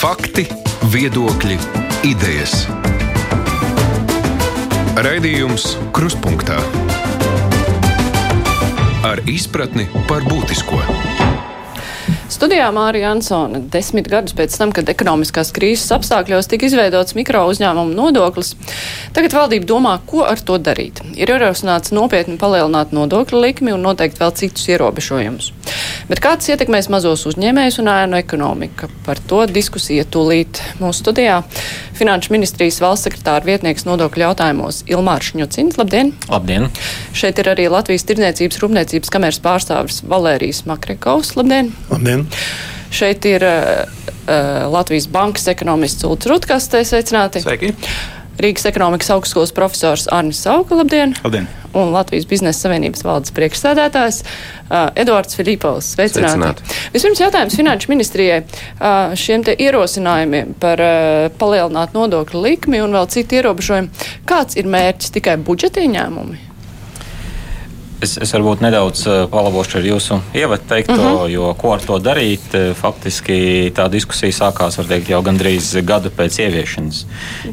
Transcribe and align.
Fakti, 0.00 0.46
viedokļi, 0.88 1.58
idejas. 2.08 2.62
Raidījums 4.96 5.74
Kruspunkta 5.92 6.56
ar 9.04 9.20
izpratni 9.28 9.84
par 10.08 10.24
būtisko. 10.24 10.80
Studijā 12.30 12.70
Mārija 12.72 13.10
Ansone 13.12 13.58
desmit 13.68 14.06
gadus 14.08 14.32
pēc 14.38 14.54
tam, 14.56 14.70
kad 14.72 14.88
ekonomiskās 14.88 15.50
krīzes 15.52 15.92
apstākļos 15.92 16.48
tika 16.48 16.70
izveidots 16.70 17.12
mikro 17.18 17.42
uzņēmumu 17.50 17.92
nodoklis, 17.92 18.54
tagad 19.12 19.36
valdība 19.36 19.68
domā, 19.68 19.98
ko 20.08 20.24
ar 20.24 20.40
to 20.40 20.56
darīt. 20.56 21.02
Ir 21.20 21.34
ierosināts 21.34 21.92
nopietni 21.92 22.40
palielināt 22.40 22.96
nodokļu 22.96 23.44
likmi 23.44 23.76
un 23.76 23.84
noteikt 23.84 24.16
vēl 24.22 24.32
citus 24.40 24.64
ierobežojumus. 24.72 25.52
Bet 26.10 26.18
kā 26.18 26.32
tas 26.34 26.48
ietekmēs 26.50 26.88
mazos 26.90 27.22
uzņēmējus 27.30 27.76
un 27.84 27.88
ēnu 27.92 28.16
ekonomiku? 28.18 28.88
Par 29.06 29.20
to 29.30 29.44
diskusija 29.46 30.02
tūlīt 30.10 30.58
mūsu 30.80 31.04
studijā. 31.04 31.36
Finanšu 31.94 32.34
ministrijas 32.34 32.80
valsts 32.82 33.06
sekretāra 33.06 33.46
vietnieks 33.46 33.86
nodokļu 33.86 34.24
jautājumos 34.24 34.82
Ilmārs 34.90 35.30
Šņucins. 35.30 35.78
Labdien! 35.78 36.10
Labdien! 36.32 36.66
Šeit 37.14 37.38
ir 37.38 37.52
arī 37.52 37.68
Latvijas 37.70 38.08
Tirdzniecības 38.10 38.58
rūpniecības 38.58 39.14
kameras 39.14 39.38
pārstāvis 39.44 40.02
Valērijas 40.10 40.64
Makrekovs. 40.66 41.36
Labdien! 41.38 41.70
Labdien! 41.94 42.26
Šeit 42.90 43.30
ir 43.30 43.46
uh, 43.46 43.84
Latvijas 44.74 45.06
bankas 45.14 45.46
ekonomists 45.54 46.10
Ults 46.10 46.26
Rutkas. 46.26 46.66
Sveicināti! 46.74 47.46
Sveiki! 47.46 47.76
Rīgas 48.40 48.66
ekonomikas 48.70 49.10
augstskolas 49.14 49.52
profesors 49.56 50.06
Arnis 50.12 50.40
Sauka. 50.42 50.78
Labdien! 50.78 51.14
Labdien! 51.24 51.48
Un 51.76 51.92
Latvijas 51.94 52.26
biznesa 52.26 52.66
savienības 52.66 53.04
valdes 53.06 53.34
priekšsēdētājs 53.36 54.20
uh, 54.24 54.90
Eduards 54.98 55.38
Filipovs. 55.38 55.92
Sveicināti! 55.94 56.34
Sveicināti. 56.34 56.78
Vispirms 56.96 57.22
jautājums 57.22 57.58
Finanšu 57.60 57.92
ministrijai 57.92 58.42
uh, 58.42 59.14
šiem 59.14 59.46
te 59.46 59.54
ierosinājumiem 59.54 60.56
par 60.62 60.82
uh, 60.82 61.30
palielināt 61.38 61.94
nodokļu 61.94 62.44
likmi 62.48 62.82
un 62.82 62.98
vēl 62.98 63.10
citu 63.14 63.38
ierobežojumu. 63.38 64.06
Kāds 64.26 64.58
ir 64.58 64.70
mērķis 64.70 65.14
tikai 65.20 65.38
budžeta 65.38 65.84
ieņēmumi? 65.86 66.49
Es, 68.00 68.14
es 68.16 68.30
varbūt 68.32 68.62
nedaudz 68.64 69.02
uh, 69.04 69.16
palabošu 69.28 69.76
ar 69.80 69.84
jūsu 69.84 70.16
ievadu 70.36 70.64
teikto, 70.68 70.94
uh 70.94 71.00
-huh. 71.04 71.28
jo 71.28 71.50
ko 71.58 71.74
ar 71.74 71.82
to 71.84 71.98
darīt? 72.00 72.46
Uh, 72.54 72.72
faktiski 72.76 73.68
tā 73.76 73.90
diskusija 73.92 74.32
sākās 74.32 74.80
teikt, 74.88 75.10
jau 75.12 75.20
gandrīz 75.22 75.68
gadu 75.84 76.08
pēc 76.08 76.38
ieviešanas. 76.40 77.04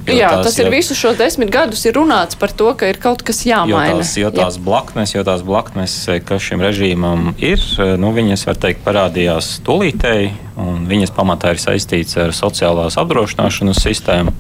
Jā, 0.08 0.30
tās, 0.30 0.46
tas 0.46 0.60
ir 0.60 0.66
jau... 0.66 0.72
visus 0.72 0.98
šos 0.98 1.18
desmit 1.18 1.52
gadus 1.52 1.86
ir 1.86 1.94
runāts 2.00 2.40
par 2.40 2.52
to, 2.52 2.74
ka 2.74 2.88
ir 2.88 2.98
kaut 2.98 3.24
kas 3.24 3.44
jāmaina. 3.46 3.92
Jo 3.92 3.98
tās, 3.98 4.18
jo 4.18 4.32
tās, 4.32 4.58
Jā. 4.58 4.64
blaknes, 4.64 5.16
jo 5.16 5.24
tās 5.24 5.42
blaknes, 5.44 6.10
kas 6.26 6.42
šim 6.42 6.62
režīmam 6.62 7.34
ir, 7.38 7.60
nu, 8.00 8.12
viņas, 8.12 8.48
var 8.48 8.56
teikt, 8.56 8.84
parādījās 8.88 9.60
tūlītēji, 9.68 10.32
un 10.56 10.88
viņas 10.88 11.12
pamatā 11.12 11.52
ir 11.52 11.60
saistīts 11.60 12.18
ar 12.18 12.32
sociālās 12.32 12.98
apdrošināšanas 12.98 13.84
sistēmu. 13.84 14.32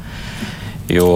Jo 0.87 1.07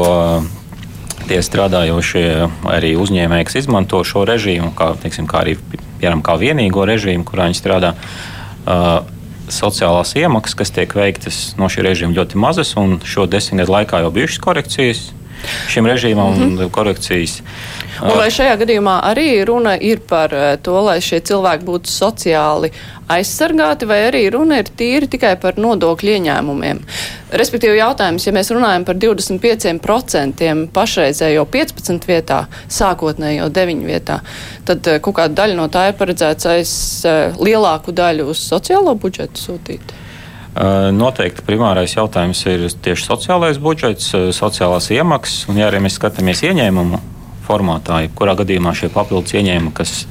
tie 1.32 1.40
strādājošie 1.46 2.28
arī 2.68 2.92
uzņēmēji, 3.00 3.48
kas 3.48 3.62
izmanto 3.64 4.04
šo 4.08 4.26
režīmu, 4.28 4.74
kā, 4.76 4.92
teiksim, 5.00 5.30
kā 5.32 5.46
arī 5.46 5.56
piemēram, 6.02 6.24
kā 6.26 6.36
vienīgo 6.42 6.84
režīmu, 6.90 7.26
kurā 7.28 7.48
viņi 7.48 7.60
strādā. 7.62 7.96
Uh, 8.62 9.02
sociālās 9.52 10.14
iemaksas, 10.16 10.56
kas 10.56 10.72
tiek 10.72 10.94
veiktas 10.96 11.40
no 11.60 11.68
šī 11.72 11.84
režīma, 11.84 12.16
ļoti 12.16 12.40
mazas, 12.40 12.72
un 12.80 13.00
šo 13.04 13.26
desmit 13.28 13.64
gadu 13.64 13.76
laikā 13.76 14.00
jau 14.04 14.12
bijušas 14.16 14.40
korekcijas 14.44 15.02
šim 15.72 15.88
režīmam 15.88 16.34
mm 16.34 16.58
-hmm. 16.58 16.72
korekcijas. 16.72 17.42
Un 18.02 18.16
vai 18.18 18.32
šajā 18.34 18.56
gadījumā 18.58 18.96
arī 19.06 19.44
runa 19.46 19.76
ir 19.78 20.00
par 20.10 20.34
to, 20.66 20.80
lai 20.82 20.98
šie 21.06 21.20
cilvēki 21.22 21.68
būtu 21.68 21.92
sociāli 21.92 22.72
aizsargāti, 23.12 23.86
vai 23.86 24.00
arī 24.08 24.24
runa 24.34 24.58
ir 24.58 24.72
tīri 24.78 25.10
tikai 25.12 25.36
par 25.42 25.60
nodokļu 25.62 26.16
ieņēmumiem? 26.16 26.82
Respektīvi 27.42 27.78
jautājums, 27.78 28.26
ja 28.26 28.34
mēs 28.34 28.50
runājam 28.56 28.86
par 28.88 28.96
25% 28.96 30.68
pašreizējo 30.74 31.46
15 31.46 32.08
vietā, 32.10 32.46
sākotnējo 32.70 33.50
9 33.54 33.86
vietā, 33.86 34.22
tad 34.66 34.88
kaut 35.02 35.20
kāda 35.22 35.44
daļa 35.44 35.60
no 35.60 35.68
tā 35.68 35.92
ir 35.92 36.00
paredzēts 36.00 36.50
aiz 36.56 36.72
lielāku 37.38 37.94
daļu 37.94 38.32
uz 38.34 38.42
sociālo 38.50 38.96
budžetu 38.96 39.46
sūtīt? 39.46 40.01
Noteikti 40.52 41.46
primārais 41.48 41.94
jautājums 41.96 42.42
ir 42.52 42.66
tieši 42.84 43.06
sociālais 43.08 43.60
budžets, 43.62 44.10
sociālās 44.36 44.90
iemaksas, 44.92 45.46
un 45.48 45.62
ja 45.62 45.70
arī 45.70 45.80
mēs 45.86 45.96
skatāmies 45.96 46.44
ieņēmumu 46.44 47.00
formātā, 47.48 48.02
jebkurā 48.04 48.36
gadījumā 48.42 48.74
šie 48.76 48.90
papildus 48.92 49.38
ieņēmumi, 49.40 49.72
kas 49.78 50.02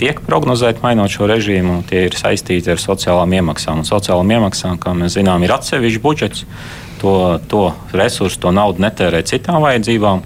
tiek 0.00 0.22
prognozēti 0.26 0.82
mainot 0.82 1.12
šo 1.12 1.28
režīmu, 1.30 1.82
tie 1.90 2.06
ir 2.08 2.16
saistīti 2.18 2.72
ar 2.72 2.80
sociālām 2.80 3.36
iemaksām. 3.38 3.82
Un 3.82 3.88
sociālām 3.88 4.32
iemaksām, 4.38 4.80
kā 4.80 4.94
mēs 4.96 5.18
zinām, 5.18 5.44
ir 5.44 5.54
atsevišķs 5.54 6.02
budžets. 6.02 6.46
To, 7.00 7.12
to 7.48 7.70
resursu, 7.96 8.36
to 8.42 8.50
naudu 8.52 8.82
netērē 8.84 9.22
citām 9.24 9.62
vajadzībām. 9.64 10.20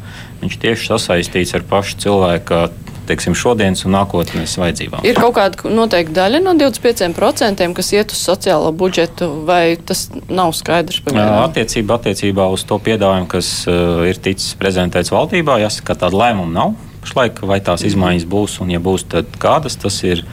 Viņš 0.44 0.58
tieši 0.60 0.90
sasaistīts 0.92 1.54
ar 1.56 1.64
pašu 1.68 1.96
cilvēka 2.04 2.66
teiksim, 3.08 3.34
šodienas 3.36 3.84
un 3.84 3.94
nākotnes 3.94 4.56
vajadzībām. 4.60 5.04
Ir 5.06 5.18
kaut 5.18 5.34
kāda 5.36 5.72
noteikta 5.72 6.16
daļa 6.22 6.40
no 6.44 6.54
25%, 6.58 7.66
kas 7.76 7.92
iet 7.94 8.14
uz 8.14 8.22
sociālo 8.24 8.70
budžetu, 8.76 9.28
vai 9.48 9.76
tas 9.76 10.06
nav 10.28 10.54
skaidrs? 10.56 11.02
Pagaidām? 11.04 11.42
Attiecībā, 11.44 11.98
attiecībā 12.00 12.48
uz 12.54 12.64
to 12.68 12.80
piedāvājumu, 12.84 13.28
kas 13.30 13.52
uh, 13.68 14.04
ir 14.08 14.20
ticis 14.24 14.56
prezentēts 14.60 15.12
valdībā, 15.14 15.60
jāsaka, 15.64 15.92
ka 15.92 16.00
tāda 16.06 16.20
lēmuma 16.24 16.54
nav. 16.54 16.74
Pašlaik, 17.04 17.44
vai 17.44 17.60
tās 17.64 17.84
izmaiņas 17.84 18.26
būs, 18.30 18.58
un 18.64 18.72
ja 18.72 18.80
būs, 18.80 19.06
tad 19.12 19.38
kādas 19.40 19.80
tas 19.80 20.00
ir. 20.06 20.24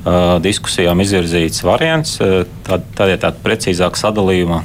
Uh, 0.00 0.38
diskusijām 0.40 0.96
izvirzīts 1.04 1.60
variants, 1.60 2.14
uh, 2.24 2.46
tad, 2.64 2.86
tad 2.96 3.10
ir 3.12 3.18
tāda 3.20 3.36
precīzāka 3.44 4.00
sadalījuma 4.00 4.62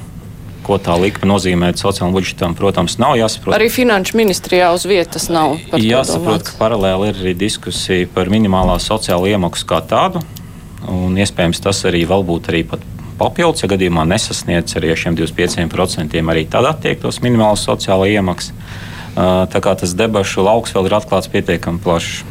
ko 0.65 0.79
tā 0.81 0.95
likme 0.99 1.29
nozīmē 1.29 1.71
sociālajam 1.77 2.15
budžetam, 2.15 2.55
protams, 2.57 2.97
nav 3.01 3.15
jāsaprot. 3.19 3.53
Arī 3.57 3.69
finanšu 3.73 4.17
ministrijā 4.17 4.71
uz 4.75 4.87
vietas 4.89 5.29
nav. 5.29 5.59
Jāsaprot, 5.77 6.47
ka 6.47 6.57
paralēli 6.59 7.11
ir 7.11 7.21
arī 7.21 7.35
diskusija 7.45 8.09
par 8.15 8.31
minimālā 8.33 8.79
sociālo 8.81 9.29
iemaksu 9.29 9.69
kā 9.69 9.83
tādu, 9.85 10.23
un 10.89 11.17
iespējams 11.21 11.61
tas 11.63 11.83
arī 11.89 12.03
vēl 12.09 12.25
būtu 12.25 12.53
arī 12.53 12.65
pat 12.73 12.83
papildus, 13.19 13.63
ja 13.63 13.69
gadījumā 13.71 14.03
nesasniedz 14.09 14.75
arī 14.79 14.93
šiem 14.99 15.17
25%, 15.17 16.19
arī 16.33 16.45
tad 16.51 16.67
attiektos 16.69 17.21
minimāla 17.23 17.57
sociāla 17.59 18.09
iemaksa. 18.11 18.55
Tā 19.15 19.61
kā 19.63 19.75
tas 19.79 19.93
debašu 19.95 20.43
lauks 20.43 20.73
vēl 20.75 20.89
ir 20.89 20.97
atklāts 20.97 21.31
pietiekami 21.31 21.79
plašs. 21.83 22.25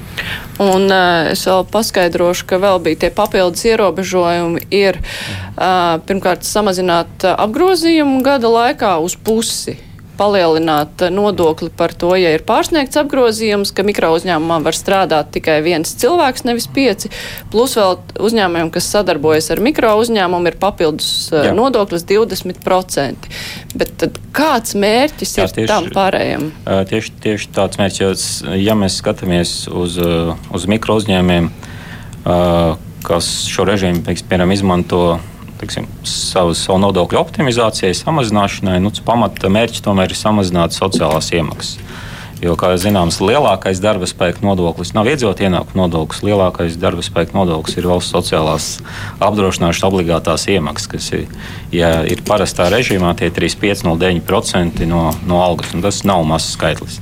Un 0.63 0.87
uh, 0.89 1.31
es 1.33 1.47
vēl 1.49 1.65
paskaidrošu, 1.73 2.47
ka 2.51 2.61
vēl 2.63 2.83
bija 2.85 3.05
tie 3.05 3.11
papildus 3.15 3.65
ierobežojumi. 3.67 4.67
Ir 4.75 5.01
uh, 5.01 5.97
pirmkārt 6.07 6.47
samazināt 6.47 7.27
apgrozījumu 7.35 8.23
gada 8.27 8.53
laikā 8.53 8.97
uz 9.03 9.19
pusi 9.19 9.79
palielināt 10.19 11.05
nodokli 11.13 11.71
par 11.75 11.95
to, 11.99 12.13
ja 12.19 12.33
ir 12.35 12.45
pārsniegts 12.47 12.99
apgrozījums, 13.01 13.73
ka 13.75 13.85
mikro 13.87 14.13
uzņēmumā 14.17 14.61
var 14.65 14.77
strādāt 14.77 15.33
tikai 15.35 15.59
viens 15.65 15.95
cilvēks, 16.01 16.47
nevis 16.49 16.69
pieci. 16.71 17.11
Plus 17.53 17.77
vēl 17.79 17.99
uzņēmumiem, 18.29 18.71
kas 18.75 18.89
sadarbojas 18.95 19.51
ar 19.55 19.63
mikro 19.65 19.95
uzņēmumu, 20.03 20.53
ir 20.53 20.59
papildus 20.63 21.11
Jā. 21.35 21.53
nodoklis 21.57 22.07
20%. 22.09 23.29
Bet 23.75 23.95
tad 24.01 24.19
kāds 24.37 24.77
mērķis 24.79 25.37
Jā, 25.39 25.49
ir 25.49 25.57
tieši, 25.59 25.71
tam 25.71 25.91
pārējiem? 25.95 26.49
Tieši, 26.91 27.15
tieši 27.25 27.53
tāds 27.55 27.81
mērķis, 27.81 28.27
ja 28.63 28.79
mēs 28.79 28.99
skatāmies 29.03 29.55
uz, 29.73 29.99
uz 29.99 30.67
mikro 30.71 30.99
uzņēmumiem, 31.01 31.51
kas 33.05 33.31
šo 33.51 33.67
režīmu, 33.69 34.05
piemēram, 34.05 34.55
izmanto 34.55 35.05
teiksim, 35.65 35.89
savu, 36.05 36.55
savu 36.57 36.81
nodokļu 36.83 37.21
optimizācijai, 37.21 37.95
samazināšanai, 37.97 38.81
nu, 38.85 38.93
pamata 39.05 39.51
mērķis 39.53 39.85
tomēr 39.85 40.13
ir 40.13 40.21
samazināt 40.21 40.77
sociālās 40.77 41.33
iemaksas. 41.33 41.79
Jo, 42.43 42.59
kā 42.61 42.75
zināms, 42.77 43.23
lielākais 43.25 43.79
darba 43.81 44.05
spēka 44.11 44.43
nodoklis 44.45 44.91
nav 44.93 45.07
iedzīvotāju 45.09 45.49
ienākuma 45.49 45.87
nodoklis. 45.87 46.21
Lielākais 46.27 46.75
darba 46.83 47.01
spēka 47.07 47.33
nodoklis 47.33 47.79
ir 47.79 47.87
valsts 47.89 48.13
sociālās 48.13 48.67
apdrošināšanas 49.23 49.87
obligātās 49.87 50.45
iemaksas, 50.53 50.91
kas 50.93 51.07
ir, 51.17 51.23
ja 51.73 51.93
ir 52.05 52.21
parastā 52.27 52.67
režīmā, 52.75 53.15
tie 53.17 53.31
ir 53.31 53.37
3,509% 53.38 54.85
no, 54.91 55.06
no 55.25 55.41
algas. 55.47 55.73
Tas 55.87 56.03
nav 56.05 56.27
mazs 56.29 56.53
skaitlis. 56.59 56.99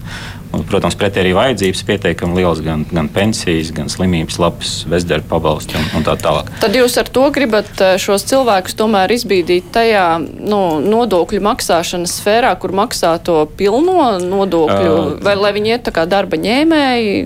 Un, 0.52 0.64
protams, 0.69 0.96
pretī 1.00 1.22
arī 1.22 1.32
vajadzības 1.37 1.81
pietiekami 1.88 2.37
liels, 2.37 2.60
gan, 2.64 2.84
gan 2.93 3.08
pensijas, 3.12 3.70
gan 3.72 3.88
slimības 3.93 4.37
lapas, 4.43 4.72
bezdarba 4.90 5.31
pabalsti 5.31 5.78
un, 5.81 5.87
un 5.96 6.04
tā 6.04 6.16
tālāk. 6.20 6.50
Tad 6.60 6.76
jūs 6.76 6.99
ar 7.00 7.08
to 7.12 7.25
gribat 7.32 7.70
eh, 7.81 7.94
šos 8.02 8.26
cilvēkus 8.28 8.76
tomēr 8.76 9.14
izbīdīt 9.16 9.70
tajā 9.72 10.06
nu, 10.20 10.60
nodokļu 10.84 11.40
maksāšanas 11.49 12.19
sfērā, 12.20 12.52
kur 12.60 12.76
maksā 12.76 13.14
to 13.25 13.43
pilno 13.56 14.19
nodokļu, 14.20 14.93
uh, 14.93 15.16
vai 15.25 15.38
lai 15.40 15.54
viņi 15.56 15.75
iet 15.75 15.87
tā 15.88 15.96
kā 15.96 16.04
darba 16.10 16.37
ņēmēji, 16.40 17.16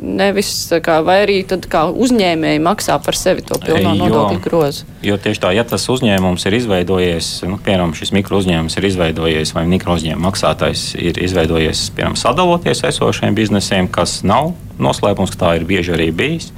nevis 0.00 0.50
kā, 0.84 0.98
vai 1.04 1.20
arī 1.24 1.40
tad 1.48 1.66
kā 1.70 1.84
uzņēmēji 1.90 2.62
maksā 2.64 2.96
par 3.04 3.16
sevi 3.18 3.44
to 3.46 3.58
pilno 3.62 3.92
nodokļu 3.98 4.42
grozu? 4.44 4.86
Jo 5.06 5.18
tieši 5.20 5.42
tā, 5.42 5.52
ja 5.56 5.64
tas 5.68 5.86
uzņēmums 5.92 6.46
ir 6.48 6.56
izveidojies, 6.60 7.30
nu, 7.48 7.58
piemēram, 7.62 7.94
šis 7.96 8.14
mikro 8.16 8.40
uzņēmums 8.40 8.78
ir 8.80 8.88
izveidojies, 8.90 9.54
vai 9.56 9.66
mikro 9.70 9.96
uzņēmuma 9.98 10.30
maksātājs 10.30 10.86
ir 11.00 11.20
izveidojies, 11.24 11.88
piemēram, 11.96 12.18
sadaloties 12.20 12.84
esošiem 12.90 13.36
biznesiem, 13.36 13.90
kas 13.92 14.20
nav 14.26 14.54
noslēpums, 14.80 15.34
ka 15.34 15.44
tā 15.44 15.56
ir 15.58 15.68
bieži 15.68 15.94
arī 15.96 16.08
bijis. 16.16 16.50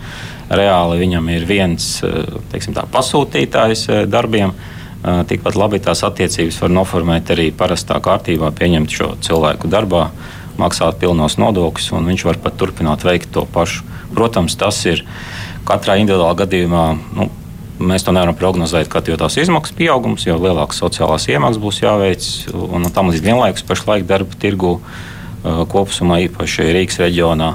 Reāli 0.52 1.00
viņam 1.00 1.32
ir 1.32 1.48
viens 1.48 1.88
teiksim, 2.52 2.76
tā, 2.76 2.86
pasūtītājs 2.92 3.88
darbiem 4.12 4.54
Tikpat 5.02 5.56
labi 5.58 5.80
tās 5.82 6.04
attiecības 6.06 6.60
var 6.62 6.70
noformēt 6.70 7.32
arī 7.34 7.48
parastā 7.58 7.96
kārtībā, 7.98 8.52
pieņemt 8.54 8.92
šo 8.94 9.08
cilvēku 9.26 9.66
darbā, 9.70 10.04
maksāt 10.60 10.98
pilnos 11.00 11.38
nodokļus, 11.40 11.92
un 11.96 12.08
viņš 12.10 12.26
var 12.28 12.40
pat 12.42 12.58
turpināt 12.60 13.06
veikt 13.06 13.32
to 13.34 13.46
pašu. 13.54 13.86
Protams, 14.12 14.56
tas 14.60 14.80
ir 14.88 15.04
katrā 15.68 15.98
individuālā 16.02 16.34
gadījumā. 16.44 16.88
Nu, 17.16 17.30
Mēs 17.82 18.04
to 18.06 18.12
nevaram 18.14 18.36
prognozēt, 18.38 18.86
kad 18.92 19.08
jau 19.08 19.16
tās 19.18 19.34
izmaksas 19.40 19.74
pieaugums, 19.74 20.22
jo 20.28 20.36
lielākas 20.38 20.78
sociālās 20.78 21.24
iemaksas 21.32 21.58
būs 21.58 21.80
jāveic. 21.82 22.26
Un 22.52 22.86
tam 22.94 23.10
līdz 23.10 23.24
vienlaikus 23.24 23.64
pašlaik 23.66 24.04
darba 24.06 24.36
tirgu 24.38 24.76
kopumā, 25.42 26.20
īpaši 26.28 26.68
Rīgas 26.76 27.00
reģionā, 27.02 27.48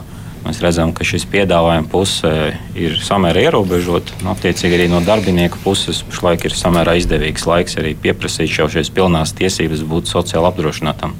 mēs 0.43 0.59
redzam, 0.63 0.91
ka 0.95 1.07
šis 1.07 1.23
piedāvājuma 1.31 1.87
puse 1.91 2.31
ir 2.75 2.97
samērā 3.03 3.45
ierobežota. 3.47 4.17
Attiecīgi 4.33 4.79
arī 4.79 4.89
no 4.91 4.99
darbinieku 5.05 5.61
puses 5.63 6.01
pašlaik 6.09 6.47
ir 6.49 6.57
samērā 6.57 6.97
izdevīgs 6.99 7.47
laiks 7.47 7.79
arī 7.79 7.95
pieprasīt 7.95 8.57
jau 8.57 8.67
šīs 8.71 8.91
pilnās 8.95 9.35
tiesības 9.37 9.85
būt 9.87 10.11
sociāli 10.11 10.49
apdrošinātam, 10.49 11.15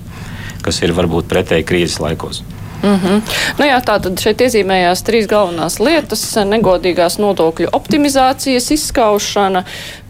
kas 0.67 0.83
ir 0.83 0.95
varbūt 0.97 1.29
pretēji 1.31 1.67
krīzes 1.67 2.01
laikos. 2.03 2.43
Mm 2.83 2.99
-hmm. 3.03 3.21
nu 3.57 3.65
jā, 3.65 3.77
tā 3.81 3.97
tad 4.01 4.19
šeit 4.21 4.41
iezīmējās 4.41 5.01
trīs 5.03 5.27
galvenās 5.27 5.79
lietas- 5.81 6.23
negodīgās 6.53 7.17
nodokļu 7.17 7.71
optimizācijas 7.73 8.71
izskaušana, 8.71 9.63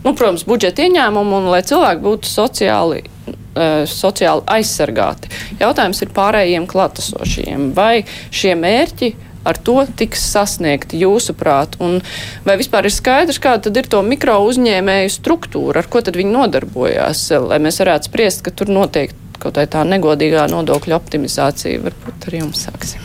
nu, 0.03 0.13
protams, 0.13 0.43
budžeta 0.43 0.83
ieņēmumu 0.83 1.37
un 1.37 1.47
lai 1.53 1.61
cilvēki 1.61 2.01
būtu 2.01 2.27
sociāli, 2.27 3.03
uh, 3.27 3.85
sociāli 3.87 4.43
aizsargāti. 4.45 5.31
Jautājums 5.59 6.01
ir 6.01 6.09
pārējiem 6.09 6.67
klātesošajiem. 6.67 7.73
Vai 7.73 8.03
šie 8.31 8.55
mērķi 8.55 9.15
ar 9.45 9.57
to 9.57 9.85
tiks 9.95 10.31
sasniegti 10.31 10.99
jūsuprāt? 10.99 11.79
Un 11.79 12.01
vai 12.45 12.57
vispār 12.57 12.85
ir 12.85 12.91
skaidrs, 12.91 13.39
kāda 13.39 13.77
ir 13.77 13.87
to 13.87 14.01
mikro 14.01 14.43
uzņēmēju 14.43 15.09
struktūra, 15.09 15.77
ar 15.77 15.87
ko 15.87 16.01
tad 16.01 16.15
viņi 16.15 16.31
nodarbojās, 16.31 17.31
lai 17.47 17.59
mēs 17.59 17.79
varētu 17.79 18.03
spriest, 18.11 18.41
ka 18.41 18.51
tur 18.51 18.67
noteikti 18.67 19.26
kaut 19.41 19.59
tā 19.71 19.83
negodīgā 19.87 20.47
nodokļu 20.51 20.95
optimizācija. 20.97 21.83
Varbūt 21.85 22.29
ar 22.29 22.39
jums 22.39 22.65
sāksim. 22.67 23.03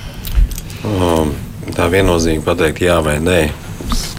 Um, 0.83 1.35
tā 1.77 1.87
viennozīmīgi 1.93 2.45
pateikt 2.47 2.83
jā 2.83 2.99
vai 3.05 3.19
nē 3.23 3.41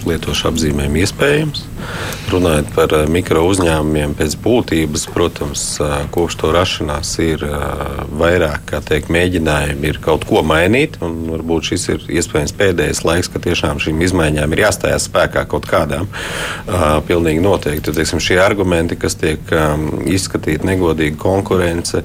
lietošu 0.08 0.50
apzīmējumu 0.52 1.04
iespējams. 1.04 1.68
Runājot 2.32 2.70
par 2.74 2.94
eh, 2.96 3.04
mikro 3.12 3.44
uzņēmumiem, 3.50 4.16
pēc 4.18 4.36
būtības, 4.44 5.06
protams, 5.14 5.64
eh, 5.84 5.94
kopš 6.14 6.38
to 6.42 6.52
rašanās 6.56 7.12
ir 7.24 7.44
eh, 7.46 7.64
vairāk 8.20 8.74
teikt, 8.88 9.12
mēģinājumi 9.14 9.92
ir 9.92 10.00
kaut 10.04 10.26
ko 10.30 10.44
mainīt. 10.48 10.98
Varbūt 11.02 11.72
šis 11.72 11.88
ir 11.94 12.06
iespējams 12.20 12.56
pēdējais 12.60 13.04
laiks, 13.06 13.32
kad 13.34 13.46
tiešām 13.46 13.82
šīm 13.84 14.02
izmaiņām 14.08 14.56
ir 14.56 14.64
jāstājās 14.66 15.08
spēkā 15.10 15.46
kaut 15.52 15.68
kādām. 15.70 16.08
Pilnīgi 17.08 17.42
noteikti. 17.44 17.94
Teiksim, 17.96 18.22
šie 18.24 18.40
argumenti, 18.42 18.98
kas 19.00 19.18
tiek 19.20 19.52
izskatīti, 20.10 20.66
negodīga 20.68 21.18
konkurence 21.22 22.04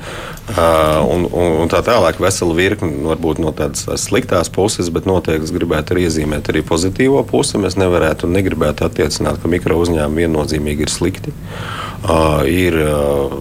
un, 0.58 1.26
un, 1.26 1.54
un 1.62 1.70
tā 1.70 1.80
tālāk, 1.86 2.20
vesela 2.22 2.56
virkne 2.56 3.04
varbūt 3.06 3.40
no 3.42 3.52
tādas 3.56 3.86
sliktās 4.02 4.50
puses, 4.52 4.90
bet 4.94 5.08
noteikti 5.08 5.54
gribētu 5.56 5.94
arī 5.94 6.06
iezīmēt 6.08 6.50
arī 6.52 6.64
pozitīvo 6.66 7.22
pusi. 7.28 7.57
Mēs 7.58 7.78
nevarētu 7.80 8.28
un 8.28 8.36
negribētu 8.38 8.86
attiecināt, 8.86 9.40
ka 9.42 9.50
mikro 9.50 9.78
uzņēmumi 9.82 10.24
viennozīmīgi 10.24 10.86
ir 10.86 10.92
slikti. 10.92 11.34
Uh, 11.98 12.44
ir 12.46 12.76
uh, 12.78 13.34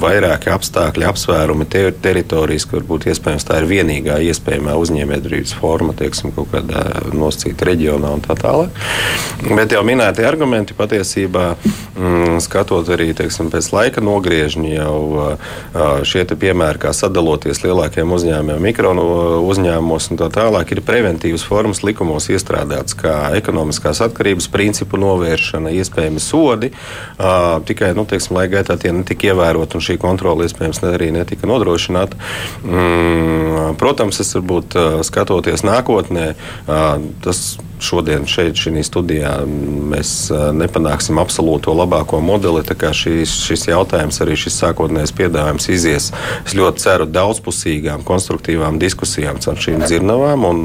vairāki 0.00 0.50
apstākļi, 0.54 1.06
apsvērumi, 1.08 1.66
ter 1.70 1.90
teritorijas, 2.04 2.66
ka 2.68 2.78
varbūt 2.78 3.08
iespējams 3.12 3.48
tā 3.48 3.60
ir 3.62 3.68
vienīgā 3.70 4.18
iespējamā 4.30 4.76
uzņēmējdarbības 4.80 5.54
forma, 5.60 5.94
teiksim, 5.98 6.32
kaut 6.36 6.50
kādā 6.52 6.84
nosacītā 7.14 7.70
reģionā 7.70 8.12
un 8.16 8.24
tā 8.24 8.36
tālāk. 8.38 8.74
Bet 9.44 9.74
jau 9.74 9.82
minētie 9.86 10.26
argumenti 10.28 10.76
patiesībā, 10.76 11.46
mm, 11.96 12.38
skatot 12.44 12.88
arī 12.94 13.12
teiksim, 13.16 13.50
pēc 13.52 13.70
laika 13.74 14.04
nogriežņa, 14.04 14.70
jau 14.74 15.00
šie 16.04 16.24
piemēri, 16.24 16.80
kā 16.82 16.92
sadaloties 16.96 17.62
lielākiem 17.64 18.10
uzņēmumiem, 18.14 18.62
mikro 18.62 18.92
uzņēmumos 19.44 20.10
un 20.10 20.20
tā 20.20 20.28
tālāk, 20.32 20.72
ir 20.72 20.82
preventīvas 20.86 21.44
formas 21.46 21.82
likumos 21.86 22.28
iestrādāts, 22.32 22.96
kā 22.98 23.34
ekonomiskās 23.38 24.02
atkarības 24.04 24.48
principu 24.52 24.98
novēršana, 25.00 25.72
iespējami 25.80 26.22
sodi, 26.22 26.72
tikai, 27.68 27.92
nu, 27.96 28.06
teiksim, 28.08 28.38
lai 28.38 28.46
gaitā 28.52 28.76
tie 28.80 28.92
netika 28.94 29.30
ievēroti 29.32 29.78
šī 29.84 29.98
kontrole 30.02 30.48
iespējams 30.48 30.82
arī 30.88 31.10
netika 31.14 31.48
nodrošināta. 31.50 32.18
Mm, 32.64 33.76
protams, 33.80 34.20
es 34.24 34.34
varbūt 34.36 34.78
skatoties 35.06 35.64
nākotnē, 35.66 36.32
tas 37.24 37.44
šodien 37.84 38.26
šeit, 38.30 38.56
šajā 38.58 38.84
studijā, 38.86 39.32
mēs 39.94 40.14
nepanāksim 40.56 41.20
absolūto 41.22 41.74
labāko 41.76 42.20
modeli. 42.24 42.64
Šis, 42.94 43.32
šis 43.46 43.66
jautājums, 43.68 44.20
arī 44.22 44.36
šis 44.38 44.56
sākotnējais 44.62 45.12
piedāvājums 45.16 45.68
izies. 45.72 46.10
Es 46.44 46.54
ļoti 46.56 46.82
ceru 46.84 47.06
daudzpusīgām, 47.10 48.04
konstruktīvām 48.06 48.78
diskusijām 48.82 49.40
ar 49.40 49.60
šīm 49.60 49.84
dzirnavām, 49.84 50.46
un 50.48 50.62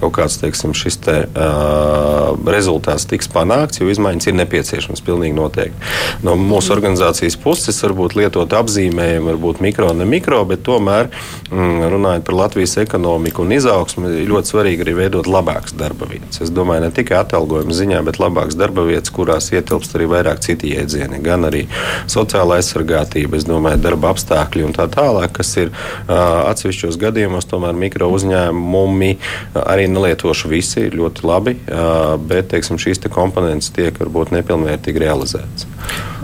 kaut 0.00 0.14
kāds 0.18 0.38
teiksim, 0.42 0.74
šis 0.76 1.00
te, 1.04 1.16
uh, 1.28 2.34
rezultāts 2.48 3.06
tiks 3.08 3.30
panākts, 3.32 3.80
jo 3.80 3.88
izmaiņas 3.92 4.30
ir 4.30 4.38
nepieciešamas 4.40 5.04
pilnīgi 5.04 5.36
noteikti. 5.36 5.92
No 6.26 6.36
mūsu 6.40 6.72
organizācijas 6.76 7.38
puses 7.40 7.78
varbūt 7.84 8.16
lietot 8.18 8.54
apzīmējumu, 8.58 9.32
varbūt 9.32 9.62
mikro, 9.64 9.92
ne 9.96 10.06
mikro, 10.08 10.42
bet 10.48 10.64
tomēr 10.66 11.10
mm, 11.50 11.88
runājot 11.94 12.26
par 12.26 12.38
Latvijas 12.42 12.78
ekonomiku 12.82 13.44
un 13.44 13.56
izaugsmu, 13.58 14.12
ļoti 14.28 14.52
svarīgi 14.54 14.86
arī 14.86 14.96
veidot 15.02 15.30
labākas 15.30 15.76
darba 15.78 16.08
vietas 16.10 16.37
vietas. 16.38 16.48
Es 16.48 16.54
domāju, 16.54 16.82
ne 16.86 16.90
tikai 16.90 17.18
atalgojuma 17.22 17.72
ziņā, 17.72 18.02
bet 18.04 18.18
labākas 18.18 18.56
darba 18.56 18.84
vietas, 18.86 19.10
kurās 19.10 19.50
ietilpst 19.52 19.94
arī 19.94 20.06
vairāk 20.08 20.40
citi 20.40 20.74
jēdzieni, 20.74 21.20
gan 21.22 21.44
arī 21.44 21.66
sociāla 22.06 22.58
aizsargātība, 22.58 23.36
es 23.36 23.44
domāju, 23.44 23.80
darba 23.82 24.12
apstākļi 24.12 24.64
un 24.64 24.74
tā 24.76 24.88
tālāk, 24.88 25.32
kas 25.32 25.56
ir 25.58 25.72
atsevišķos 26.08 26.98
gadījumos 26.98 27.48
tomēr 27.48 27.74
mikro 27.74 28.10
uzņēmumi 28.14 29.16
arī 29.64 29.88
nelietoši 29.88 30.48
visi 30.48 30.86
ļoti 30.92 31.26
labi, 31.26 31.56
bet 32.28 32.50
teiksim, 32.52 32.78
šīs 32.78 33.02
te 33.02 33.08
komponentes 33.12 33.70
tiek 33.74 33.98
varbūt 33.98 34.32
nepilnvērtīgi 34.36 35.04
realizētas. 35.04 35.66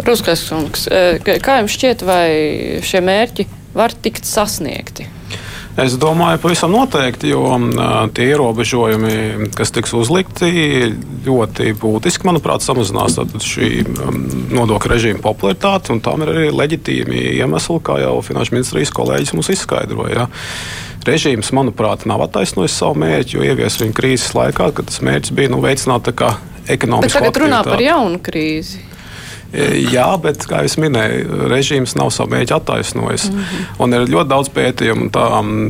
Ruskais 0.04 0.46
kungs, 0.48 0.88
kā 0.88 1.60
jums 1.60 1.76
šķiet, 1.76 2.06
vai 2.06 2.26
šie 2.84 3.02
mērķi 3.04 3.48
var 3.74 3.94
tikt 3.94 4.26
sasniegti? 4.28 5.08
Es 5.74 5.96
domāju, 5.98 6.38
pavisam 6.38 6.70
noteikti, 6.70 7.32
jo 7.32 7.48
tie 8.14 8.28
ierobežojumi, 8.30 9.48
kas 9.58 9.72
tiks 9.74 9.90
uzlikti, 9.98 10.46
ļoti 11.26 11.72
būtiski, 11.82 12.28
manuprāt, 12.28 12.62
samazinās 12.62 13.18
šī 13.42 13.70
nodokļu 14.54 14.92
režīma 14.92 15.22
popularitāti. 15.24 15.96
Tam 16.04 16.22
ir 16.22 16.30
arī 16.30 16.46
leģitīmi 16.54 17.24
iemesli, 17.40 17.80
kā 17.82 17.98
jau 18.04 18.20
Finanšu 18.22 18.54
ministrijas 18.54 18.94
kolēģis 18.94 19.34
mums 19.34 19.50
izskaidroja. 19.56 20.28
Režīms, 21.04 21.50
manuprāt, 21.52 22.06
nav 22.08 22.22
attaisnojis 22.28 22.78
savu 22.78 22.94
mērķi, 23.02 23.34
jo 23.36 23.44
ievies 23.50 23.82
viņu 23.82 23.98
krīzes 23.98 24.30
laikā, 24.38 24.70
kad 24.78 24.88
tas 24.88 25.02
mērķis 25.04 25.34
bija 25.34 25.52
nu, 25.52 25.58
veicināt 25.64 26.06
ekonomisku. 26.14 27.02
Bet 27.02 27.18
tagad 27.18 27.42
runā 27.42 27.64
par 27.66 27.82
jaunu 27.82 28.22
krīzi. 28.22 28.78
Jā, 29.54 30.08
bet, 30.18 30.46
kā 30.50 30.64
jau 30.64 30.82
minēju, 30.82 31.44
režīms 31.52 31.94
nav 31.98 32.10
savu 32.14 32.32
mēģinājumu 32.32 32.62
attaisnojis. 32.62 33.28
Mm 33.30 33.38
-hmm. 33.38 33.66
Un 33.84 33.94
ir 33.94 34.08
ļoti 34.10 34.28
daudz 34.30 34.50
pētījumu, 34.50 35.10
tā, 35.14 35.26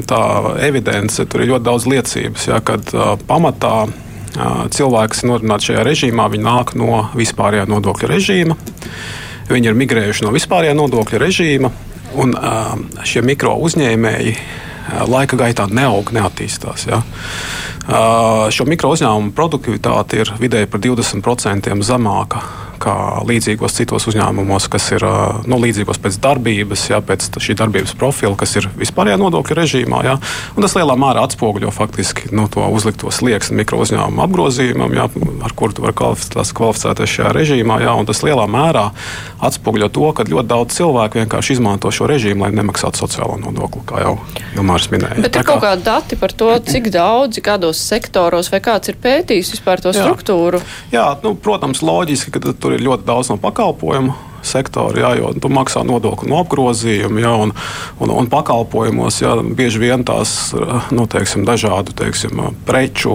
tā 0.08 0.22
evidence, 0.64 1.26
tur 1.26 1.42
ir 1.42 1.50
ļoti 1.52 1.64
daudz 1.64 1.86
liecības, 1.86 2.46
ja, 2.48 2.60
kad 2.60 2.94
uh, 2.94 3.18
pamatā 3.28 3.84
uh, 3.84 4.64
cilvēki, 4.70 5.08
kas 5.08 5.22
ir 5.22 5.28
nodarbināti 5.28 5.68
šajā 5.68 5.84
režīmā, 5.84 6.30
viņi 6.30 6.44
nāk 6.44 6.74
no 6.74 7.08
vispārējā 7.14 7.66
nodokļa 7.68 8.08
režīma. 8.08 8.56
Viņi 9.48 9.66
ir 9.66 9.74
migrējuši 9.74 10.24
no 10.24 10.32
vispārējā 10.32 10.74
nodokļa 10.74 11.18
režīma, 11.18 11.70
un 12.14 12.34
uh, 12.34 12.78
šie 13.04 13.22
mikro 13.22 13.56
uzņēmēji 13.60 14.36
laika 15.08 15.36
gaitā 15.36 15.66
neaug, 15.70 16.12
neattīstās. 16.12 16.86
Ja. 16.86 17.02
Šo 18.50 18.64
mikro 18.64 18.90
uzņēmumu 18.94 19.32
produktivitāte 19.36 20.20
ir 20.20 20.32
vidēji 20.40 20.66
par 20.66 20.80
20% 20.80 21.82
zemāka 21.84 22.42
kā 22.80 22.94
līdzīgos 23.26 23.76
citos 23.76 24.08
uzņēmumos, 24.10 24.68
kas 24.72 24.90
ir 24.94 25.04
nu, 25.48 25.58
līdzīgos 25.62 26.00
pēc 26.02 26.18
darbības, 26.24 26.88
jā, 26.92 27.00
pēc 27.04 27.28
šī 27.42 27.56
darbības 27.58 27.94
profila, 27.98 28.36
kas 28.38 28.56
ir 28.60 28.68
vispārējā 28.78 29.18
nodokļu 29.20 29.58
režīmā. 29.58 30.02
Jā. 30.06 30.16
Un 30.54 30.66
tas 30.66 30.76
lielā 30.78 30.96
mērā 31.00 31.24
atspoguļo 31.28 31.72
faktiski 31.74 32.30
nu, 32.34 32.46
to 32.52 32.64
uzlikto 32.74 33.12
slieksni 33.14 33.60
mikro 33.60 33.80
uzņēmumu 33.84 34.24
apgrozījumam, 34.26 34.96
jā, 34.96 35.08
ar 35.44 35.56
kuru 35.56 35.76
tu 35.76 35.84
vari 35.86 35.96
kvalificēties 35.96 37.16
šajā 37.18 37.34
režīmā. 37.36 37.80
Jā, 37.84 37.94
tas 38.08 38.22
lielā 38.26 38.46
mērā 38.50 38.88
atspoguļo 39.44 39.90
to, 39.94 40.10
ka 40.16 40.26
ļoti 40.28 40.50
daudz 40.50 40.78
cilvēku 40.78 41.20
vienkārši 41.22 41.58
izmanto 41.58 41.90
šo 41.94 42.08
režīmu, 42.10 42.46
lai 42.46 42.52
nemaksātu 42.56 43.04
sociālo 43.04 43.38
nodokli, 43.40 43.82
kā 43.88 44.02
jau 44.04 44.14
Ilmārs 44.54 44.88
minēja. 44.92 45.22
Bet 45.24 45.38
ir 45.38 45.46
kaut 45.46 45.62
kā... 45.62 45.72
kādi 45.72 45.86
dati 45.86 46.18
par 46.20 46.34
to, 46.34 46.50
cik 46.66 46.90
daudz, 46.94 47.40
kādos 47.44 47.80
sektoros 47.82 48.50
vai 48.52 48.60
kāds 48.64 48.92
ir 48.92 48.98
pētījis 49.02 49.54
vispār 49.56 49.82
to 49.84 49.92
struktūru? 49.94 50.60
Jā, 50.92 51.00
jā 51.00 51.06
nu, 51.24 51.34
protams, 51.40 51.82
loģiski, 51.84 52.34
ka 52.34 52.42
tur 52.64 52.78
ir 52.78 52.80
ļoti 52.80 53.04
daudz 53.04 53.28
no 53.28 53.36
pakalpojumu 53.36 54.14
sektoru, 54.46 55.00
jā, 55.00 55.14
jo 55.18 55.32
tu 55.40 55.50
maksā 55.52 55.84
nodokli 55.86 56.30
no 56.30 56.40
apgrozījuma 56.42 57.22
jā, 57.22 57.32
un, 57.46 57.54
un, 58.02 58.14
un 58.14 58.28
pakalpojumos. 58.32 59.20
Jā, 59.22 59.36
bieži 59.56 59.82
vien 59.82 60.04
tās 60.06 60.54
nu, 60.94 61.06
teiksim, 61.10 61.46
dažādu 61.48 61.94
teiksim, 61.96 62.40
preču, 62.68 63.14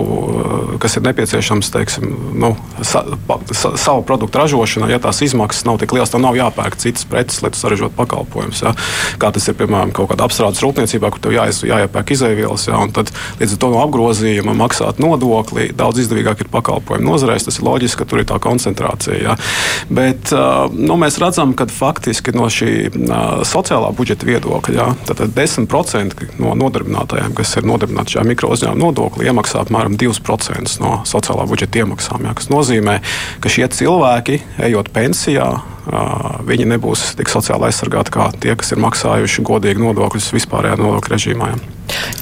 kas 0.81 0.97
ir 0.99 1.05
nepieciešams 1.07 1.71
teiksim, 1.73 2.09
nu, 2.39 2.53
sa, 2.81 3.03
pa, 3.27 3.39
sa, 3.53 3.73
savu 3.79 4.03
produktu 4.07 4.41
ražošanai, 4.41 4.91
ja 4.93 5.01
tās 5.03 5.21
izmaksas 5.25 5.65
nav 5.67 5.79
tik 5.81 5.93
lielas, 5.95 6.11
tad 6.13 6.23
nav 6.23 6.37
jāpērk 6.37 6.79
citas 6.81 7.05
preces, 7.09 7.41
lai 7.43 7.53
tu 7.53 7.61
saražotu 7.61 7.95
pakalpojumus. 7.97 8.63
Jā. 8.65 8.73
Kā 9.21 9.31
tas 9.35 9.47
ir 9.49 9.57
piemēram 9.59 9.93
kaut 9.95 10.11
kādā 10.11 10.27
apstrādes 10.27 10.61
rūpniecībā, 10.63 11.11
kur 11.13 11.23
tev 11.23 11.35
jāiz, 11.35 11.61
jāiepērk 11.67 12.15
izēvielas, 12.15 12.67
jā, 12.69 12.79
un 12.79 12.93
tad 12.95 13.11
līdz 13.41 13.55
ar 13.55 13.61
to 13.61 13.71
no 13.73 13.81
apgrozījuma 13.83 14.55
maksāt 14.57 15.01
nodokli 15.03 15.69
daudz 15.77 16.03
izdevīgāk 16.03 16.45
ir 16.45 16.51
pakalpojumu 16.53 17.11
nozarēs. 17.11 17.47
Tas 17.47 17.59
ir 17.59 17.67
loģiski, 17.67 18.01
ka 18.01 18.09
tur 18.09 18.23
ir 18.23 18.29
tā 18.29 18.39
koncentrācija. 18.43 19.19
Jā. 19.19 19.35
Bet 19.89 20.33
nu, 20.75 20.97
mēs 20.99 21.18
redzam, 21.21 21.53
ka 21.57 21.67
faktiski 21.71 22.33
no 22.35 22.47
šī 22.51 22.71
sociālā 23.47 23.91
budžeta 23.95 24.27
viedokļa 24.29 24.75
jā, 24.75 24.87
tad 25.09 25.23
10% 25.35 26.27
no 26.41 26.53
nodarbinātājiem, 26.59 27.33
kas 27.37 27.55
ir 27.59 27.67
nodarbināti 27.69 28.15
šajā 28.15 28.25
mikro 28.29 28.51
uzņēmuma 28.55 28.83
nodokli, 28.83 29.27
iemaksā 29.29 29.63
apmēram 29.63 29.97
2% 29.99 30.79
no 30.83 30.99
sociālā 31.09 31.47
budžeta 31.49 31.83
iemaksām. 31.83 32.27
Jā, 32.27 32.35
kas 32.37 32.51
nozīmē, 32.51 32.99
ka 33.43 33.51
šie 33.51 33.67
cilvēki, 33.79 34.39
ejot 34.69 34.91
pensijā, 34.95 35.49
viņi 36.45 36.67
nebūs 36.73 37.13
tik 37.17 37.31
sociāli 37.31 37.69
aizsargāti 37.69 38.13
kā 38.13 38.29
tie, 38.41 38.53
kas 38.59 38.73
ir 38.73 38.81
maksājuši 38.83 39.45
godīgi 39.47 39.81
nodokļus 39.83 40.31
vispārējā 40.35 40.77
nodokļu 40.79 41.15
režīmā. 41.15 41.49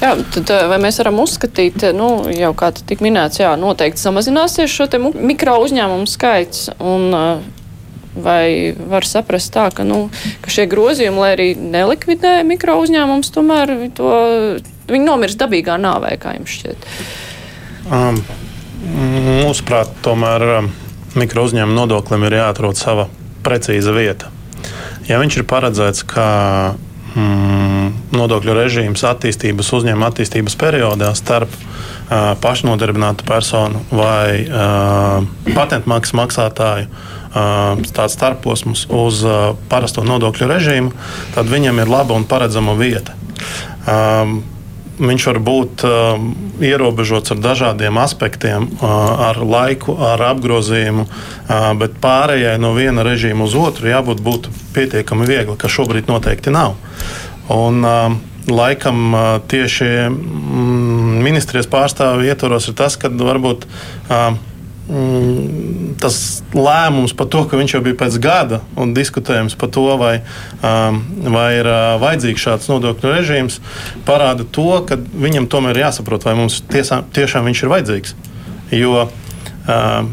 Jā, 0.00 0.14
tad 0.32 0.50
vai 0.70 0.78
mēs 0.80 1.00
varam 1.02 1.20
uzskatīt, 1.20 1.90
nu, 1.96 2.08
jau 2.32 2.54
kā 2.56 2.70
tika 2.78 3.04
minēts, 3.04 3.42
jā, 3.42 3.52
noteikti 3.60 4.00
samazināsies 4.00 4.72
šo 4.72 4.88
mikro 5.20 5.58
uzņēmumu 5.66 6.08
skaits. 6.08 6.70
Un, 6.80 7.12
Vai 8.24 8.74
var 8.90 9.06
saprast 9.06 9.52
tā, 9.54 9.68
ka, 9.74 9.86
nu, 9.86 10.08
ka 10.44 10.52
šie 10.52 10.66
grozījumi, 10.70 11.22
lai 11.22 11.30
arī 11.36 11.48
nelikvidē 11.58 12.40
mikro 12.48 12.78
uzņēmumus, 12.82 13.30
tomēr 13.34 13.74
to, 13.96 14.10
viņi 14.90 15.06
nomirs 15.06 15.38
dabīgā 15.38 15.78
nāvē, 15.80 16.16
kā 16.20 16.34
jums 16.38 16.56
šķiet? 16.58 16.88
Um, 17.88 18.20
mūsuprāt, 19.44 19.94
tomēr 20.04 20.44
um, 20.58 20.72
mikro 21.18 21.46
uzņēmuma 21.48 21.78
nodoklim 21.82 22.26
ir 22.28 22.40
jāatrod 22.40 22.78
sava 22.78 23.08
precīza 23.46 23.94
vieta. 23.96 24.32
Ja 25.08 25.20
viņš 25.22 25.40
ir 25.40 25.48
paredzēts 25.48 26.04
kā 26.08 26.28
mm, 27.14 27.92
nodokļu 28.16 28.56
režīms 28.58 29.04
attīstības 29.08 29.70
uzņēmuma 29.78 30.10
attīstības 30.12 30.56
periodā 30.60 31.12
starp 31.16 31.52
uh, 31.54 32.34
pašnodarbinātu 32.42 33.26
personu 33.28 33.84
vai 33.90 34.44
uh, 34.44 35.24
patentmaksas 35.54 36.16
maksātāju 36.18 36.90
tāds 37.32 38.16
starposms 38.16 38.86
uz 38.94 39.24
parasto 39.68 40.04
nodokļu 40.06 40.48
režīmu, 40.48 40.92
tad 41.34 41.50
viņam 41.50 41.82
ir 41.82 41.90
laba 41.92 42.16
un 42.16 42.24
paredzama 42.28 42.76
vieta. 42.78 43.16
Viņš 44.98 45.26
var 45.28 45.38
būt 45.46 45.84
ierobežots 46.64 47.30
ar 47.34 47.42
dažādiem 47.42 48.00
aspektiem, 48.02 48.66
ar 48.82 49.38
laiku, 49.38 49.94
ar 49.94 50.24
apgrozījumu, 50.32 51.04
bet 51.78 52.00
pārējai 52.02 52.56
no 52.58 52.72
viena 52.74 53.04
režīma 53.06 53.46
uz 53.46 53.54
otru 53.54 53.92
jābūt 53.92 54.24
pietiekami 54.74 55.28
viegli, 55.28 55.54
kas 55.60 55.76
šobrīd 55.76 56.10
noteikti 56.10 56.54
nav. 56.54 56.74
Un, 57.54 57.86
laikam 58.48 59.12
tieši 59.48 59.86
mm, 60.08 61.18
ministrijas 61.24 61.68
pārstāvju 61.68 62.28
ietvaros 62.28 62.68
ir 62.70 62.76
tas, 62.78 62.96
ka 62.96 63.10
varbūt 63.12 63.66
uh, 63.68 64.38
tas 66.00 66.18
lēmums 66.56 67.12
par 67.16 67.28
to, 67.28 67.42
ka 67.48 67.58
viņš 67.60 67.74
jau 67.74 67.80
bija 67.84 67.98
pēc 68.00 68.18
gada 68.24 68.60
un 68.80 68.94
diskutējums 68.96 69.56
par 69.60 69.72
to, 69.74 69.84
vai, 70.00 70.14
um, 70.64 71.02
vai 71.34 71.48
ir 71.58 71.68
uh, 71.68 71.96
vajadzīgs 72.00 72.46
šāds 72.46 72.70
nodokļu 72.72 73.12
režīms, 73.12 73.58
parāda 74.08 74.46
to, 74.48 74.70
ka 74.88 74.96
viņam 74.96 75.50
tomēr 75.52 75.76
ir 75.76 75.86
jāsaprot, 75.88 76.24
vai 76.24 76.38
mums 76.38 76.62
tiesā, 76.72 77.02
tiešām 77.16 77.50
viņš 77.50 77.62
ir 77.64 77.72
vajadzīgs. 77.74 78.16
Jo 78.78 79.04
uh, 79.04 80.08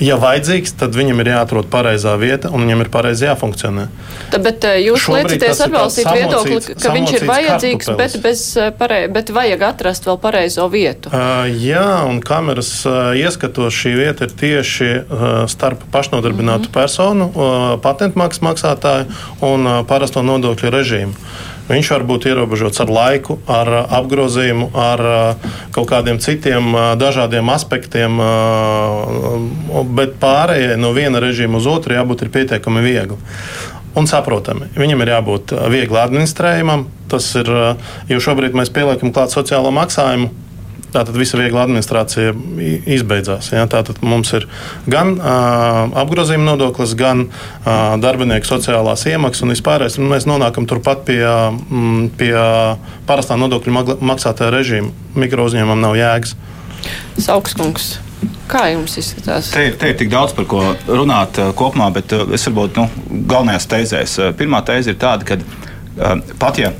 ja 0.00 0.16
vajadzīgs, 0.20 0.74
tad 0.80 0.96
viņam 0.96 1.20
ir 1.22 1.30
jāatrod 1.34 1.68
pareizā 1.72 2.14
vieta 2.20 2.50
un 2.54 2.64
viņam 2.64 2.84
ir 2.84 2.90
pareizi 2.92 3.26
jāfunkcionē. 3.28 3.86
Tā, 4.32 4.40
bet 4.42 4.64
eh, 4.68 4.78
jūs 4.86 5.06
liecaties 5.12 5.62
atbalstīt 5.66 6.08
viedokli, 6.08 6.60
ka 6.80 6.94
viņš 6.94 7.14
ir 7.18 7.26
vajadzīgs, 7.28 7.90
bet, 8.00 8.16
bez, 8.24 8.44
eh, 8.56 8.70
parei, 8.76 9.02
bet 9.12 9.32
vajag 9.34 9.66
atrast 9.70 10.08
vēl 10.08 10.20
pareizo 10.22 10.66
vietu. 10.72 11.12
Uh, 11.12 11.44
jā, 11.50 11.84
un 12.08 12.22
kameras 12.24 12.72
uh, 12.88 13.12
ieskatos 13.18 13.76
šī 13.76 13.94
vieta 13.98 14.28
ir 14.28 14.34
tieši 14.40 14.90
uh, 14.96 15.28
starp 15.50 15.84
pašnodarbinātu 15.92 16.68
mm 16.68 16.70
-hmm. 16.70 16.74
personu, 16.74 17.30
uh, 17.34 17.76
patentmaksas 17.82 18.42
maksātāju 18.44 19.06
un 19.40 19.66
uh, 19.66 19.80
parasto 19.86 20.22
nodokļu 20.22 20.70
režīmu. 20.70 21.14
Viņš 21.70 21.90
var 21.94 22.04
būt 22.08 22.26
ierobežots 22.26 22.82
ar 22.82 22.90
laiku, 22.90 23.38
ar 23.46 23.70
apgrozījumu, 24.00 24.70
ar 24.74 25.02
kaut 25.74 25.86
kādiem 25.92 26.18
citiem 26.22 26.72
dažādiem 26.98 27.46
aspektiem, 27.54 28.18
bet 29.94 30.16
pārējai 30.22 30.78
no 30.80 30.90
viena 30.96 31.22
režīma 31.22 31.60
uz 31.60 31.68
otru 31.70 31.94
jābūt 31.94 32.26
pietiekami 32.34 32.82
viegli 32.82 33.18
un 33.94 34.06
saprotami. 34.10 34.68
Viņam 34.78 35.02
ir 35.02 35.14
jābūt 35.14 35.54
viegli 35.70 35.98
administrējamam. 35.98 36.86
Tas 37.10 37.26
ir, 37.38 37.48
jo 38.10 38.20
šobrīd 38.22 38.54
mēs 38.54 38.70
pieliekam 38.74 39.14
klāt 39.14 39.34
sociālo 39.34 39.72
maksājumu 39.74 40.30
Tātad 40.90 41.14
visa 41.18 41.38
viegla 41.38 41.64
administrācija 41.66 42.34
izbeidzās. 42.90 43.52
Ja? 43.54 43.66
Tātad 43.70 44.00
mums 44.02 44.32
ir 44.36 44.46
gan 44.90 45.14
uh, 45.18 45.86
apgrozījuma 46.02 46.52
nodoklis, 46.52 46.96
gan 46.98 47.26
uh, 47.28 47.96
darbinieku 48.02 48.48
sociālās 48.48 49.06
iemaksas 49.10 49.46
un 49.46 49.54
vispārējais. 49.54 50.00
Mēs 50.02 50.26
nonākam 50.30 50.66
turpat 50.70 51.04
pie, 51.08 51.22
mm, 51.22 52.12
pie 52.20 52.34
parastā 53.08 53.38
nodokļu 53.40 53.98
maksātāja 54.02 54.52
režīma. 54.54 54.92
Mikro 55.18 55.46
uzņēmumam 55.50 55.84
nav 55.86 55.98
jēgas. 55.98 56.36
Saukskungs. 57.20 57.92
Kā 58.50 58.64
jums 58.72 58.96
izskatās? 58.98 59.52
Te, 59.54 59.68
te 59.78 59.92
ir 59.92 59.98
tik 60.00 60.10
daudz 60.10 60.34
par 60.34 60.46
ko 60.50 60.64
runāt 60.88 61.38
kopumā, 61.56 61.86
bet 61.94 62.12
es 62.34 62.48
varbūt 62.48 62.80
nu, 62.80 62.88
galvenajās 63.30 63.68
teizēs. 63.70 64.16
Pirmā 64.38 64.64
teize 64.66 64.90
ir 64.90 64.98
tāda, 65.00 65.28
ka 65.28 65.38
pat 66.40 66.58
ja 66.58 66.72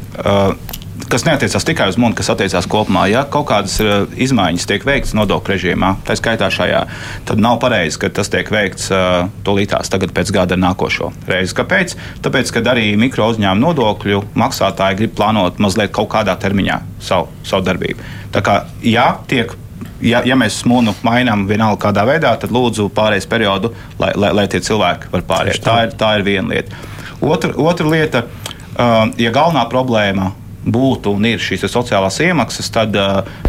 kas 1.10 1.24
neatiecās 1.26 1.66
tikai 1.66 1.88
uz 1.90 1.98
mums, 2.00 2.16
kas 2.18 2.30
attiecās 2.32 2.68
kopumā. 2.70 3.06
Ja 3.10 3.24
kaut 3.28 3.48
kādas 3.50 3.76
uh, 3.82 4.04
izmaiņas 4.20 4.68
tiek 4.70 4.84
veikts 4.86 5.14
nodokļu 5.18 5.54
režīmā, 5.54 5.94
tā 6.06 6.16
skaitā 6.18 6.50
šajā, 6.54 6.84
tad 7.28 7.42
nav 7.42 7.58
pareizi, 7.62 7.98
ka 8.00 8.12
tas 8.20 8.30
tiek 8.32 8.50
veikts 8.52 8.90
uh, 8.94 9.26
tūlītās 9.46 9.90
tagad 9.92 10.14
pēc 10.16 10.32
gada 10.36 10.58
nākošo 10.60 11.10
reizi. 11.30 11.56
Kāpēc? 11.58 11.96
Tāpēc, 12.24 12.52
ka 12.54 12.64
arī 12.72 12.92
mikro 13.00 13.30
uzņēmumu 13.32 13.66
nodokļu 13.66 14.22
maksātāji 14.38 15.00
grib 15.02 15.16
plānot 15.18 15.58
mazliet 15.62 15.94
kaut 15.96 16.12
kādā 16.14 16.36
termiņā 16.40 16.80
savu, 17.02 17.30
savu 17.46 17.66
darbību. 17.66 18.06
Tā 18.34 18.44
kā 18.46 18.60
jā, 18.86 19.08
tiek 19.30 19.56
ja, 20.04 20.22
ja 20.26 20.36
mēs 20.38 20.60
smunu 20.62 20.94
mainām 21.06 21.46
vienalga 21.48 21.88
kādā 21.88 22.04
veidā, 22.08 22.34
tad 22.40 22.52
lūdzu 22.54 22.90
pārējais 22.96 23.28
periodu, 23.30 23.72
lai, 24.00 24.12
lai, 24.16 24.32
lai 24.36 24.46
tie 24.50 24.62
cilvēki 24.64 25.10
var 25.12 25.26
pāriet. 25.28 25.62
Tā 25.64 25.80
ir, 25.86 25.96
tā 25.98 26.14
ir 26.18 26.26
viena 26.26 26.54
lieta. 26.54 26.78
Otra, 27.20 27.52
otra 27.60 27.88
lieta, 27.90 28.24
uh, 28.24 29.10
ja 29.20 29.32
galvenā 29.34 29.66
problēma 29.72 30.30
būtu 30.64 31.14
un 31.16 31.28
ir 31.30 31.42
šīs 31.42 31.64
sociālās 31.72 32.20
iemaksas, 32.24 32.70
tad, 32.74 32.96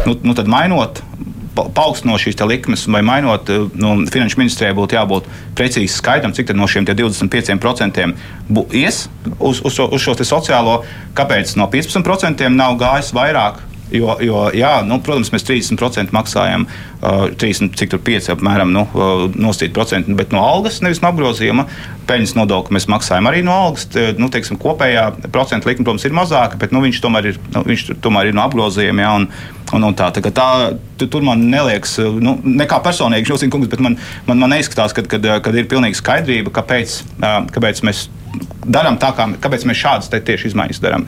nu, 0.06 0.16
nu, 0.22 0.36
tad 0.38 0.48
mainot 0.50 1.02
paaugstinot 1.52 2.20
šīs 2.22 2.38
likmes 2.48 2.86
vai 2.88 3.02
mainot, 3.04 3.50
nu, 3.76 3.90
finanšu 4.08 4.40
ministrijai 4.40 4.72
būtu 4.76 4.96
jābūt 4.96 5.28
precīzi 5.58 5.92
skaidram, 5.92 6.32
cik 6.32 6.54
no 6.56 6.68
šiem 6.70 6.86
25% 6.88 8.06
ies 8.72 9.02
uz, 9.38 9.60
uz, 9.60 9.78
uz 9.84 10.00
šo 10.00 10.16
sociālo, 10.16 10.80
kāpēc 11.18 11.56
no 11.60 11.68
15% 11.72 12.48
nav 12.56 12.78
gājis 12.80 13.12
vairāk 13.16 13.60
Jo, 13.92 14.16
jo 14.24 14.46
jā, 14.56 14.72
nu, 14.88 14.96
protams, 15.04 15.30
mēs 15.34 15.44
30% 15.44 16.14
maksājam, 16.16 16.64
uh, 16.66 17.26
30, 17.38 17.74
cik 17.76 17.92
tur 17.92 18.00
5 18.04 18.30
apmēram 18.36 18.72
nu, 18.72 18.86
uh, 18.96 19.26
nosīt 19.36 19.74
procenti, 19.76 20.14
bet 20.16 20.32
no 20.32 20.40
algas, 20.46 20.80
nevis 20.84 21.02
no 21.04 21.10
apgrozījuma. 21.12 21.66
Peļņas 22.08 22.34
nodokli 22.38 22.78
mēs 22.78 22.88
maksājam 22.90 23.28
arī 23.30 23.44
no 23.46 23.54
algas. 23.66 23.86
Nu, 24.18 24.30
teiksim, 24.32 24.58
kopējā 24.62 25.08
procentu 25.34 25.70
likme, 25.70 25.84
protams, 25.86 26.06
ir 26.08 26.16
mazāka, 26.16 26.58
bet 26.60 26.72
nu, 26.74 26.82
viņš, 26.84 27.02
tomēr 27.04 27.32
ir, 27.32 27.40
nu, 27.52 27.64
viņš 27.68 27.84
tomēr 28.02 28.30
ir 28.30 28.38
no 28.38 28.46
apgrozījuma. 28.48 29.04
Jā, 29.04 29.12
un, 29.20 29.28
un, 29.76 29.88
un 29.88 29.96
tā, 29.96 30.08
tā, 30.14 30.22
tā, 30.34 30.48
tur 31.02 31.24
man 31.26 31.44
neliekas, 31.50 31.98
nu, 32.22 32.36
nekā 32.62 32.80
personīgi, 32.84 33.28
šodien, 33.28 33.52
kungs, 33.52 33.70
bet 33.72 33.82
man, 33.84 33.98
man, 34.28 34.42
man 34.42 34.54
neizskatās, 34.54 34.94
ka 34.94 35.54
ir 35.54 35.70
pilnīgi 35.70 35.98
skaidrība, 35.98 36.52
kāpēc, 36.54 36.98
uh, 37.18 37.38
kāpēc 37.52 37.82
mēs 37.86 38.06
darām 38.62 38.96
tā, 39.00 39.10
kā, 39.16 39.26
kāpēc 39.42 39.66
mēs 39.68 39.80
šādas 39.80 40.10
tieši 40.12 40.52
izmaiņas 40.52 40.80
darām. 40.82 41.04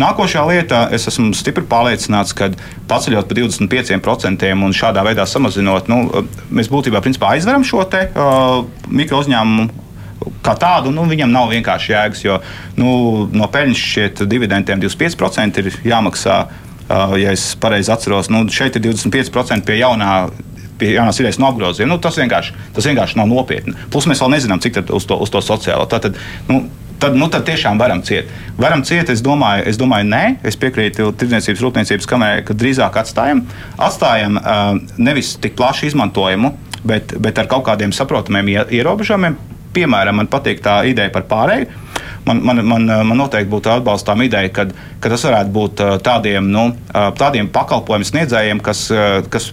Nākošā 0.00 0.44
lieta, 0.48 0.86
es 0.94 1.08
esmu 1.10 1.32
stipri 1.36 1.66
pārliecināts, 1.68 2.34
ka 2.36 2.52
paceļot 2.88 3.28
par 3.28 3.40
25% 3.42 4.52
un 4.54 4.76
šādā 4.76 5.04
veidā 5.04 5.26
samazinot, 5.28 5.90
nu, 5.92 6.24
mēs 6.54 6.72
būtībā 6.72 7.02
aizveram 7.32 7.66
šo 7.66 7.84
te, 7.90 8.06
uh, 8.14 8.62
mikro 8.88 9.22
uzņēmumu 9.24 9.70
kā 10.42 10.52
tādu, 10.54 10.92
nu, 10.94 11.02
viņam 11.10 11.32
nav 11.34 11.48
vienkārši 11.50 11.92
jēgas, 11.92 12.20
jo 12.22 12.36
nu, 12.78 12.90
no 13.34 13.48
peļņas 13.50 13.86
šķiet 13.88 14.22
dividendiem 14.30 14.84
25% 14.84 15.64
ir 15.64 15.80
jāmaksā. 15.82 16.36
Uh, 16.46 16.71
ja 17.20 17.32
es 17.32 17.52
pareizi 17.60 17.92
atceros, 17.94 18.30
nu, 18.32 18.44
šeit 18.52 18.76
ir 18.78 18.86
25% 18.90 19.68
pie 19.68 19.78
jaunā 19.80 20.14
pie 20.82 20.94
jaunās 20.96 21.20
idejas 21.20 21.38
no 21.38 21.46
apgrozījuma. 21.52 21.94
Nu, 21.94 21.98
tas, 22.02 22.16
vienkārši, 22.18 22.54
tas 22.74 22.86
vienkārši 22.88 23.18
nav 23.20 23.28
nopietni. 23.30 23.74
Plus 23.92 24.08
mēs 24.10 24.22
vēl 24.22 24.32
nezinām, 24.34 24.62
cik 24.62 24.80
uz 24.90 25.06
to, 25.06 25.18
uz 25.22 25.30
to 25.30 25.42
sociālo. 25.44 25.84
Tātad, 25.90 26.16
nu, 26.48 26.64
tad, 27.02 27.14
nu, 27.18 27.28
tad 27.30 27.46
tiešām 27.46 27.78
varam 27.78 28.02
ciet. 28.06 28.30
Varam 28.58 28.82
ciet, 28.86 29.12
es 29.12 29.22
domāju, 29.24 29.66
es 29.70 29.78
domāju 29.78 30.08
nē, 30.10 30.22
es 30.48 30.58
piekrītu 30.58 31.12
Tirdzniecības 31.20 31.62
rūpniecības 31.66 32.10
kamerai, 32.10 32.42
ka 32.48 32.56
drīzāk 32.58 32.98
atstājam, 33.02 33.44
atstājam 33.78 34.40
uh, 34.40 34.74
nevis 34.98 35.36
tik 35.42 35.54
plašu 35.58 35.90
izmantojumu, 35.92 36.54
bet, 36.88 37.14
bet 37.22 37.38
ar 37.38 37.50
kaut 37.50 37.66
kādiem 37.68 37.94
saprotamiem 37.94 38.52
ierobežojumiem. 38.64 39.38
Piemēram, 39.72 40.18
man 40.20 40.28
patīk 40.28 40.60
tā 40.64 40.82
ideja 40.88 41.12
par 41.14 41.24
pārēju. 41.30 41.70
Man, 42.22 42.38
man, 42.46 42.60
man, 42.62 42.84
man 42.86 43.18
noteikti 43.18 43.50
būtu 43.50 43.70
atbalstām 43.72 44.20
ideja, 44.22 44.50
ka, 44.54 44.68
ka 45.02 45.10
tas 45.10 45.24
varētu 45.26 45.50
būt 45.56 45.80
tādiem, 46.06 46.46
nu, 46.54 46.68
tādiem 47.18 47.48
pakalpojumu 47.50 48.06
sniedzējiem, 48.06 48.60
kas, 48.62 48.84
kas 49.32 49.48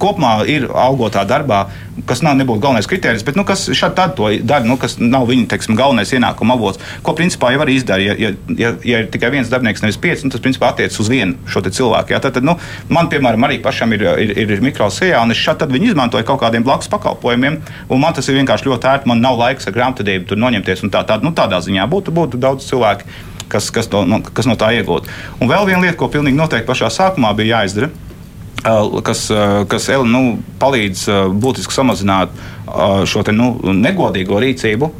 kopumā 0.00 0.42
ir 0.48 0.68
algotā 0.68 1.24
darbā, 1.28 1.66
kas 2.08 2.22
nav 2.24 2.36
nebūtu 2.38 2.62
galvenais 2.62 2.88
kriterijs, 2.88 3.24
bet 3.26 3.36
nu, 3.36 3.44
kas 3.48 3.66
šādi 3.68 3.96
tad 3.98 4.14
to 4.16 4.30
dara, 4.48 4.64
nu, 4.66 4.78
kas 4.80 4.96
nav 5.00 5.26
viņa 5.28 5.48
teiksim, 5.50 5.76
galvenais 5.78 6.12
ienākuma 6.14 6.56
avots, 6.56 6.80
ko 7.04 7.14
principā 7.16 7.52
jau 7.52 7.62
arī 7.64 7.76
izdara. 7.78 8.02
Ja, 8.02 8.14
ja, 8.18 8.30
ja, 8.58 8.72
ja 8.86 9.02
ir 9.02 9.10
tikai 9.12 9.32
viens 9.34 9.50
darbinieks, 9.52 9.82
nevis 9.84 10.00
pieci, 10.00 10.24
nu, 10.26 10.32
tas 10.32 10.42
principā 10.44 10.70
attiecas 10.72 11.00
uz 11.02 11.10
vienu 11.12 11.36
šo 11.46 11.64
cilvēku. 11.66 12.14
Ja. 12.14 12.20
Tad, 12.22 12.36
tad, 12.38 12.46
nu, 12.46 12.56
man, 12.92 13.10
piemēram, 13.12 13.48
arī 13.48 13.58
pašam 13.64 13.92
ir, 13.96 14.06
ir, 14.24 14.54
ir 14.56 14.64
mikrosējā, 14.64 15.20
un 15.22 15.34
es 15.34 15.42
šādi 15.42 15.68
viņu 15.72 15.92
izmantoju 15.92 16.28
kaut 16.28 16.40
kādiem 16.42 16.64
blakus 16.66 16.90
pakalpojumiem, 16.92 17.60
un 17.88 18.02
man 18.02 18.16
tas 18.16 18.28
ir 18.28 18.38
vienkārši 18.40 18.70
ļoti 18.70 18.90
ērti. 18.94 19.12
Man 19.12 19.22
nav 19.24 19.38
laiks 19.40 19.68
ar 19.68 19.76
grāmatvedību 19.76 20.30
tur 20.30 20.40
noņemties, 20.40 20.86
un 20.86 20.94
tā, 20.94 21.04
tā, 21.08 21.20
nu, 21.24 21.34
tādā 21.36 21.60
ziņā 21.64 21.88
būtu, 21.92 22.14
būtu 22.14 22.40
daudz 22.42 22.68
cilvēku. 22.70 23.20
Kas, 23.52 23.66
kas, 23.68 23.84
no, 24.08 24.16
kas 24.32 24.46
no 24.48 24.54
tā 24.56 24.70
iegūtu. 24.72 25.10
Un 25.44 25.50
vēl 25.50 25.66
viena 25.68 25.82
lieta, 25.82 25.98
ko 26.00 26.06
pilnīgi 26.08 26.38
noteikti 26.38 26.64
pašā 26.70 26.88
sākumā 26.88 27.34
bija 27.36 27.58
jāizdara, 27.58 27.90
kas, 28.62 29.26
kas 29.68 29.88
nu, 30.06 30.22
palīdz 30.62 31.06
būtiski 31.42 31.74
samazināt 31.74 32.34
šo 33.08 33.22
te, 33.26 33.34
nu, 33.34 33.56
negodīgo 33.74 34.38
rīcību, 34.40 34.92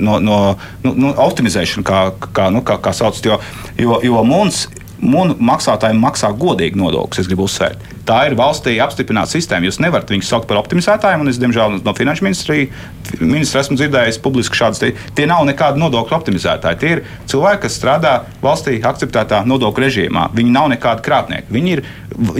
no, 0.00 0.18
no 0.22 0.38
nu, 0.84 0.94
nu, 0.94 1.14
optimizēšanu, 1.18 1.84
kā, 1.86 2.02
kā, 2.32 2.50
nu, 2.54 2.62
kā, 2.66 2.78
kā 2.82 2.94
sauc. 2.96 3.18
Jo, 3.26 3.40
jo, 3.78 3.98
jo 4.06 4.22
mums 4.24 4.68
maksātājiem 5.00 6.00
maksā 6.00 6.30
godīgi 6.36 6.78
nodokļus, 6.78 7.22
es 7.22 7.28
gribu 7.30 7.46
uzsvērt. 7.46 7.86
Tā 8.08 8.18
ir 8.26 8.34
valstī 8.38 8.74
apstiprināta 8.82 9.32
sistēma. 9.32 9.68
Jūs 9.68 9.78
nevarat 9.82 10.10
viņus 10.10 10.28
saukt 10.32 10.48
par 10.50 10.58
optimizētājiem, 10.60 11.22
un 11.22 11.30
es, 11.30 11.38
diemžēl, 11.40 11.78
no 11.84 11.94
finanšu 11.96 12.26
ministra 12.26 13.62
esmu 13.62 13.78
dzirdējis 13.78 14.20
publiski 14.24 14.58
šādas. 14.58 14.82
Tie, 15.16 15.26
nav 15.30 15.44
nekādi 15.48 15.80
nodokļu 15.80 16.16
optimizētāji. 16.18 16.80
Tie 16.80 16.92
ir 16.96 17.02
cilvēki, 17.30 17.62
kas 17.64 17.78
strādā 17.78 18.14
valstī 18.42 18.78
akceptētā 18.90 19.42
nodokļu 19.48 19.86
režīmā. 19.86 20.28
Viņi 20.36 20.54
nav 20.56 20.70
nekādi 20.74 21.04
krāpnieki. 21.06 21.54
Viņi 21.54 21.76
ir, 21.76 21.84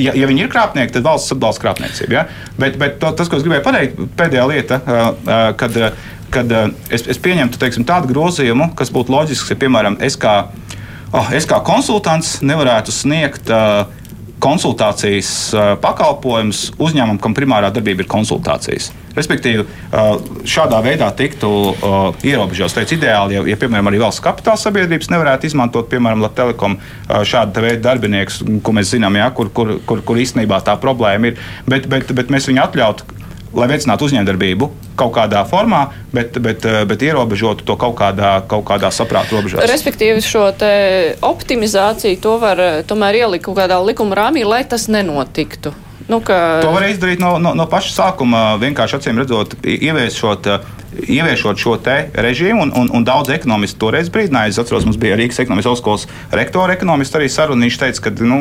ja, 0.00 0.16
ja 0.18 0.30
viņi 0.30 0.44
ir 0.44 0.52
krāpnieki, 0.52 0.94
tad 0.96 1.06
valsts 1.06 1.36
atbalsta 1.36 1.64
krāpniecību. 1.66 2.16
Ja? 2.18 2.26
Bet, 2.58 2.80
bet 2.80 2.98
to, 3.02 3.12
tas, 3.16 3.30
ko 3.30 3.38
es 3.38 3.46
gribēju 3.46 3.66
pateikt, 3.66 4.02
pēdējā 4.18 4.48
lieta, 4.50 4.80
kad, 5.60 5.78
kad 6.34 6.56
es, 6.90 7.06
es 7.06 7.22
pieņemtu 7.22 7.62
teiksim, 7.62 7.86
tādu 7.88 8.10
grozījumu, 8.10 8.72
kas 8.78 8.92
būtu 8.94 9.14
loģisks, 9.14 9.54
ja, 9.54 9.60
piemēram, 9.60 10.00
es 10.04 10.18
kā 10.20 10.42
oh, 11.12 11.32
es 11.36 11.48
kā 11.48 11.60
konsultants 11.66 12.38
nevarētu 12.46 12.94
sniegt 12.94 13.50
uh, 13.52 13.84
konsultācijas 14.40 15.30
uh, 15.52 15.74
pakalpojumus 15.82 16.70
uzņēmumam, 16.80 17.20
kam 17.22 17.36
primārā 17.36 17.70
darbība 17.74 18.04
ir 18.04 18.10
konsultācijas. 18.10 18.90
Respektīvi, 19.16 19.66
uh, 19.66 20.10
šādā 20.48 20.80
veidā 20.84 21.10
tiktu 21.16 21.50
uh, 21.50 22.26
ierobežots. 22.26 22.76
Teicu, 22.78 22.96
ideāli, 22.96 23.36
ja, 23.36 23.44
ja, 23.52 23.58
piemēram, 23.60 23.90
arī 23.90 24.00
valsts 24.02 24.24
kapitāla 24.24 24.60
sabiedrības 24.60 25.10
nevarētu 25.12 25.50
izmantot, 25.50 25.90
piemēram, 25.92 26.24
Latvijas 26.24 26.38
Telekom 26.40 26.78
šādu 27.26 27.64
veidu 27.66 27.82
darbiniekus, 27.84 28.38
ko 28.64 28.72
mēs 28.72 28.94
zinām, 28.94 29.18
ja, 29.18 29.28
kur, 29.36 29.50
kur, 29.52 29.74
kur, 29.86 30.00
kur 30.06 30.20
īstenībā 30.22 30.62
tā 30.64 30.78
problēma 30.80 31.32
ir. 31.32 31.42
Bet, 31.68 31.90
bet, 31.90 32.14
bet 32.16 32.32
mēs 32.32 32.48
viņu 32.48 32.62
atļautu 32.64 33.18
lai 33.56 33.66
veicinātu 33.70 34.06
uzņēmējdarbību 34.06 34.70
kaut 35.00 35.12
kādā 35.16 35.42
formā, 35.48 35.84
bet, 36.14 36.38
bet, 36.42 36.64
eh, 36.64 36.84
bet 36.88 37.02
ierobežotu 37.02 37.66
to 37.66 37.76
kaut 37.80 37.96
kādā, 37.98 38.38
kaut 38.50 38.66
kādā 38.68 38.92
saprāta 38.94 39.36
robežā. 39.36 39.64
Respektīvi, 39.70 40.22
šo 40.24 40.48
optimizāciju 41.26 42.20
to 42.22 42.38
var 42.42 42.60
eh, 42.60 42.82
tomēr 42.86 43.24
ielikt 43.24 43.48
kaut 43.48 43.58
kādā 43.58 43.80
likuma 43.84 44.18
rāmī, 44.24 44.44
lai 44.46 44.64
tas 44.64 44.88
nenotiktu. 44.88 45.74
Nu, 46.10 46.18
ka... 46.26 46.58
To 46.64 46.72
var 46.74 46.88
izdarīt 46.88 47.20
no, 47.22 47.36
no, 47.38 47.52
no 47.54 47.66
paša 47.70 47.92
sākuma, 47.94 48.56
vienkārši 48.58 48.96
acīm 48.96 49.20
redzot, 49.20 49.52
ieviešot, 49.62 50.48
ieviešot 51.06 51.60
šo 51.60 51.76
režīmu. 51.78 52.64
Un, 52.64 52.72
un, 52.74 52.88
un 52.98 53.06
daudz 53.06 53.30
ekonomistu 53.30 53.78
toreiz 53.84 54.10
brīdināja. 54.10 54.50
Es 54.50 54.58
atceros, 54.58 54.88
mums 54.88 54.98
bija 54.98 55.18
Rīgas 55.20 55.38
ekonomikas 55.44 55.70
augstskolas 55.70 56.08
rektora 56.34 56.74
ekonomists 56.74 57.14
arī 57.14 57.28
saruna. 57.30 57.62
Viņš 57.68 57.78
teica, 57.84 58.02
ka, 58.08 58.14
nu, 58.26 58.40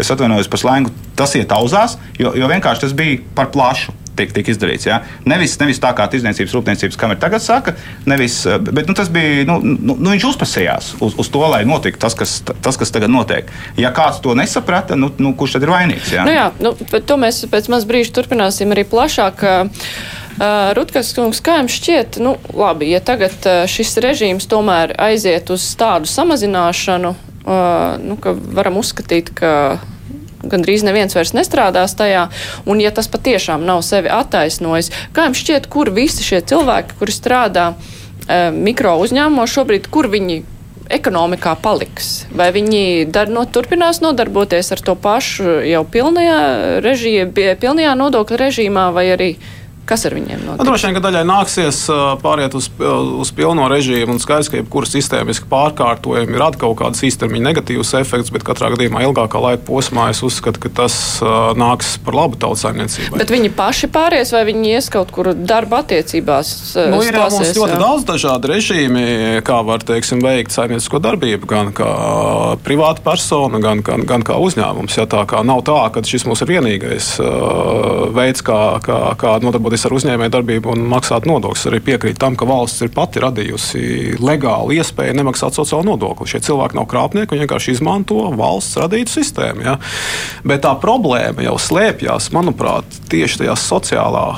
es 0.00 0.14
atvainojos 0.14 0.48
par 0.48 0.62
slēngu, 0.64 0.94
tas 1.18 1.36
iet 1.36 1.52
auzās, 1.52 1.98
jo, 2.16 2.32
jo 2.40 2.48
vienkārši 2.54 2.86
tas 2.86 2.96
bija 2.96 3.20
par 3.36 3.52
plašu 3.52 3.92
tiek, 4.18 4.32
tiek 4.34 4.50
izdarīts. 4.54 4.88
Ja? 4.88 5.00
Nevis, 5.28 5.56
nevis 5.60 5.80
tā 5.82 5.92
kā 5.96 6.06
Tirzniecības 6.10 6.54
rūpniecības 6.56 6.98
kamera 7.00 7.20
tagad 7.20 7.44
saka, 7.44 7.76
nevis, 8.10 8.42
bet 8.70 8.90
nu, 8.90 8.96
tas 8.96 9.10
bija, 9.12 9.44
nu, 9.48 9.58
nu, 9.62 9.94
nu, 9.94 10.10
viņš 10.12 10.28
uzpasījās 10.32 10.92
uz, 11.04 11.16
uz 11.20 11.30
to, 11.32 11.44
lai 11.50 11.64
notiktu 11.68 12.02
tas, 12.04 12.16
kas, 12.18 12.36
tas, 12.44 12.78
kas 12.80 12.94
tagad 12.94 13.12
notiek. 13.12 13.50
Ja 13.80 13.92
kāds 13.94 14.20
to 14.24 14.36
nesaprata, 14.38 14.98
nu, 14.98 15.10
nu, 15.18 15.34
kurš 15.38 15.58
tad 15.58 15.66
ir 15.66 15.74
vainīgs? 15.74 16.12
Ja? 16.14 16.26
Nu 16.26 16.34
jā, 16.34 16.50
nu, 16.62 16.74
to 17.04 17.18
mēs 17.20 17.44
pēc 17.50 17.70
maz 17.72 17.86
brīža 17.88 18.14
turpināsim 18.18 18.74
arī 18.74 18.86
plašāk. 18.88 19.44
Uh, 20.34 20.72
Rutgers 20.74 21.12
kungs, 21.14 21.38
kā 21.44 21.60
jums 21.60 21.76
šķiet, 21.78 22.18
nu, 22.24 22.34
labi, 22.58 22.88
ja 22.90 22.98
tagad 23.04 23.36
uh, 23.46 23.64
šis 23.70 23.94
režīms 24.02 24.48
tomēr 24.50 24.96
aiziet 24.98 25.52
uz 25.54 25.66
tādu 25.78 26.10
samazināšanu, 26.10 27.12
uh, 27.14 28.00
nu, 28.02 28.18
ka 28.18 28.34
varam 28.34 28.80
uzskatīt, 28.80 29.30
ka 29.38 29.52
gandrīz 30.50 30.84
neviens 30.86 31.16
vairs 31.16 31.34
nestrādās 31.36 31.96
tajā, 31.98 32.28
un 32.68 32.82
ja 32.82 32.92
tas 32.94 33.10
patiešām 33.10 33.66
nav 33.66 33.82
sevi 33.86 34.12
attaisnojis, 34.12 34.92
kā 35.16 35.28
jums 35.28 35.42
šķiet, 35.44 35.68
kur 35.72 35.92
visi 35.94 36.26
šie 36.26 36.42
cilvēki, 36.44 36.98
kuri 37.00 37.14
strādā 37.14 37.70
e, 37.74 38.50
mikro 38.54 38.96
uzņēmumos 39.04 39.54
šobrīd, 39.54 39.88
kur 39.92 40.10
viņi 40.12 40.42
ekonomikā 40.92 41.54
paliks? 41.64 42.26
Vai 42.34 42.50
viņi 42.54 43.08
dar, 43.12 43.30
no, 43.32 43.44
turpinās 43.48 44.02
nodarboties 44.04 44.72
ar 44.74 44.82
to 44.84 44.94
pašu 44.98 45.60
jau 45.64 45.84
pilnajā 45.88 46.40
režijā, 46.84 47.28
pilnajā 47.32 47.94
nodokļu 47.98 48.40
režīmā, 48.40 48.90
vai 48.94 49.08
arī 49.14 49.30
Kas 49.84 50.06
ar 50.08 50.14
viņiem 50.16 50.40
notiks? 50.40 50.60
Nu, 50.60 50.66
droši 50.68 50.88
vien, 50.88 50.96
ka 50.96 51.02
daļai 51.04 51.22
nāksies 51.28 51.78
pāriet 52.22 52.54
uz, 52.56 52.70
uz 53.20 53.32
pilno 53.36 53.66
režīmu. 53.68 54.14
Un 54.14 54.22
skaidrs, 54.22 54.48
ka 54.48 54.60
jebkura 54.60 54.88
sistēmiska 54.88 55.48
pārkārtojuma 55.50 56.40
rada 56.40 56.60
kaut 56.60 56.78
kādas 56.80 57.02
īstermiņa 57.04 57.48
negatīvas 57.50 57.92
efekts, 58.00 58.32
bet 58.32 58.46
katrā 58.46 58.70
gadījumā 58.72 59.04
ilgākā 59.04 59.42
laika 59.44 59.64
posmā 59.68 60.08
es 60.14 60.22
uzskatu, 60.24 60.62
ka 60.64 60.72
tas 60.82 60.96
nāks 61.60 61.94
par 62.04 62.16
labu 62.16 62.38
tautsājumniecībai. 62.40 63.20
Bet 63.20 63.32
viņi 63.34 63.50
paši 63.56 63.90
pāries 63.92 64.32
vai 64.34 64.44
viņi 64.48 64.72
ies 64.78 64.88
kaut 64.92 65.12
kur 65.14 65.32
darba 65.36 65.82
attiecībās? 65.84 66.54
Nu, 66.88 67.02
ir 67.04 67.18
jau 67.20 67.28
mums 67.34 67.52
ļoti 67.58 67.76
jā. 67.76 67.80
daudz 67.82 68.08
dažādu 68.08 68.52
režīmu, 68.54 69.04
kā 69.44 69.60
var 69.68 69.84
teiksim, 69.84 70.24
veikt 70.24 70.54
saimniecisko 70.54 71.02
darbību, 71.04 71.48
gan 71.50 71.72
kā 71.76 71.90
privāta 72.64 73.04
persona, 73.04 73.60
gan, 73.60 73.84
gan, 73.84 74.06
gan 74.08 74.24
kā 74.24 74.40
uzņēmums. 74.40 74.96
Ja, 74.96 75.08
tā 75.10 75.26
kā 75.28 75.44
nav 75.46 75.64
tā, 75.68 75.76
ka 75.92 76.04
šis 76.06 76.24
mums 76.28 76.40
ir 76.44 76.54
vienīgais 76.56 77.14
uh, 77.20 78.08
veids, 78.14 78.44
kā, 78.46 78.60
kā, 78.84 78.98
kā 79.20 79.36
nodarboties 79.44 79.73
nodarboties 79.74 79.86
ar 79.86 79.94
uzņēmējdarbību 79.98 80.72
un 80.72 80.84
maksāt 80.88 81.26
nodokļus. 81.26 81.66
Arī 81.68 81.80
piekrīt 81.82 82.18
tam, 82.18 82.36
ka 82.36 82.46
valsts 82.46 82.82
ir 82.82 82.92
pati 82.94 83.20
radījusi 83.22 84.18
legālu 84.22 84.74
iespēju 84.78 85.14
nemaksāt 85.18 85.54
sociālo 85.54 85.84
nodokli. 85.84 86.28
Šie 86.28 86.40
cilvēki 86.44 86.78
nav 86.78 86.86
krāpnieki, 86.86 87.34
viņi 87.34 87.44
vienkārši 87.44 87.74
izmanto 87.74 88.30
valsts 88.34 88.78
radītu 88.78 89.10
sistēmu. 89.10 89.64
Ja? 89.64 89.78
Bet 90.44 90.64
tā 90.64 90.74
problēma 90.78 91.44
jau 91.44 91.56
slēpjas, 91.58 92.30
manuprāt, 92.34 92.84
tieši 93.10 93.42
tajā 93.42 93.56
sociālā 93.58 94.28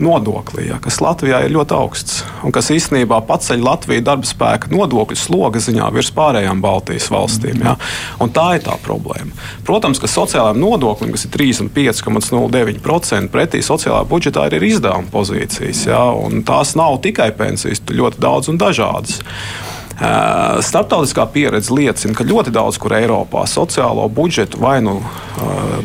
nodoklī, 0.00 0.66
ja, 0.70 0.78
kas 0.82 1.00
Latvijā 1.04 1.42
ir 1.44 1.52
ļoti 1.54 1.74
augsts 1.76 2.24
un 2.46 2.52
kas 2.54 2.70
īstenībā 2.72 3.20
paceļ 3.28 3.62
Latviju 3.66 4.02
darba 4.06 4.26
spēka 4.28 4.70
nodokļu 4.72 5.18
sloga 5.18 5.60
ziņā 5.62 5.90
virs 5.94 6.10
pārējām 6.16 6.62
Baltijas 6.64 7.10
valstīm. 7.12 7.60
Ja. 7.64 7.76
Tā 8.34 8.46
ir 8.56 8.62
tā 8.64 8.76
problēma. 8.84 9.32
Protams, 9.66 10.00
ka 10.00 10.08
sociālajiem 10.10 10.60
nodoklim, 10.62 11.12
kas 11.14 11.26
ir 11.26 11.34
35,09% 11.34 13.32
pretī 13.32 13.60
sociālā 13.66 14.04
budžetā, 14.08 14.46
ir 14.48 14.68
izdevuma 14.70 15.10
pozīcijas. 15.12 15.84
Ja, 15.90 16.02
tās 16.48 16.76
nav 16.78 17.00
tikai 17.04 17.30
pensijas, 17.36 17.82
ļoti 17.90 18.22
daudz 18.22 18.48
un 18.52 18.60
dažādas. 18.60 19.20
Startautiskā 20.64 21.26
pieredze 21.28 21.74
liecina, 21.76 22.14
ka 22.16 22.24
ļoti 22.24 22.54
daudz 22.56 22.78
kur 22.80 22.94
Eiropā 22.96 23.44
sociālo 23.50 24.06
budžetu 24.08 24.56
vai 24.62 24.78
nu 24.80 24.94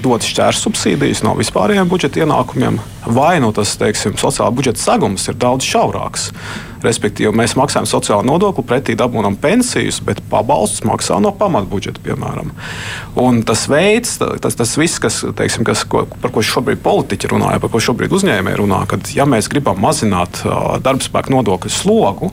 dod 0.04 0.24
šķērs 0.24 0.62
subsīdijas 0.64 1.20
no 1.28 1.34
vispārējiem 1.36 1.90
budžeta 1.92 2.24
ienākumiem, 2.24 2.80
vai 3.06 3.40
nu 3.44 3.52
tas 3.56 3.76
teiksim, 3.80 4.18
sociālā 4.20 4.52
budžeta 4.56 4.82
segums 4.82 5.28
ir 5.30 5.38
daudz 5.40 5.68
šaurāks. 5.68 6.32
Respektīvi, 6.86 7.32
mēs 7.34 7.56
maksājam 7.58 7.88
sociālo 7.90 8.22
nodokli, 8.28 8.62
pretī 8.68 8.94
dabūjam 9.00 9.38
pensijas, 9.42 9.98
bet 10.06 10.20
pabalstus 10.30 10.84
maksā 10.86 11.18
no 11.24 11.32
pamatbudžeta, 11.34 12.02
piemēram. 12.06 12.52
Un 13.18 13.42
tas 13.48 13.64
veids, 13.72 14.20
tas, 14.20 14.58
tas 14.60 14.76
viss, 14.78 15.00
kas, 15.02 15.22
teiksim, 15.40 15.66
kas, 15.66 15.82
ko, 15.90 16.04
par 16.22 16.34
ko 16.36 16.44
šobrīd 16.46 16.84
politiķi 16.86 17.32
runāja, 17.32 17.62
par 17.64 17.72
ko 17.74 17.82
šobrīd 17.82 18.14
uzņēmēji 18.14 18.60
runā, 18.62 18.84
kad 18.92 19.10
ja 19.16 19.26
mēs 19.30 19.50
gribam 19.50 19.80
mazināt 19.82 20.44
uh, 20.44 20.76
darbspēku 20.84 21.34
nodokļu 21.34 21.74
slogu, 21.74 22.30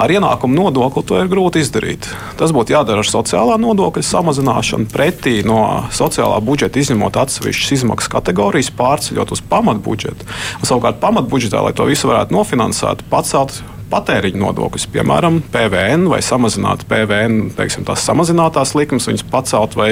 ar 0.00 0.14
ienākumu 0.14 0.56
nodokli 0.56 1.04
to 1.04 1.20
ir 1.20 1.28
grūti 1.28 1.64
izdarīt. 1.64 2.08
Tas 2.40 2.54
būtu 2.56 2.76
jādara 2.78 3.04
ar 3.04 3.10
sociālā 3.10 3.58
nodokļa 3.60 4.06
samazināšanu, 4.06 4.88
pretī 4.94 5.40
no 5.44 5.60
sociālā 5.92 6.40
budžeta 6.44 6.80
izņemot 6.80 7.20
atsevišķas 7.20 7.76
izmaksu 7.80 8.14
kategorijas, 8.16 8.72
pārceļot 8.80 9.36
uz 9.36 9.44
pamatbudžetu 9.50 10.09
budžetu. 10.10 10.30
Un, 10.60 10.68
savukārt 10.68 11.00
pamatbudžetā, 11.02 11.62
lai 11.64 11.76
to 11.76 11.86
visu 11.88 12.10
varētu 12.10 12.36
nofinansēt, 12.36 13.06
pacelt 13.10 13.62
patēriņa 13.90 14.38
nodokļus, 14.38 14.86
piemēram, 14.94 15.40
PVN 15.50 16.04
vai 16.12 16.20
samazināt 16.22 16.84
PVN, 16.86 17.50
teiksim, 17.56 17.82
tās 17.88 18.04
samazinātās 18.06 18.76
likmes, 18.78 19.08
viņas 19.10 19.24
pacelt 19.32 19.74
vai, 19.74 19.88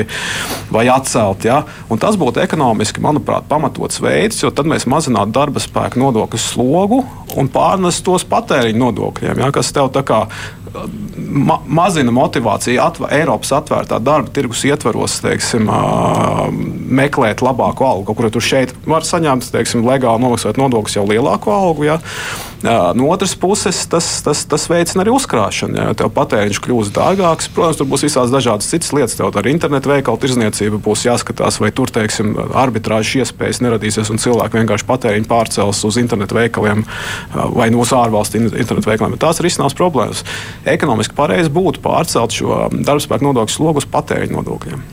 vai 0.70 0.84
atcelt. 0.92 1.48
Ja? 1.48 1.64
Un 1.90 1.98
tas 1.98 2.14
būtu 2.20 2.38
ekonomiski, 2.44 3.02
manuprāt, 3.02 3.48
pamatots 3.50 3.98
veids, 4.04 4.38
jo 4.44 4.52
tad 4.54 4.70
mēs 4.70 4.86
mazinātu 4.86 5.34
darba 5.34 5.62
spēku 5.62 5.98
nodokļu 5.98 6.42
slogu 6.42 7.02
un 7.38 7.50
pārnest 7.50 8.04
tos 8.06 8.22
patēriņa 8.28 8.78
nodokļiem, 8.84 9.42
ja? 9.42 9.50
kas 9.54 9.74
tev 9.74 9.90
tā 9.94 10.04
kā 10.06 10.24
ma 11.28 11.58
mazina 11.66 12.12
motivāciju 12.14 12.80
atv 12.82 13.08
Eiropas 13.12 13.52
atvērtā 13.58 13.98
darba 14.02 14.32
tirgus 14.34 14.64
ietvaros 14.68 15.18
teiksim, 15.24 15.68
meklēt 16.98 17.42
labāku 17.44 17.86
algu. 17.86 18.14
Kur 18.16 18.30
tur 18.32 18.44
šeit 18.44 18.74
var 18.88 19.06
saņemt 19.06 19.50
teiksim, 19.52 19.86
legāli 19.86 20.22
nomaksāt 20.24 20.60
nodokļus 20.60 20.98
jau 20.98 21.06
lielāku 21.08 21.52
algu. 21.54 21.88
Ja? 21.88 21.98
No 22.58 23.06
otras 23.12 23.36
puses, 23.38 23.84
tas, 23.90 24.06
tas, 24.26 24.42
tas 24.50 24.64
veicina 24.70 25.04
arī 25.04 25.12
uzkrāšanu. 25.14 25.78
Ja 25.78 25.92
tev 25.98 26.10
patēriņš 26.16 26.60
kļūst 26.64 26.94
dārgāks, 26.96 27.50
protams, 27.54 27.78
tur 27.78 27.90
būs 27.90 28.06
visādas 28.08 28.34
dažādas 28.34 28.70
citas 28.70 28.90
lietas. 28.96 29.14
Tev 29.18 29.30
ar 29.30 29.50
internetu 29.50 29.92
veikalu 29.92 30.18
tirzniecību 30.24 30.80
būs 30.82 31.06
jāskatās, 31.06 31.60
vai 31.62 31.70
tur 31.74 31.92
teiksim, 31.94 32.34
arbitrāžas 32.58 33.22
iespējas 33.22 33.62
neradīsies 33.62 34.10
un 34.10 34.22
cilvēki 34.22 34.58
vienkārši 34.62 34.88
patēriņu 34.88 35.30
pārcels 35.30 35.84
uz 35.86 36.00
internetu 36.02 36.38
veikaliem 36.38 36.82
vai 37.54 37.70
no 37.74 37.86
ārvalstu 37.86 38.42
internetu 38.42 38.90
veikaliem. 38.90 39.14
Bet 39.14 39.22
tās 39.28 39.38
ir 39.38 39.50
izsnās 39.50 39.76
problēmas 39.78 40.24
ekonomiski 40.66 41.16
pareizi 41.18 41.52
būtu 41.52 41.82
pārcelt 41.84 42.34
šo 42.34 42.68
darbspēku 42.72 43.30
nodokļu 43.30 43.54
slogu 43.54 43.82
uz 43.84 43.90
patēriņu 43.92 44.40
nodokļiem. 44.40 44.86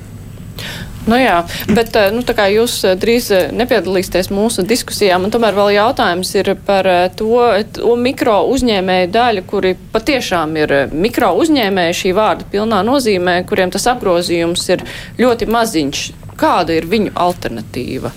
Nu 1.05 1.17
jā, 1.21 1.43
bet 1.69 1.93
eh, 1.99 2.09
nu, 2.13 2.23
jūs 2.25 2.79
eh, 2.87 2.95
drīz 2.97 3.27
eh, 3.33 3.51
nepiedalīsieties 3.53 4.31
mūsu 4.33 4.65
diskusijā. 4.65 5.19
Man 5.21 5.29
tomēr 5.33 5.53
vēl 5.53 5.75
jautājums 5.75 6.31
ir 6.33 6.55
par 6.65 6.89
to, 7.17 7.43
to 7.77 7.93
mikro 7.99 8.39
uzņēmēju 8.49 9.11
daļu, 9.13 9.43
kuri 9.45 9.75
patiešām 9.93 10.57
ir 10.57 10.75
mikro 10.93 11.35
uzņēmēji 11.43 11.99
šī 12.01 12.15
vārda 12.17 12.49
pilnā 12.49 12.81
nozīmē, 12.87 13.37
kuriem 13.45 13.73
tas 13.73 13.85
apgrozījums 13.93 14.65
ir 14.73 14.85
ļoti 15.21 15.49
maziņš. 15.53 16.05
Kāda 16.35 16.73
ir 16.75 16.89
viņu 16.91 17.13
alternatīva? 17.15 18.09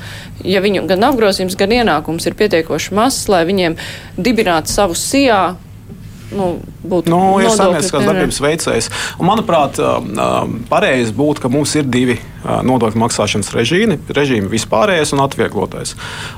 Ja 0.48 0.62
viņu 0.64 0.88
gan 0.88 1.04
apgrozījums, 1.10 1.58
gan 1.60 1.74
ienākums 1.76 2.24
ir 2.26 2.34
pietiekoši 2.40 2.96
mazs, 2.96 3.28
lai 3.30 3.44
viņiem 3.46 3.76
dibinātu 4.16 4.72
savu 4.72 4.96
sijā, 4.98 5.58
nu, 6.34 6.48
būtu 6.84 7.12
nu, 7.12 7.20
ir 7.42 7.52
saimnieciskās 7.54 8.06
darbības 8.08 8.40
veicējs. 8.44 8.90
Un, 9.18 9.28
manuprāt, 9.30 9.80
pareizi 10.70 11.14
būtu, 11.16 11.44
ka 11.44 11.52
mums 11.52 11.74
ir 11.78 11.88
divi 11.88 12.18
nodokļu 12.44 13.00
maksāšanas 13.02 13.50
režīmi, 13.54 13.98
režīmi 14.14 14.50
vispārējais 14.52 15.12
un 15.16 15.22
atvieglotais. 15.24 15.94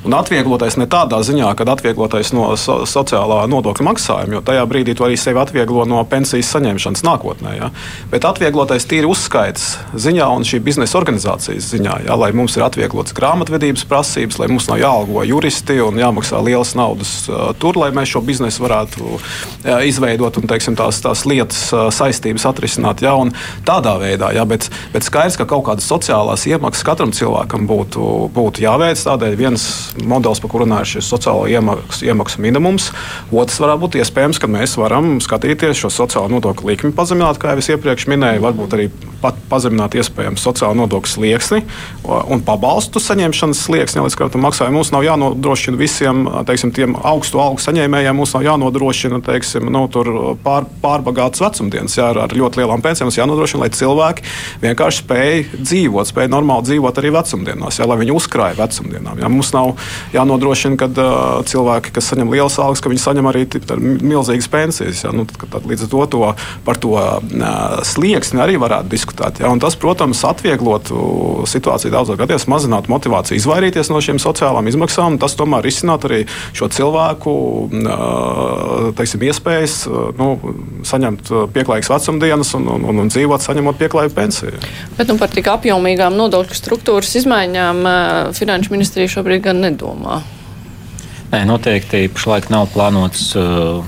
Un 0.06 0.14
atvieglotais 0.16 0.78
ne 0.80 0.86
tādā 0.90 1.20
ziņā, 1.26 1.50
ka 1.58 1.66
atvieglotais 1.74 2.32
no 2.36 2.48
so, 2.60 2.80
sociālā 2.88 3.42
nodokļu 3.50 3.86
maksājuma, 3.86 4.38
jo 4.38 4.42
tajā 4.46 4.64
brīdī 4.70 4.96
to 4.96 5.06
arī 5.06 5.18
sevi 5.20 5.40
atvieglo 5.42 5.84
no 5.88 6.00
pensijas 6.08 6.50
saņemšanas 6.54 7.04
nākotnē. 7.06 7.54
Ja? 7.58 7.70
Bet 8.12 8.24
atvieglotais 8.28 8.88
tīri 8.88 9.08
uzskaits 9.10 9.66
ziņā 9.92 10.28
un 10.36 10.46
šī 10.48 10.62
biznesa 10.64 10.98
organizācijas 11.00 11.68
ziņā, 11.74 12.00
ja? 12.08 12.16
lai 12.20 12.32
mums 12.36 12.56
ir 12.56 12.64
atvieglotas 12.66 13.16
grāmatvedības 13.16 13.84
prasības, 13.90 14.40
lai 14.40 14.50
mums 14.52 14.70
nav 14.70 14.80
jāalgo 14.80 15.24
juristi 15.28 15.78
un 15.84 16.00
jāmaksā 16.00 16.40
lielas 16.44 16.74
naudas 16.78 17.14
uh, 17.28 17.50
tur, 17.60 17.78
lai 17.80 17.90
mēs 17.96 18.14
šo 18.14 18.24
biznesu 18.24 18.64
varētu 18.64 19.04
uh, 19.04 19.20
izveidot 19.86 20.40
un 20.40 20.48
teiksim, 20.50 20.78
tās, 20.80 21.02
tās 21.04 21.26
lietas 21.28 21.66
uh, 21.74 21.88
saistības 21.94 22.48
atrisināt. 22.48 23.04
Ja? 23.04 23.14
Un 23.20 23.34
tādā 23.68 23.98
veidā, 24.00 24.32
ja? 24.36 24.48
bet, 24.48 24.70
bet 24.94 25.06
skaidrs, 25.06 25.38
ka 25.40 25.48
kaut 25.50 25.66
kādas 25.68 25.88
sociālās 25.90 25.99
iemaksas 26.08 26.86
katram 26.86 27.12
cilvēkam 27.12 27.66
būtu, 27.68 28.30
būtu 28.34 28.64
jāveic. 28.64 29.00
Tādēļ 29.04 29.36
viens 29.38 29.64
modelis, 30.00 30.40
par 30.40 30.52
kuru 30.52 30.64
runāju, 30.64 30.98
ir 30.98 31.04
sociālo 31.04 31.44
iemaksu, 31.50 32.06
iemaksu 32.08 32.40
minimums. 32.40 32.90
Otrs 33.30 33.60
varētu 33.60 33.84
būt 33.84 34.00
iespējams, 34.00 34.40
ka 34.40 34.50
mēs 34.50 34.76
varam 34.80 35.18
skatīties 35.22 35.82
šo 35.82 35.92
sociālo 35.92 36.30
nodokļu 36.36 36.72
likmi 36.72 36.92
pazemināt, 36.96 37.40
kā 37.40 37.54
jau 37.54 37.62
es 37.62 37.70
iepriekš 37.74 38.08
minēju, 38.10 38.44
varbūt 38.46 38.76
arī 38.78 38.88
pat 39.20 39.36
pazemināt 39.50 39.94
iespējams 40.00 40.40
sociālo 40.40 40.78
nodokļu 40.80 41.10
slieksni 41.10 41.60
un 42.04 42.40
pabalstu 42.46 43.02
saņemšanas 43.02 43.60
slieksni, 43.66 44.04
līdz 44.06 44.16
kādam 44.16 44.46
maksājumam. 44.46 44.80
Mums 44.80 44.92
nav 44.94 45.04
jānodrošina 45.04 45.80
visiem 45.80 46.24
teiksim, 46.48 46.72
tiem 46.76 46.96
augstu 46.96 47.42
algu 47.42 47.60
saņēmējiem, 47.60 48.16
mums 48.16 48.32
nav 48.36 48.46
jānodrošina 48.46 49.20
teiksim, 49.26 49.68
nu, 49.72 49.84
pār, 50.44 50.68
pārbagātas 50.80 51.42
vecumdienas, 51.44 51.98
jā, 52.00 52.10
ar 52.24 52.32
ļoti 52.36 52.62
lielām 52.62 52.84
pensijām. 52.84 53.10
Mums 53.10 53.20
jānodrošina, 53.20 53.64
lai 53.66 53.72
cilvēki 53.76 54.26
vienkārši 54.64 55.04
spēj 55.04 55.44
dzīvot 55.58 55.79
dzīvot, 55.80 56.08
spēj 56.10 56.28
normāli 56.30 56.66
dzīvot 56.68 57.00
arī 57.00 57.12
vecumdienās, 57.14 57.78
jā, 57.80 57.86
lai 57.88 57.98
viņi 58.00 58.14
uzkrāja 58.14 58.58
vecumdienām. 58.58 59.20
Jā. 59.20 59.30
Mums 59.32 59.52
nav 59.54 59.72
jānodrošina, 60.14 60.78
ka 60.80 60.88
uh, 60.90 61.40
cilvēki, 61.48 61.94
kas 61.96 62.10
saņem 62.12 62.32
lielas 62.32 62.58
algas, 62.60 62.82
ka 62.82 62.92
viņi 62.92 63.02
saņem 63.04 63.30
arī 63.30 63.46
milzīgas 63.80 64.50
pensijas. 64.52 65.04
Jā. 65.04 65.12
Nu, 65.16 65.26
tad, 65.28 65.46
tad, 65.54 65.68
līdz 65.68 65.86
ar 65.86 65.92
to, 65.92 66.04
to 66.12 66.22
par 66.66 66.80
to 66.80 66.94
uh, 66.96 67.80
slieksni 67.86 68.42
arī 68.44 68.58
varētu 68.60 68.92
diskutēt. 68.92 69.42
Jā. 69.42 69.50
Un 69.50 69.62
tas, 69.62 69.76
protams, 69.80 70.22
atvieglotu 70.28 71.46
situāciju 71.50 71.94
daudzos 71.94 72.20
gados, 72.20 72.48
mazinātu 72.50 72.92
motivāciju 72.92 73.40
izvairīties 73.40 73.92
no 73.92 74.02
šīm 74.04 74.20
sociālām 74.22 74.68
izmaksām. 74.70 75.18
Tas 75.20 75.36
tomēr 75.38 75.64
risinātu 75.66 76.10
arī 76.10 76.20
šo 76.56 76.70
cilvēku 76.72 77.36
uh, 77.70 78.90
teiksim, 78.98 79.24
iespējas 79.30 79.80
nu, 80.18 80.32
saņemt 80.86 81.32
pieklājīgas 81.54 81.92
vecumdienas 81.94 82.54
un, 82.58 82.68
un, 82.76 82.86
un, 82.90 83.12
dzīvot, 83.12 83.44
saņemot 83.44 83.78
pieklājīgu 83.80 84.16
pensiju. 84.16 84.60
Bet, 84.98 85.08
nu, 85.08 85.16
par 85.20 85.32
tik 85.32 85.48
apjomu 85.50 85.69
apjomīgām 85.70 86.16
nodokļu 86.18 86.56
struktūras 86.58 87.14
izmaiņām 87.20 87.86
Finanšu 88.34 88.74
ministrija 88.74 89.10
šobrīd 89.12 89.44
gan 89.44 89.62
nedomā. 89.62 90.20
Nē, 91.30 91.44
noteikti 91.46 92.08
pašlaik 92.10 92.48
nav 92.50 92.72
plānots 92.74 93.28
uh, 93.38 93.84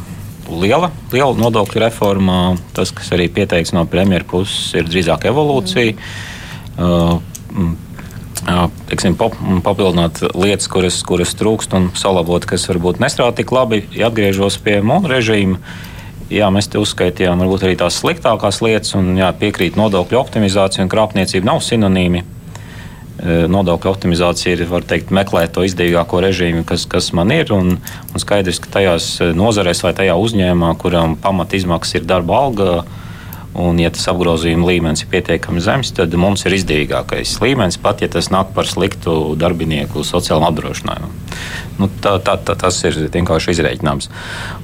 liela, 0.47 0.93
liela 1.11 1.35
nodokļu 1.35 1.83
reforma. 1.83 2.37
Tas, 2.77 2.95
kas 2.95 3.11
arī 3.17 3.27
pieteikts 3.35 3.75
no 3.75 3.83
premjeras 3.91 4.29
puses, 4.31 4.69
ir 4.79 4.87
drīzāk 4.87 5.27
evolūcija. 5.33 5.97
Mm. 6.79 7.73
Uh, 7.73 7.89
Teiksim, 8.43 9.15
pap, 9.15 9.37
papildināt 9.63 10.19
lietas, 10.35 10.67
kuras, 10.71 10.97
kuras 11.07 11.31
trūkst, 11.39 11.77
un 11.79 11.85
salabot, 11.95 12.43
kas 12.43 12.65
varbūt 12.67 12.99
nestrādā 12.99 13.37
tik 13.39 13.53
labi, 13.55 13.85
ja 13.95 14.09
atgriežos 14.11 14.57
pie 14.65 14.81
mūsu 14.83 15.11
režīma 15.13 15.61
jā, 16.33 16.49
mēs 16.53 16.71
te 16.73 16.81
uzskaitījām 16.81 17.43
varbūt 17.43 17.67
arī 17.67 17.79
tās 17.81 17.99
sliktākās 18.03 18.61
lietas, 18.65 18.95
un 18.99 19.15
jā, 19.19 19.31
piekrīt 19.39 19.79
nodokļu 19.79 20.21
optimizācija 20.21 20.85
un 20.85 20.93
krāpniecība 20.93 21.49
nav 21.49 21.63
sinonīmi. 21.65 22.23
E, 22.23 23.37
nodokļu 23.53 23.91
optimizācija 23.91 24.57
ir, 24.57 24.65
var 24.71 24.87
teikt, 24.89 25.13
meklēt 25.15 25.55
to 25.57 25.67
izdevīgāko 25.67 26.23
režīmu, 26.25 26.65
kas, 26.69 26.87
kas 26.91 27.13
man 27.17 27.35
ir, 27.35 27.53
un, 27.55 27.77
un 27.79 28.25
skaidrs, 28.25 28.63
ka 28.63 28.73
tajās 28.79 29.13
nozarēs 29.37 29.85
vai 29.85 29.95
tajā 29.99 30.17
uzņēmumā, 30.19 30.75
kuram 30.83 31.17
pamat 31.21 31.57
izmaksas 31.61 32.01
ir 32.01 32.09
darba 32.09 32.41
alga, 32.47 32.83
Un, 33.53 33.77
ja 33.77 33.91
tas 33.93 34.07
apgrozījuma 34.09 34.65
līmenis 34.71 35.05
ir 35.05 35.11
pietiekami 35.13 35.61
zems, 35.61 35.91
tad 35.93 36.15
mums 36.17 36.47
ir 36.49 36.55
izdevīgākais 36.57 37.35
līmenis, 37.43 37.77
pat 37.83 38.01
ja 38.01 38.09
tas 38.09 38.31
nāk 38.33 38.55
par 38.57 38.69
sliktu 38.69 39.35
darbinieku 39.37 40.07
sociālam 40.09 40.47
apdrošinājumam. 40.49 41.13
Nu, 41.77 41.91
tā, 42.01 42.17
tā, 42.25 42.39
tā, 42.41 42.57
tas 42.57 42.81
ir 42.89 42.97
vienkārši 43.13 43.53
izreikināms. 43.53 44.09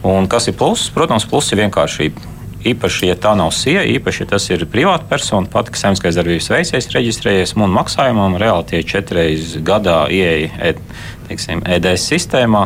Un 0.08 0.28
kas 0.32 0.48
ir 0.48 0.56
pluss? 0.56 0.88
Protams, 0.94 1.28
pluss 1.28 1.52
ir 1.52 1.60
vienkāršība. 1.66 2.36
Īpaši, 2.68 3.10
ja 3.10 3.14
tā 3.20 3.36
nav 3.38 3.52
sija, 3.54 3.84
īpaši, 3.86 4.24
ja 4.24 4.32
tas 4.32 4.48
ir 4.50 4.64
privāta 4.72 5.06
persona, 5.08 5.46
pati, 5.52 5.70
kas 5.74 5.84
saimniekais 5.84 6.16
darbības 6.18 6.48
veicējs, 6.50 6.90
reģistrējies 6.96 7.54
un 7.60 7.76
maksājumam, 7.76 8.34
reāli 8.40 8.66
tie 8.72 8.80
četri 8.88 9.20
reizes 9.20 9.60
gadā 9.64 10.00
ieeja 10.10 10.72
e, 10.72 11.36
EDS 11.76 12.08
sistēmā, 12.10 12.64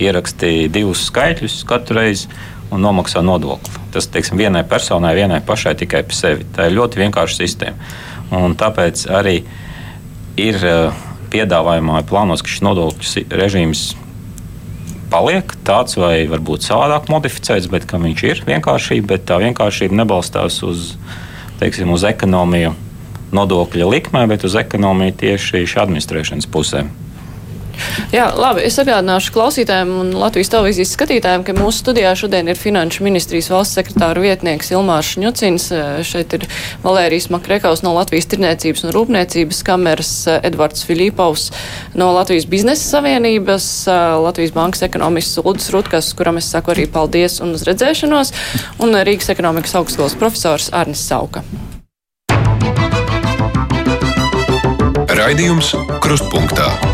ierakstīja 0.00 0.70
divus 0.72 1.04
skaitļus 1.10 1.60
katru 1.68 2.00
reizi 2.00 2.30
un 2.74 2.82
nomaksā 2.82 3.22
nodokli. 3.24 3.82
Tas 3.94 4.08
teiksim, 4.10 4.38
vienai 4.40 4.64
personai, 4.68 5.14
vienai 5.16 5.40
pašai 5.46 5.76
tikai 5.78 6.02
par 6.06 6.18
sevi. 6.18 6.46
Tā 6.54 6.68
ir 6.68 6.76
ļoti 6.78 7.02
vienkārša 7.04 7.40
sistēma. 7.40 7.90
Un 8.34 8.56
tāpēc 8.58 9.06
arī 9.14 9.36
ir 10.40 10.58
eh, 10.58 11.04
piedāvājumā 11.34 12.02
plānos, 12.08 12.42
ka 12.42 12.50
šis 12.50 12.64
nodokļu 12.66 13.26
režīms 13.34 13.84
paliek 15.12 15.52
tāds 15.66 15.98
vai 16.00 16.24
varbūt 16.30 16.66
savādāk 16.66 17.10
modificēts, 17.12 17.70
bet 17.70 17.86
viņš 17.90 18.24
ir 18.26 18.42
vienkāršība, 18.48 19.12
bet 19.14 19.28
tā 19.28 19.38
vienkāršība 19.42 19.94
nebalstās 20.02 20.58
uz, 20.66 20.94
teiksim, 21.60 21.92
uz 21.94 22.06
ekonomiju 22.08 22.74
nodokļa 23.34 23.86
likmē, 23.90 24.26
bet 24.30 24.46
uz 24.46 24.56
ekonomiju 24.58 25.14
tieši 25.22 25.64
šī 25.66 25.82
administrēšanas 25.84 26.50
pusē. 26.50 26.84
Jā, 28.14 28.28
labi. 28.36 28.62
Es 28.66 28.78
atgādināšu 28.78 29.32
klausītājiem 29.34 29.90
un 29.98 30.12
Latvijas 30.18 30.52
televīzijas 30.52 30.92
skatītājiem, 30.94 31.44
ka 31.46 31.54
mūsu 31.56 31.82
studijā 31.82 32.12
šodien 32.18 32.50
ir 32.50 32.60
Finanšu 32.60 33.04
ministrijas 33.06 33.50
valsts 33.50 33.78
sekretāra 33.78 34.22
vietnieks 34.22 34.70
Ilmārs 34.74 35.14
Šņucins. 35.14 35.66
Šeit 36.06 36.36
ir 36.38 36.46
Valērijas 36.84 37.30
Makrekaus 37.34 37.82
no 37.84 37.94
Latvijas 37.96 38.30
tirniecības 38.30 38.86
un 38.86 38.94
rūpniecības 38.94 39.62
kameras, 39.66 40.12
Edvards 40.46 40.86
Filipovs 40.86 41.50
no 41.98 42.12
Latvijas 42.14 42.46
biznesa 42.50 42.86
savienības, 42.96 43.68
Latvijas 44.24 44.54
bankas 44.54 44.86
ekonomists 44.86 45.42
Uldis 45.42 45.70
Rutkas, 45.74 46.12
kuram 46.14 46.38
es 46.38 46.50
saku 46.54 46.74
arī 46.74 46.86
paldies 46.90 47.40
un 47.44 47.56
uz 47.58 47.66
redzēšanos, 47.66 48.34
un 48.84 48.94
Rīgas 49.04 49.32
ekonomikas 49.34 49.74
augstskolas 49.80 50.18
profesors 50.20 50.70
Arnis 50.72 51.02
Sauka. 51.02 51.42
Raidījums 55.14 55.74
Krustpunktā. 56.04 56.93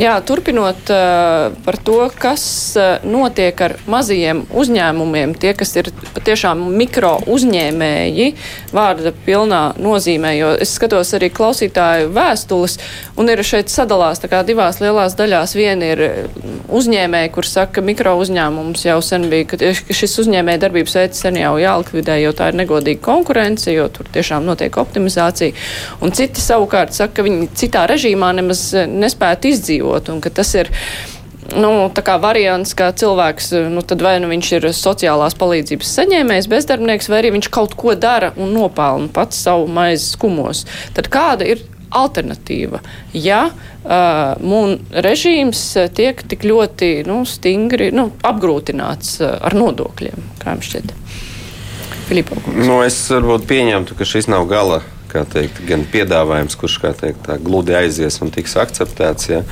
Jā, 0.00 0.14
turpinot 0.24 0.88
uh, 0.88 1.52
par 1.66 1.76
to, 1.84 1.98
kas 2.16 2.42
uh, 2.80 3.02
notiek 3.04 3.58
ar 3.60 3.74
mazajiem 3.92 4.38
uzņēmumiem, 4.56 5.34
tie, 5.36 5.50
kas 5.52 5.74
ir 5.76 5.90
patiešām 6.14 6.62
mikro 6.78 7.18
uzņēmēji, 7.28 8.30
vārda 8.72 9.12
pilnā 9.26 9.60
nozīmē, 9.76 10.30
jo 10.38 10.54
es 10.64 10.72
skatos 10.78 11.12
arī 11.18 11.28
klausītāju 11.36 12.08
vēstules, 12.16 12.78
un 13.20 13.28
ir 13.28 13.42
šeit 13.44 13.68
sadalās 13.68 14.24
kā 14.24 14.40
divās 14.48 14.80
lielās 14.80 15.12
daļās. 15.18 15.52
Viena 15.58 15.92
ir 15.92 16.02
uzņēmēji, 16.72 17.32
kur 17.36 17.50
saka, 17.50 17.74
ka 17.76 17.84
mikro 17.84 18.16
uzņēmums 18.22 18.86
jau 18.88 18.96
sen 19.04 19.28
bija, 19.28 19.50
ka 19.52 19.60
šis 19.92 20.16
uzņēmēja 20.24 20.62
darbības 20.64 20.96
veids 21.02 21.20
sen 21.26 21.36
jau 21.42 21.52
jālikvidē, 21.60 22.16
jo 22.22 22.32
tā 22.38 22.48
ir 22.48 22.58
negodīga 22.62 23.04
konkurence, 23.04 23.68
jo 23.76 23.90
tur 23.92 24.08
tiešām 24.16 24.48
notiek 24.48 24.80
optimizācija. 24.80 25.52
Un 26.00 26.16
citi 26.16 26.40
savukārt 26.40 26.96
saka, 26.96 27.18
ka 27.20 27.28
viņi 27.28 27.52
citā 27.60 27.84
režīmā 27.92 28.32
nemaz 28.40 28.70
nespētu 28.88 29.52
izdzīvot 29.52 29.81
un 30.12 30.22
ka 30.24 30.32
tas 30.34 30.54
ir 30.58 30.70
nu, 31.56 31.90
variants, 32.22 32.74
kā 32.78 32.90
cilvēks, 32.96 33.52
nu, 33.72 33.82
vai 34.02 34.14
nu 34.22 34.30
viņš 34.30 34.52
ir 34.58 34.68
sociālās 34.76 35.36
palīdzības 35.38 35.92
saņēmējs, 35.98 36.48
bezdarbnieks, 36.52 37.10
vai 37.10 37.22
arī 37.22 37.34
viņš 37.36 37.50
kaut 37.52 37.76
ko 37.78 37.96
dara 37.98 38.32
un 38.36 38.54
nopelna 38.54 39.10
pats 39.12 39.42
savu 39.44 39.68
maizi 39.68 40.12
skumos. 40.14 40.64
Tad 40.96 41.10
kāda 41.12 41.48
ir 41.48 41.64
alternatīva, 41.92 42.80
ja 43.12 43.42
uh, 43.50 44.32
mūna 44.40 45.02
režīms 45.04 45.60
tiek 45.96 46.22
tik 46.28 46.46
ļoti 46.48 47.02
nu, 47.08 47.20
stingri 47.28 47.90
nu, 47.92 48.08
apgrūtināts 48.24 49.18
ar 49.20 49.56
nodokļiem, 49.58 50.24
kā 50.40 50.56
jums 50.56 50.70
šķiet? 50.70 50.96
Filipa, 52.08 52.40
nu, 52.48 52.80
es 52.84 52.96
varbūt 53.12 53.44
pieņemtu, 53.50 53.96
ka 53.98 54.08
šis 54.08 54.30
nav 54.32 54.48
gala 54.50 54.80
teikt, 55.32 55.60
gan 55.68 55.84
piedāvājums, 55.92 56.56
kurš 56.58 56.78
teikt, 57.00 57.22
tā, 57.26 57.36
gludi 57.42 57.76
aizies 57.76 58.18
un 58.24 58.32
tiks 58.34 58.56
akceptēts. 58.60 59.28
Ja. 59.32 59.42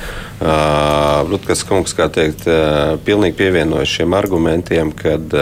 Rutkas 1.29 1.61
kungs 1.67 1.93
teikt, 1.93 2.47
pilnīgi 3.05 3.37
pievienojas 3.37 3.93
šiem 3.93 4.15
argumentiem, 4.17 4.91
kad 4.97 5.35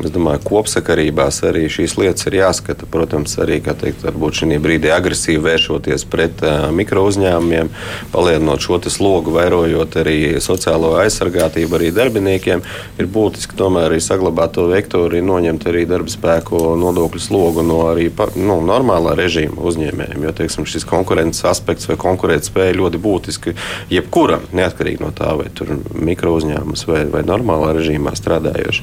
Es 0.00 0.10
domāju, 0.10 0.40
ka 0.42 0.48
kopsakarībās 0.48 1.42
arī 1.46 1.66
šīs 1.70 1.94
lietas 2.00 2.26
ir 2.26 2.38
jāskata. 2.40 2.88
Protams, 2.90 3.36
arī 3.42 3.60
teikt, 3.62 4.02
šī 4.02 4.58
brīdī 4.62 4.90
agresīvi 4.94 5.42
vēršoties 5.44 6.06
pret 6.10 6.42
uh, 6.46 6.70
mikro 6.74 7.04
uzņēmumiem, 7.10 7.70
palielinot 8.14 8.64
šo 8.64 8.80
slogu, 8.90 9.34
vairojot 9.36 9.98
arī 10.00 10.16
sociālo 10.42 10.94
aizsargātību 11.02 11.78
arī 11.78 11.90
darbiniekiem, 11.94 12.62
ir 12.98 13.10
būtiski 13.12 13.56
tomēr 13.58 13.90
arī 13.90 14.00
saglabāt 14.02 14.56
to 14.56 14.66
vektoru, 14.70 15.20
noņemt 15.22 15.66
arī 15.70 15.84
darba 15.88 16.10
spēku 16.10 16.74
nodokļu 16.80 17.22
slogu 17.22 17.64
no 17.66 17.82
arī 17.90 18.08
nu, 18.36 18.58
normālā 18.64 19.14
režīma 19.18 19.60
uzņēmējiem. 19.60 20.26
Jo 20.26 20.34
teiksim, 20.36 20.66
šis 20.68 20.86
konkurences 20.88 21.46
aspekts 21.48 21.88
vai 21.90 21.98
konkurētspēja 22.00 22.76
ļoti 22.80 23.00
būtiski 23.02 23.54
jebkuram, 23.92 24.48
neatkarīgi 24.56 25.02
no 25.04 25.12
tā, 25.16 25.32
vai 25.38 25.48
tur 25.54 25.74
mikro 25.94 26.34
uzņēmums 26.38 26.86
vai, 26.88 27.04
vai 27.12 27.22
normālā 27.28 27.72
režīmā 27.78 28.14
strādājošs. 28.18 28.82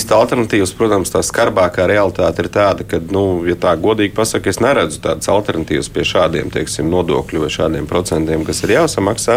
Īsti 0.00 0.14
alternatīvas, 0.16 0.70
protams, 0.78 1.10
tā 1.12 1.20
skarbākā 1.20 1.84
realitāte 1.90 2.40
ir 2.40 2.48
tāda, 2.52 2.86
ka, 2.88 2.96
nu, 3.12 3.42
ja 3.44 3.52
tā 3.60 3.74
godīgi 3.76 4.14
pasakot, 4.16 4.48
es 4.48 4.60
neredzu 4.64 5.02
tādas 5.04 5.28
alternatīvas 5.28 5.90
pie 5.92 6.06
šādiem 6.08 6.48
teiksim, 6.54 6.88
nodokļu 6.88 7.42
vai 7.42 7.50
šādiem 7.52 7.84
procentiem, 7.90 8.46
kas 8.48 8.62
ir 8.64 8.72
jāsamaksā. 8.78 9.36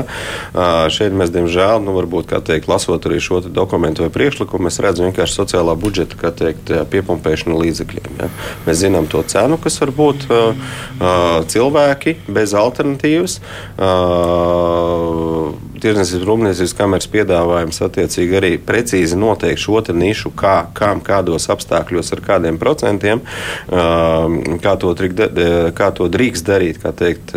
Šeit 0.93 1.17
mēs, 1.19 1.34
diemžēl, 1.36 1.84
nu, 1.84 1.91
varbūt, 1.97 2.30
kā 2.32 2.39
teikt, 2.47 2.69
lasot 2.71 3.10
arī 3.10 3.19
šo 3.23 3.41
dokumentu 3.43 4.06
vai 4.06 4.13
priekšlikumu, 4.15 4.69
mēs 4.69 4.80
redzam 4.86 5.10
vienkārši 5.10 5.36
sociālā 5.41 5.76
budžeta, 5.84 6.15
kā 6.21 6.32
teikt, 6.32 6.71
piepumpēšanu 6.93 7.60
līdzekļiem. 7.60 8.23
Ja. 8.23 8.32
Mēs 8.63 8.80
zinām 8.86 9.12
to 9.12 9.19
cenu, 9.28 9.60
kas 9.60 9.82
var 9.84 9.91
būt 9.99 10.30
cilvēki 11.52 12.15
bez 12.32 12.56
alternatīvas 12.56 13.41
Tirzniecības 15.83 16.27
rūpniecības 16.27 16.73
kameras 16.79 17.09
piedāvājums 17.11 17.81
attiecīgi 17.83 18.37
arī 18.39 18.51
precīzi 18.63 19.17
noteikt 19.19 19.59
šo 19.59 19.81
nišu, 19.91 20.31
kā, 20.37 20.69
kam, 20.77 21.01
kādos 21.03 21.49
apstākļos, 21.51 22.13
ar 22.15 22.21
kādiem 22.23 22.59
procentiem, 22.61 23.19
kā 23.67 24.73
to, 24.79 24.93
kā 25.75 25.89
to 25.97 26.07
drīkst 26.13 26.47
darīt, 26.47 26.79
kā 26.79 26.93
teikt, 26.95 27.33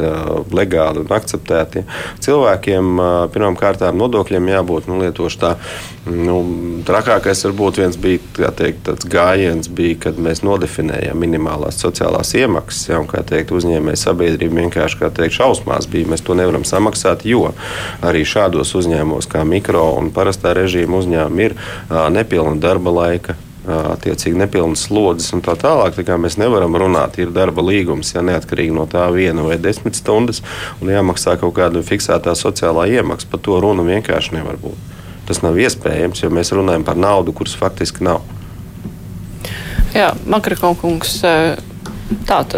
legāli 0.54 1.02
un 1.02 1.10
akceptēti. 1.16 1.82
Cilvēkiem 2.22 3.00
pirmām 3.34 3.58
kārtām 3.58 3.98
nodokļiem 3.98 4.52
jābūt, 4.52 4.86
nu, 4.92 5.00
lietoši 5.02 5.40
tā, 5.42 5.54
nu, 6.06 6.38
trakākais 6.86 7.42
varbūt 7.48 7.80
viens 7.82 7.98
bija, 7.98 8.52
teikt, 8.54 8.84
tāds 8.86 9.08
gājiens 9.10 9.66
bija, 9.72 9.98
kad 10.06 10.20
mēs 10.22 10.44
nodefinējām 10.46 11.18
minimālās 11.18 11.80
sociālās 11.82 12.30
iemaksas, 12.38 12.92
ja, 12.92 13.02
un, 13.02 13.10
teikt, 13.10 13.50
uzņēmēja 13.56 14.02
sabiedrība 14.04 14.62
vienkārši, 14.62 15.00
kā 15.02 15.10
teikt, 15.10 15.38
šausmās 15.40 15.90
bija, 15.90 16.12
mēs 16.12 16.22
to 16.26 16.38
nevaram 16.38 16.66
samaksāt, 16.68 17.26
jo 17.26 17.50
arī 18.06 18.22
šādos 18.36 18.74
uzņēmumos, 18.76 19.28
kā 19.32 19.42
mikro 19.48 19.88
un 19.96 20.12
parastā 20.14 20.52
režīma 20.56 21.00
uzņēmumi, 21.00 21.50
ir 21.50 21.56
nepilna 22.12 22.60
darba 22.60 22.92
laika 23.00 23.36
attiecīgi 23.66 24.38
nepilnas 24.38 24.84
slodzes 24.86 25.32
un 25.34 25.42
tā 25.42 25.56
tālāk. 25.58 25.98
Tā 26.06 26.18
mēs 26.20 26.38
nevaram 26.38 26.76
runāt, 26.78 27.18
ir 27.18 27.32
darba 27.34 27.64
līgums, 27.66 28.12
ja 28.14 28.22
neatkarīgi 28.22 28.74
no 28.76 28.86
tā 28.90 29.08
viena 29.14 29.42
vai 29.46 29.58
desmit 29.58 29.98
stundas, 29.98 30.42
un 30.80 30.92
jāmaksā 30.92 31.34
kaut 31.40 31.56
kāda 31.58 31.82
fiksētā 31.86 32.36
sociālā 32.38 32.86
iemaksa. 32.94 33.30
Par 33.32 33.42
to 33.42 33.58
runa 33.62 33.86
vienkārši 33.86 34.38
nevar 34.38 34.60
būt. 34.62 34.94
Tas 35.26 35.42
nav 35.42 35.58
iespējams, 35.58 36.22
jo 36.22 36.30
mēs 36.30 36.54
runājam 36.54 36.86
par 36.86 36.98
naudu, 37.00 37.34
kuras 37.34 37.56
faktiski 37.58 38.06
nav. 38.06 38.22
Jā, 39.96 40.12
Makrokungs. 40.30 41.18
Tā 41.24 41.34
tad 42.26 42.54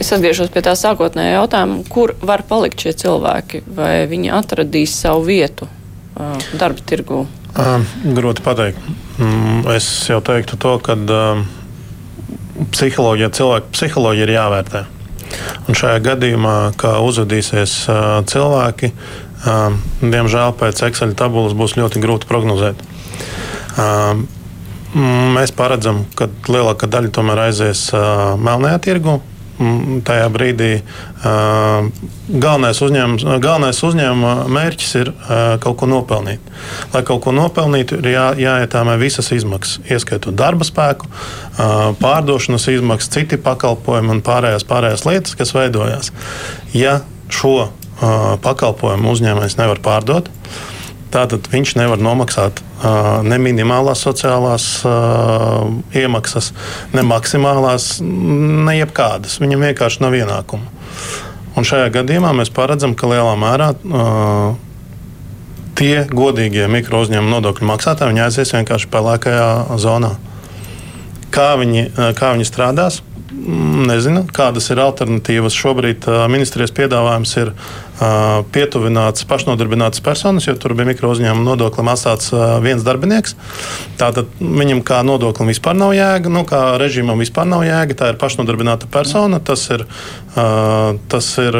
es 0.00 0.12
atgriežos 0.14 0.50
pie 0.52 0.62
tā 0.64 0.74
sākotnējā 0.78 1.36
jautājuma, 1.36 1.82
kur 1.92 2.14
var 2.24 2.44
palikt 2.48 2.84
šie 2.84 2.94
cilvēki, 3.04 3.62
vai 3.76 4.06
viņi 4.10 4.32
atradīs 4.36 4.94
savu 4.96 5.26
vietu 5.28 5.68
uh, 5.68 6.36
darba 6.56 6.84
tirgū? 6.86 7.24
Uh, 7.56 7.84
grūti 8.16 8.44
pateikt. 8.44 8.80
Mm, 9.16 9.62
es 9.76 9.88
jau 10.10 10.20
teiktu 10.24 10.58
to, 10.60 10.76
ka 10.84 10.96
uh, 10.96 11.44
psiholoģija, 12.72 13.32
cilvēku 13.36 13.72
psiholoģija 13.76 14.28
ir 14.28 14.34
jāvērtē. 14.36 14.84
Un 15.66 15.76
šajā 15.76 16.00
gadījumā, 16.04 16.56
kā 16.80 16.96
uzvedīsies 17.04 17.78
uh, 17.90 18.02
cilvēki, 18.28 18.92
uh, 18.92 19.76
diemžēl 20.04 20.56
pēc 20.60 20.84
Excel 20.88 21.16
tabulas 21.18 21.56
būs 21.58 21.76
ļoti 21.80 22.02
grūti 22.04 22.28
prognozēt. 22.30 22.84
Uh, 24.96 25.26
Mēs 25.36 25.52
paredzam, 25.52 26.04
ka 26.16 26.30
lielākā 26.48 26.88
daļa 26.88 27.10
tomēr 27.12 27.46
aizies 27.50 27.88
uh, 27.92 28.36
melnajā 28.40 28.78
tirgu. 28.86 29.18
Tajā 30.04 30.24
brīdī 30.28 30.70
uh, 30.82 31.86
galvenais, 32.28 32.80
uzņēmums, 32.84 33.24
galvenais 33.40 33.78
uzņēmuma 33.88 34.50
mērķis 34.52 34.90
ir 35.00 35.10
uh, 35.12 35.54
kaut 35.60 35.78
ko 35.80 35.88
nopelnīt. 35.88 36.50
Lai 36.92 37.00
kaut 37.08 37.22
ko 37.24 37.32
nopelnītu, 37.36 38.02
ir 38.02 38.10
jā, 38.12 38.26
jāietāmē 38.40 38.98
visas 39.00 39.32
izmaksas, 39.32 39.80
ieskaitot 39.88 40.36
darba 40.36 40.68
spēku, 40.68 41.08
uh, 41.08 41.74
pārdošanas 42.00 42.68
izmaksas, 42.74 43.14
citi 43.16 43.40
pakalpojumi 43.40 44.12
un 44.18 44.22
pārējās, 44.24 44.68
pārējās 44.68 45.08
lietas, 45.08 45.36
kas 45.40 45.56
veidojās. 45.56 46.12
Ja 46.76 46.98
šo 47.32 47.56
uh, 47.64 47.70
pakalpojumu 48.44 49.16
uzņēmējs 49.16 49.56
nevar 49.60 49.80
pārdot, 49.84 50.28
Tātad 51.14 51.46
viņš 51.52 51.76
nevar 51.78 52.00
nomaksāt 52.02 52.60
uh, 52.60 53.22
ne 53.24 53.38
minimālās 53.40 54.02
sociālās 54.04 54.66
uh, 54.84 55.68
iemaksas, 55.96 56.50
ne 56.96 57.04
maksimālās, 57.06 57.96
ne 58.02 58.74
jebkādas. 58.80 59.38
Viņam 59.42 59.68
vienkārši 59.68 60.02
nav 60.02 60.16
ienākumu. 60.18 60.74
Un 61.56 61.64
šajā 61.64 61.88
gadījumā 61.94 62.34
mēs 62.36 62.50
paredzam, 62.52 62.96
ka 62.98 63.08
lielā 63.08 63.32
mērā 63.40 63.70
uh, 63.72 64.58
tie 65.78 66.04
godīgie 66.10 66.66
mikro 66.72 67.04
uzņēmumu 67.04 67.36
nodokļu 67.36 67.68
maksātāji 67.70 68.22
aizies 68.24 68.54
vienkārši 68.56 68.90
pelēkajā 68.92 69.50
zonā. 69.82 70.16
Kā 71.32 71.52
viņi, 71.60 71.90
kā 72.16 72.32
viņi 72.34 72.46
strādās? 72.48 73.02
Nezinu, 73.86 74.22
kādas 74.34 74.70
ir 74.72 74.80
alternatīvas. 74.80 75.56
Šobrīd 75.56 76.06
ministrijas 76.32 76.72
piedāvājums 76.76 77.34
ir 77.42 77.52
pietuvināts 78.52 79.24
pašnodarbinātas 79.28 80.02
personas, 80.04 80.46
jo 80.46 80.54
tur 80.60 80.74
bija 80.76 80.90
mikro 80.90 81.10
uzņēmuma 81.14 81.46
nodoklim 81.46 81.88
atstāts 81.88 82.32
viens 82.64 82.84
darbinieks. 82.84 83.36
Tātad 83.96 84.28
viņam 84.40 84.82
kā 84.86 85.00
nodoklim 85.06 85.48
vispār 85.48 85.78
nav 85.78 85.94
jēga, 85.96 86.32
nu, 86.32 86.44
kā 86.48 86.76
režīmam 86.80 87.20
vispār 87.22 87.48
nav 87.48 87.64
jēga. 87.64 87.96
Tā 87.96 88.10
ir 88.12 88.20
pašnodarbināta 88.20 88.90
persona, 88.92 89.40
tas 89.40 89.64
ir, 89.72 89.86
tas 90.34 91.30
ir 91.40 91.56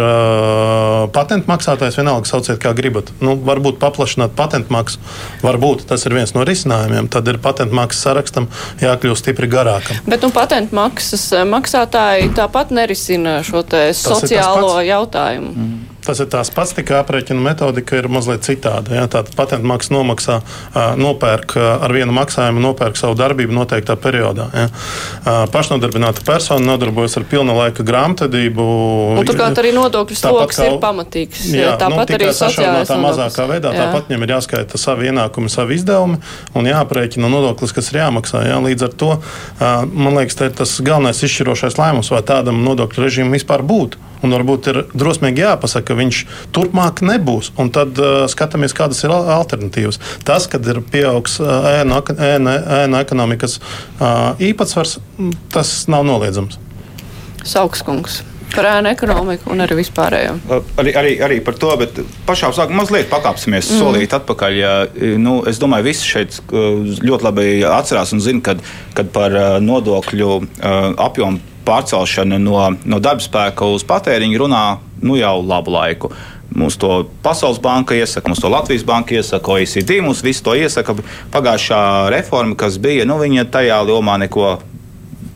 patentu 1.17 1.51
maksātājs, 1.53 1.97
vienalga 1.97 2.29
sauciet, 2.29 2.61
kā 2.61 2.75
gribat. 2.77 3.15
Nu, 3.25 3.39
varbūt 3.49 3.81
paplašināt 3.81 4.37
patentu 4.37 4.77
maksu, 4.77 5.01
varbūt 5.47 5.87
tas 5.89 6.05
ir 6.05 6.19
viens 6.19 6.37
no 6.37 6.45
risinājumiem. 6.45 7.09
Tad 7.13 7.33
ir 7.33 7.41
patentu 7.41 7.81
maksas 7.81 8.11
sarakstam 8.11 8.51
jākļūst 8.85 9.25
stipri 9.25 9.49
garākam. 9.49 10.05
Bet 10.05 10.25
nu, 10.27 10.33
patentu 10.37 10.77
maksas 10.77 11.31
maksātāji 11.49 12.35
tāpat 12.37 12.77
nerisina 12.77 13.41
šo 13.47 13.65
sociālo 13.97 14.77
jautājumu. 14.85 15.53
Mm. 15.57 15.96
Tas 16.07 16.21
ir 16.23 16.29
tās 16.31 16.53
pats, 16.55 16.71
tikai 16.77 17.01
aprēķina 17.01 17.43
metodika 17.43 17.99
ir 17.99 18.07
mazliet 18.13 18.47
citāda. 18.47 18.95
Ja? 18.95 19.07
Tātad 19.11 19.35
patentu 19.35 19.67
maksa 19.67 19.95
nomaksā, 19.95 20.37
nopērk 21.01 21.57
ar 21.59 21.95
vienu 21.95 22.15
maksājumu, 22.15 22.63
nopērk 22.63 22.99
savu 22.99 23.17
darbību 23.19 23.57
noteiktā 23.57 23.97
periodā. 23.99 24.47
Ja? 24.55 24.67
Pašnodarbināta 25.53 26.23
persona 26.27 26.63
nodarbojas 26.63 27.19
ar 27.19 27.27
pilna 27.27 27.57
laika 27.59 27.83
grāmatvedību. 27.87 28.67
Un 29.17 29.27
turklāt 29.27 29.59
arī 29.63 29.75
nodokļu 29.75 30.21
sloks 30.21 30.63
ir 30.63 30.79
pamatīgs. 30.83 31.43
Jā, 31.51 31.75
tāpat 31.81 32.15
nu, 32.15 32.19
arī 32.21 32.31
sociālais 32.37 32.91
tā 32.91 33.01
mazākā 33.03 33.49
veidā. 33.51 33.75
Jā. 33.75 33.87
Tāpat 33.87 34.11
viņam 34.13 34.27
ir 34.27 34.35
jāskaita 34.37 34.81
savi 34.81 35.11
ienākumi, 35.11 35.51
savi 35.53 35.81
izdevumi 35.81 36.21
un 36.55 36.71
jāaprēķina 36.71 37.31
nodoklis, 37.33 37.75
kas 37.77 37.91
ir 37.91 38.03
jāmaksā. 38.05 38.47
Jā. 38.47 38.63
Līdz 38.63 38.87
ar 38.87 38.99
to 39.03 39.13
man 39.93 40.21
liekas, 40.21 40.39
tas 40.39 40.53
ir 40.53 40.59
tas 40.63 40.77
galvenais 40.87 41.23
izšķirošais 41.27 41.81
lēmums, 41.81 42.13
vai 42.15 42.23
tādam 42.27 42.63
nodokļu 42.67 43.07
režīmam 43.09 43.35
vispār 43.37 43.65
būtu. 43.67 44.03
Un 44.25 44.33
varbūt 44.33 44.69
ir 44.71 44.79
drosmīgi 44.97 45.43
jāpasaka, 45.45 45.96
ka 45.97 46.03
viņš 46.03 46.21
turpmāk 46.53 47.03
nebūs. 47.07 47.53
Un 47.61 47.73
tad 47.73 47.97
uh, 47.97 48.27
skatāmies, 48.31 48.77
kādas 48.77 49.03
ir 49.07 49.15
alternatīvas. 49.17 50.01
Tas, 50.27 50.49
kad 50.51 50.67
ir 50.69 50.83
pieaugs 50.85 51.41
ēna, 51.41 52.03
ēna 52.85 53.03
ekonomikas 53.03 53.59
uh, 53.59 54.37
īpatsvars, 54.37 54.99
tas 55.53 55.77
nav 55.93 56.07
noliedzams. 56.07 56.61
Saukskungs 57.47 58.23
par 58.53 58.69
ēnu 58.71 58.89
ekonomiku 58.89 59.51
un 59.53 59.61
arī 59.65 59.81
vispārējo. 59.81 60.37
Arī, 60.81 60.93
arī, 60.97 61.11
arī 61.27 61.39
par 61.45 61.57
to, 61.61 61.73
bet 61.81 61.99
pašā 62.29 62.53
sākumā 62.55 62.85
mazliet 62.85 63.11
pakāpsimies 63.11 63.69
mm. 63.73 63.81
solīt 63.83 64.15
atpakaļ. 64.17 64.57
Ja, 64.57 64.75
nu, 65.21 65.41
es 65.51 65.59
domāju, 65.61 65.89
visi 65.91 66.07
šeit 66.07 66.39
ļoti 66.47 67.27
labi 67.27 67.49
atcerās 67.69 68.15
un 68.17 68.23
zina, 68.25 68.45
kad, 68.47 68.63
kad 68.97 69.11
par 69.13 69.35
nodokļu 69.61 70.39
apjomu 71.03 71.56
pārcelšana 71.67 72.39
no, 72.41 72.61
no 72.87 73.03
darba 73.03 73.25
spēka 73.25 73.69
uz 73.75 73.85
patēriņu 73.87 74.41
runā 74.45 74.65
nu, 75.03 75.19
jau 75.19 75.37
labu 75.43 75.75
laiku. 75.75 76.13
Mums 76.57 76.79
to 76.81 77.03
Pasaules 77.25 77.59
banka 77.61 77.97
iesaka, 77.97 78.31
mums 78.31 78.41
to 78.41 78.49
Latvijas 78.49 78.85
banka 78.87 79.17
iesaka, 79.17 79.57
OECD 79.57 79.99
mums 80.05 80.23
visu 80.25 80.45
to 80.47 80.55
iesaka. 80.57 80.95
Pagājušā 81.35 81.81
reforma, 82.15 82.57
kas 82.59 82.79
bija, 82.81 83.05
nu, 83.09 83.19
viņa 83.21 83.49
tajā 83.53 83.83
jomā 83.91 84.17
neko 84.23 84.55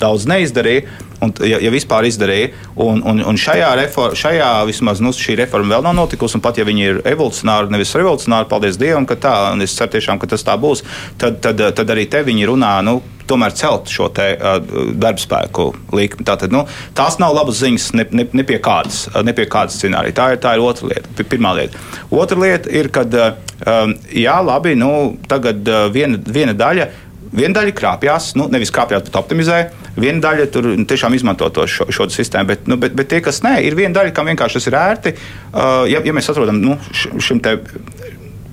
daudz 0.01 0.27
neizdarīja 0.31 0.89
un, 1.21 1.33
ja, 1.45 1.61
ja 1.61 1.71
vispār 1.73 2.09
izdarīja. 2.09 2.51
Un, 2.81 3.03
un, 3.07 3.23
un 3.27 3.39
šajā, 3.41 3.71
reform, 3.81 4.17
šajā 4.19 4.49
vismaz 4.69 5.03
nu, 5.05 5.13
šī 5.17 5.37
reforma 5.43 5.77
vēl 5.77 5.87
nav 5.87 5.97
notikusi, 5.99 6.39
un 6.39 6.45
pat 6.45 6.61
ja 6.61 6.67
viņi 6.69 6.87
ir 6.87 7.01
evolucionāri, 7.13 7.73
nevis 7.75 7.95
revolucionāri, 7.99 8.49
paldies 8.51 8.81
Dievam, 8.81 9.09
ka 9.09 9.19
tā, 9.21 9.37
un 9.55 9.65
es 9.65 9.77
ceru 9.77 9.95
tiešām, 9.97 10.21
ka 10.21 10.31
tas 10.31 10.47
tā 10.47 10.57
būs, 10.61 10.85
tad, 11.21 11.41
tad, 11.45 11.63
tad 11.77 11.93
arī 11.93 12.07
te 12.11 12.23
viņi 12.27 12.49
runā. 12.51 12.79
Nu, 12.87 13.01
tomēr 13.31 13.55
celt 13.55 13.91
šo 13.93 14.09
te, 14.15 14.33
uh, 14.35 14.57
darbspēku 14.99 15.69
likmi. 15.95 16.27
Tātad, 16.27 16.51
nu, 16.55 16.65
tās 16.99 17.21
nav 17.23 17.37
labas 17.37 17.61
ziņas 17.61 17.91
ne, 17.95 18.07
ne, 18.17 18.27
ne 18.41 18.47
pie 18.47 18.59
kādas, 18.63 19.05
ne 19.27 19.35
pie 19.37 19.47
kādas 19.51 19.77
scenārija. 19.79 20.17
Tā 20.17 20.27
ir, 20.35 20.41
tā 20.43 20.57
ir 20.57 20.65
otra 20.65 20.91
lieta. 20.91 21.13
Pirmā 21.21 21.53
lieta. 21.61 21.79
Otra 22.11 22.41
lieta 22.41 22.73
ir, 22.75 22.91
ka, 22.91 23.05
uh, 23.07 23.95
jā, 24.17 24.35
labi, 24.43 24.75
nu, 24.79 24.91
tagad 25.31 25.63
uh, 25.69 25.87
viena, 25.95 26.19
viena 26.27 26.57
daļa 26.57 26.91
Viena 27.31 27.55
daļa 27.61 27.73
krāpjas, 27.79 28.33
nu, 28.35 28.49
nevis 28.51 28.73
krāpjas, 28.75 29.05
bet 29.07 29.15
optimizē. 29.21 29.61
Viena 29.98 30.22
daļa 30.22 30.46
tur 30.55 30.70
tiešām 30.88 31.16
izmanto 31.16 31.48
to 31.55 31.66
šo, 31.70 31.88
šo 31.90 32.07
sistēmu, 32.12 32.53
bet, 32.53 32.70
nu, 32.70 32.79
bet, 32.81 32.94
bet 32.96 33.11
tie, 33.11 33.22
kas 33.24 33.42
nē, 33.46 33.57
ir 33.66 33.79
viena 33.79 33.96
daļa, 33.98 34.14
kam 34.14 34.31
vienkārši 34.31 34.61
tas 34.61 34.70
ir 34.70 34.79
ērti. 34.79 35.14
Uh, 35.50 35.85
ja, 35.90 36.03
ja 36.05 36.14
mēs 36.16 36.31
atrodam 36.31 36.61
nu, 36.62 36.79
šim 36.94 37.42
te 37.44 37.59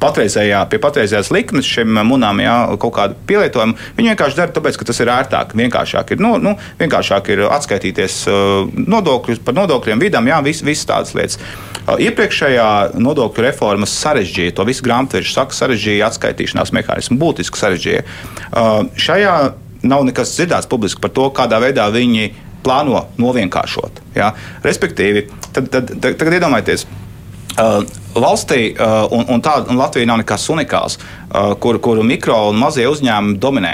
patreizējā, 0.02 0.62
pie 0.70 0.80
patreizējās 0.82 1.32
likmes 1.34 1.68
šim 1.68 1.98
munām 2.08 2.42
jā, 2.42 2.56
kaut 2.82 2.94
kādu 2.98 3.18
pielietojumu. 3.30 3.78
Viņi 3.98 4.14
vienkārši 4.14 4.40
dara 4.40 4.54
tāpēc, 4.54 4.78
ka 4.80 4.88
tas 4.90 5.02
ir 5.02 5.12
ērtāk, 5.14 5.56
vienkāršāk 5.58 6.14
ir, 6.14 6.22
nu, 6.24 6.36
nu, 6.42 6.54
vienkāršāk 6.82 7.32
ir 7.34 7.44
atskaitīties 7.48 8.20
uh, 8.30 8.70
nodokļus 8.78 9.42
par 9.46 9.58
nodokļiem, 9.58 10.02
vidām, 10.04 10.30
visas 10.46 10.66
vis 10.68 10.86
tādas 10.90 11.16
lietas. 11.18 11.40
Uh, 11.88 11.98
iepriekšējā 12.04 12.68
nodokļu 13.02 13.48
reforma 13.48 13.90
sarežģīja 13.90 14.58
to 14.58 14.68
visu 14.70 14.86
grāmatvežu 14.86 15.34
saka, 15.34 15.58
sarežģīja 15.58 16.12
atskaitīšanās 16.12 16.74
mehānismu, 16.78 17.20
būtiski 17.22 17.62
sarežģīja. 17.64 18.06
Uh, 18.52 18.86
šajā 19.02 19.38
nav 19.84 20.06
nekas 20.08 20.36
dzirdēts 20.36 20.70
publiski 20.72 21.02
par 21.04 21.14
to, 21.16 21.30
kādā 21.36 21.60
veidā 21.64 21.90
viņi 21.94 22.32
plāno 22.66 23.06
novienkāršot. 23.22 24.02
Ja? 24.18 24.32
Respektīvi, 24.66 25.28
tad, 25.52 25.70
tad, 25.74 25.94
tad, 25.98 26.16
tagad 26.16 26.40
iedomājieties, 26.40 26.88
Uh, 27.58 27.82
valstī, 28.14 28.76
uh, 28.78 29.08
un, 29.10 29.24
un, 29.34 29.42
tā, 29.42 29.56
un 29.66 29.80
Latvija 29.80 30.06
nav 30.06 30.20
nekas 30.22 30.44
unikāls, 30.54 31.00
uh, 31.02 31.56
kur, 31.58 31.80
kur 31.82 32.04
mikro 32.06 32.36
un 32.52 32.60
mazie 32.62 32.86
uzņēmumi 32.86 33.40
dominē 33.42 33.72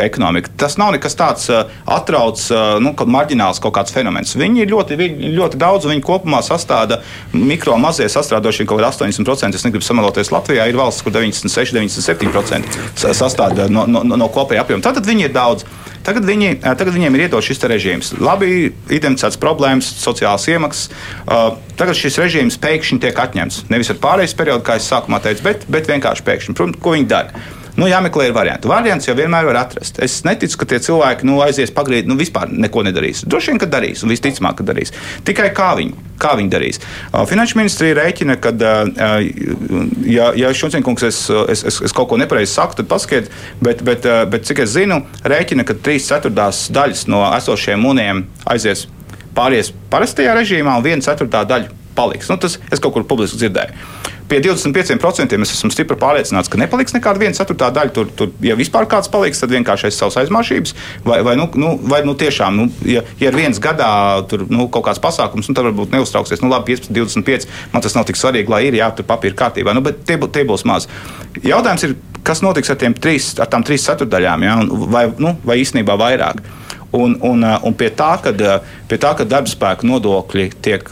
ekonomika. 0.00 0.50
Tas 0.56 0.76
nav 0.80 0.92
nekas 0.94 1.16
tāds 1.18 1.48
uh, 1.52 1.70
atrauc, 1.90 2.40
uh, 2.50 2.76
nu, 2.82 2.94
kaut 2.98 3.10
marģināls 3.12 3.60
kaut 3.62 3.76
kāds 3.78 3.94
fenomens. 3.94 4.34
Viņi 4.38 4.64
ir 4.64 4.72
ļoti, 4.72 4.98
viņi, 5.00 5.32
ļoti 5.36 5.60
daudz, 5.60 5.88
viņi 5.90 6.04
kopumā 6.04 6.42
sastāda 6.44 7.00
mikro 7.34 7.76
mazie 7.80 8.08
sastrādošie 8.10 8.66
kaut 8.68 8.82
kādi 8.82 9.08
80%. 9.08 9.54
Es 9.54 9.66
negribu 9.66 9.86
samaloties 9.86 10.32
Latvijā, 10.34 10.66
ir 10.68 10.78
valsts, 10.78 11.04
kur 11.04 11.14
96, 11.14 11.74
97% 11.78 13.08
sastāda 13.14 13.68
no, 13.72 13.86
no, 13.90 14.04
no 14.04 14.30
kopējā 14.34 14.64
apjoma. 14.64 14.84
Tātad 14.84 15.06
viņi 15.08 15.28
ir 15.28 15.34
daudz. 15.34 15.66
Tagad, 16.04 16.26
viņi, 16.28 16.58
tagad 16.60 16.92
viņiem 16.92 17.14
ir 17.16 17.22
iedots 17.24 17.46
šis 17.48 17.62
režīms. 17.70 18.10
Labi, 18.20 18.68
identificēts 18.92 19.40
problēmas, 19.40 19.88
sociālās 20.02 20.44
iemaksas. 20.52 20.90
Tagad 21.80 21.96
šis 21.96 22.20
režīms 22.20 22.60
pēkšņi 22.60 23.00
tiek 23.06 23.20
atņemts. 23.24 23.62
Nevis 23.72 23.94
ar 23.94 24.00
pārejas 24.02 24.36
periodu, 24.36 24.66
kā 24.66 24.76
es 24.76 24.90
sākumā 24.90 25.22
teicu, 25.24 25.46
bet, 25.48 25.64
bet 25.72 25.88
vienkārši 25.88 26.26
pēkšņi. 26.26 26.56
Protams, 26.58 26.82
ko 26.84 26.92
viņi 26.98 27.08
dara? 27.08 27.46
Nu, 27.74 27.88
jāmeklē 27.90 28.28
ir 28.28 28.34
varianti. 28.36 28.68
Variants 28.70 29.08
jau 29.08 29.16
vienmēr 29.18 29.48
var 29.48 29.58
atrast. 29.64 29.98
Es 30.02 30.20
neticu, 30.26 30.60
ka 30.60 30.68
tie 30.70 30.78
cilvēki 30.84 31.26
nu, 31.26 31.40
aizies 31.42 31.72
pagriezt, 31.74 32.06
nu, 32.06 32.14
vispār 32.18 32.52
neko 32.52 32.84
nedarīs. 32.86 33.24
Droši 33.26 33.50
vien, 33.50 33.60
ka 33.62 33.68
darīs, 33.70 34.04
un 34.06 34.12
visticamāk, 34.14 34.60
ka 34.60 34.66
darīs. 34.68 34.94
Tikai 35.26 35.48
kā 35.56 35.72
viņi, 35.80 35.96
kā 36.22 36.36
viņi 36.38 36.52
darīs. 36.52 36.78
Uh, 37.10 37.24
Finanšu 37.26 37.58
ministrija 37.58 37.98
rēķina, 37.98 38.38
ka, 38.42 38.54
uh, 38.54 39.18
ja, 40.06 40.30
ja 40.38 40.54
Šunciņkungs 40.54 41.06
es, 41.10 41.20
es, 41.56 41.66
es, 41.72 41.80
es 41.90 41.96
kaut 41.96 42.12
ko 42.12 42.20
nepareizi 42.20 42.54
saku, 42.54 42.78
tad 42.78 42.90
pasakiet, 42.94 43.32
bet, 43.64 43.82
bet, 43.86 44.06
uh, 44.06 44.22
bet 44.30 44.46
cik 44.46 44.62
es 44.62 44.76
zinu, 44.76 45.02
rēķina, 45.26 45.66
ka 45.66 45.74
3 45.74 46.06
ceturtās 46.06 46.68
daļas 46.74 47.08
no 47.10 47.26
esošiem 47.34 47.82
muniem 47.82 48.28
aizies 48.54 48.86
pāries 49.34 49.74
parastajā 49.90 50.38
režīmā, 50.38 50.78
un 50.78 50.92
1 50.94 51.02
ceturtā 51.10 51.42
daļa 51.50 51.82
paliks. 51.98 52.30
Nu, 52.30 52.38
tas 52.38 52.60
es 52.70 52.82
kaut 52.82 52.94
kur 52.94 53.06
publiski 53.08 53.42
dzirdēju. 53.42 54.13
Pie 54.28 54.38
25% 54.40 55.36
es 55.44 55.50
esmu 55.52 55.68
stipri 55.74 55.96
pārliecināts, 56.00 56.48
ka 56.48 56.56
nepaliks 56.56 56.94
nekāda 56.96 57.20
viena 57.20 57.36
ceturtā 57.36 57.68
daļa. 57.74 57.92
Tur, 57.92 58.08
tur, 58.16 58.30
ja 58.44 58.56
vispār 58.56 58.88
kāds 58.88 59.10
paliks, 59.12 59.42
tad 59.42 59.52
vienkārši 59.52 59.90
aiz 59.90 59.98
savas 59.98 60.16
aizmāršības. 60.22 60.72
Vai, 61.04 61.18
vai, 61.26 61.34
nu, 61.36 61.50
nu, 61.60 61.74
vai 61.90 62.00
nu 62.08 62.14
tiešām, 62.16 62.56
nu, 62.56 62.66
ja, 62.88 63.02
ja 63.20 63.28
ir 63.28 63.36
viens 63.36 63.60
gadā 63.60 63.90
tur, 64.30 64.46
nu, 64.48 64.70
kaut 64.72 64.86
kāds 64.88 65.02
pasākums, 65.04 65.50
nu, 65.50 65.56
tad 65.56 65.68
varbūt 65.68 65.92
neuztrauksies. 65.92 66.40
Nu, 66.40 66.48
labi, 66.54 66.72
15, 66.72 66.94
25. 66.96 67.48
Man 67.74 67.84
tas 67.84 67.98
nav 67.98 68.08
tik 68.08 68.20
svarīgi, 68.20 68.48
lai 68.48 68.64
ir 68.70 68.80
jā, 68.80 68.88
tur 68.96 69.08
papīra 69.08 69.36
kārtībā. 69.44 69.76
Nu, 69.76 69.84
bet 69.84 70.06
tie, 70.08 70.16
tie 70.16 70.48
būs 70.48 70.64
maz. 70.68 70.88
Jautājums 71.44 71.84
ir, 71.84 71.96
kas 72.24 72.40
notiks 72.40 72.72
ar, 72.72 72.80
trīs, 72.80 73.34
ar 73.36 73.52
tām 73.52 73.66
trīs 73.66 73.84
ceturdaļām, 73.84 74.48
ja, 74.48 74.58
vai, 74.88 75.06
nu, 75.20 75.36
vai 75.44 75.60
īstenībā 75.60 76.00
vairāk. 76.00 76.40
Un, 76.96 77.18
un, 77.26 77.44
un 77.44 77.74
pie 77.76 77.92
tā, 77.92 78.14
ka 78.22 78.32
darba 78.32 79.50
spēka 79.50 79.84
nodokļi 79.84 80.52
tiek 80.64 80.88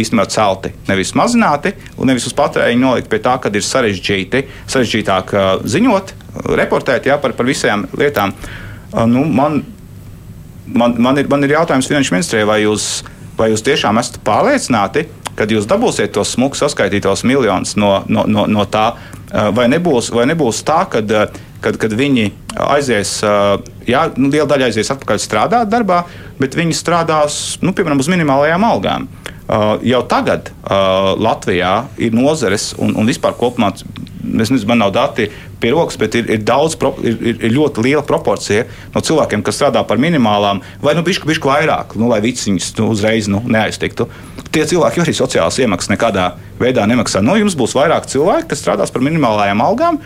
īstenībā 0.00 0.26
celti, 0.32 0.72
nevis 0.88 1.14
mazināti, 1.18 1.72
un 1.96 2.10
nevis 2.10 2.26
uz 2.28 2.34
patēriņu 2.36 2.82
nolikt 2.82 3.10
pie 3.12 3.20
tā, 3.24 3.36
ka 3.42 3.52
ir 3.52 3.64
sarežģīti, 3.64 4.44
sarežģītāk 4.72 5.34
uh, 5.34 5.48
ziņot, 5.64 6.14
reportēt 6.58 7.08
jā, 7.10 7.18
par, 7.22 7.36
par 7.38 7.48
visām 7.48 7.86
lietām. 7.96 8.34
Uh, 8.92 9.04
nu, 9.10 9.24
man, 9.24 9.62
man, 10.66 10.96
man, 11.02 11.20
ir, 11.22 11.30
man 11.32 11.46
ir 11.46 11.56
jautājums 11.56 11.88
finanšu 11.90 12.16
ministrijai, 12.16 12.48
vai 12.48 12.60
jūs, 12.64 13.04
vai 13.38 13.50
jūs 13.52 13.64
tiešām 13.66 14.00
esat 14.02 14.20
pārliecināti, 14.26 15.06
kad 15.36 15.52
jūs 15.52 15.68
dabūsiet 15.68 16.14
tos 16.16 16.32
smukus 16.36 16.62
saskaitītos 16.64 17.26
miljonus 17.28 17.76
no, 17.76 17.98
no, 18.08 18.24
no, 18.28 18.46
no 18.48 18.64
tā, 18.70 18.88
uh, 18.96 19.50
vai 19.56 19.68
nebūs, 19.72 20.12
vai 20.14 20.28
nebūs 20.30 20.62
tā, 20.66 20.82
kad, 20.92 21.12
kad, 21.64 21.78
kad 21.80 21.94
viņi 21.96 22.30
aizies, 22.76 23.18
jā, 23.88 24.06
nu, 24.16 24.30
liela 24.32 24.46
daļa 24.48 24.70
aizies 24.70 24.90
atpakaļ 24.94 25.20
strādāt 25.20 25.70
darbā, 25.72 26.02
bet 26.40 26.56
viņi 26.56 26.76
strādās, 26.76 27.40
nu, 27.64 27.74
piemēram, 27.76 28.00
uz 28.00 28.10
minimālajām 28.12 28.64
algām. 28.64 29.08
Uh, 29.46 29.76
jau 29.86 30.00
tagad 30.10 30.48
uh, 30.50 31.12
Latvijā 31.22 31.84
ir 32.02 32.14
nozares 32.16 32.72
un, 32.82 32.96
un 32.98 33.06
vispār 33.06 33.36
kopumā. 33.38 33.70
Es 33.76 34.50
nezinu, 34.50 34.66
man 34.72 34.80
nav 34.82 34.90
dati 34.90 35.28
pie 35.62 35.70
rokas, 35.70 35.94
bet 36.00 36.16
ir, 36.18 36.26
ir, 36.34 36.40
daudz, 36.42 36.74
ir, 37.06 37.20
ir, 37.30 37.52
ļoti 37.54 37.84
liela 37.86 38.02
proporcija 38.06 38.64
no 38.90 39.02
cilvēkiem, 39.06 39.44
kas 39.46 39.60
strādā 39.60 39.84
par 39.86 40.02
minimālām, 40.02 40.64
vai 40.82 40.96
nu 40.98 41.04
bišķi, 41.06 41.30
bišķi 41.30 41.50
vairāk, 41.52 41.94
nu, 41.94 42.10
lai 42.10 42.18
viņus 42.24 42.72
nu, 42.80 42.90
uzreiz 42.90 43.30
nu, 43.30 43.38
neaiztiktu. 43.46 44.08
Tie 44.50 44.66
cilvēki 44.66 45.04
arī 45.04 45.14
sociālās 45.14 45.60
iemaksas 45.62 45.94
nekādā 45.94 46.32
veidā 46.58 46.84
nemaksā. 46.90 47.22
Nu, 47.22 47.38
jums 47.38 47.54
būs 47.54 47.76
vairāk 47.78 48.10
cilvēku, 48.10 48.50
kas 48.50 48.64
strādās 48.64 48.90
par 48.90 49.06
minimālajām 49.06 49.62
algām, 49.62 50.02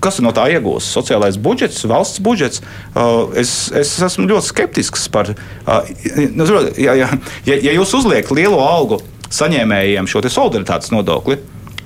kas 0.00 0.20
no 0.24 0.32
tā 0.36 0.46
iegūs? 0.54 0.86
Sociālais 0.96 1.36
budžets, 1.40 1.84
valsts 1.88 2.22
budžets. 2.24 2.62
Uh, 2.94 3.34
es, 3.36 3.68
es 3.76 3.96
esmu 4.06 4.28
ļoti 4.30 4.50
skeptisks 4.52 5.08
par. 5.12 5.34
Uh, 5.66 5.90
nu, 6.32 6.46
ja, 6.80 6.96
ja, 6.96 7.10
ja, 7.44 7.74
jūs 7.76 7.96
uzliekat 8.00 8.32
lielo 8.36 8.62
algu 8.64 9.02
saņēmējiem 9.36 10.08
šo 10.08 10.22
solidaritātes 10.30 10.92
nodokli, 10.94 11.40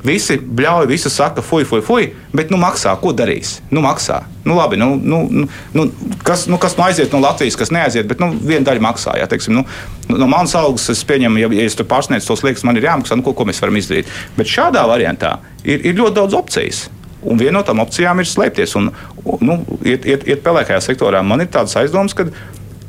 Visi 0.05 0.39
bļauj, 0.41 0.87
visi 0.89 1.11
saka, 1.13 1.43
fuj, 1.45 1.67
fuj, 1.69 1.83
fuj, 1.85 2.07
bet 2.33 2.53
nu 2.53 2.57
maksā, 2.61 2.95
ko 3.03 3.13
darīs? 3.13 3.59
Nu 3.73 3.83
maksā. 3.85 4.23
Nu, 4.49 4.55
labi, 4.57 4.79
nu, 4.81 4.95
nu, 4.97 5.19
nu, 5.29 5.49
nu, 5.77 5.85
kas, 6.25 6.47
nu, 6.49 6.57
kas 6.61 6.79
nu 6.79 6.87
aiziet 6.87 7.13
no 7.13 7.21
Latvijas, 7.21 7.59
kas 7.61 7.73
neaiziet, 7.75 8.09
bet 8.09 8.23
nu, 8.23 8.31
viena 8.33 8.65
daļa 8.71 8.85
maksā. 8.87 9.19
Jā, 9.21 9.29
teiksim, 9.29 9.59
nu, 9.59 9.67
no 10.09 10.29
manas 10.31 10.57
algas 10.57 10.89
es 10.93 11.05
pieņemu, 11.05 11.43
ja, 11.43 11.51
ja 11.59 11.67
es 11.69 11.77
tur 11.77 11.89
pārsniedzu 11.91 12.33
tos 12.33 12.45
liekas, 12.47 12.65
man 12.65 12.81
ir 12.81 12.89
jāmaksā, 12.89 13.19
nu, 13.21 13.27
ko, 13.27 13.35
ko 13.37 13.45
mēs 13.49 13.61
varam 13.61 13.77
izdarīt. 13.77 14.09
Bet 14.39 14.49
šādā 14.49 14.87
variantā 14.89 15.37
ir, 15.67 15.85
ir 15.85 16.01
ļoti 16.01 16.17
daudz 16.17 16.39
opcijas. 16.39 16.87
Un 17.23 17.41
viena 17.41 17.59
no 17.59 17.65
tām 17.67 17.83
opcijām 17.83 18.23
ir 18.23 18.29
slēpties 18.29 18.77
un 18.81 18.89
nu, 19.45 19.61
iet, 19.85 20.07
iet, 20.09 20.25
iet 20.29 20.41
pelēkajā 20.45 20.81
sektorā. 20.91 21.21
Man 21.27 21.45
ir 21.45 21.51
tādas 21.53 21.77
aizdomas, 21.81 22.17
ka 22.17 22.29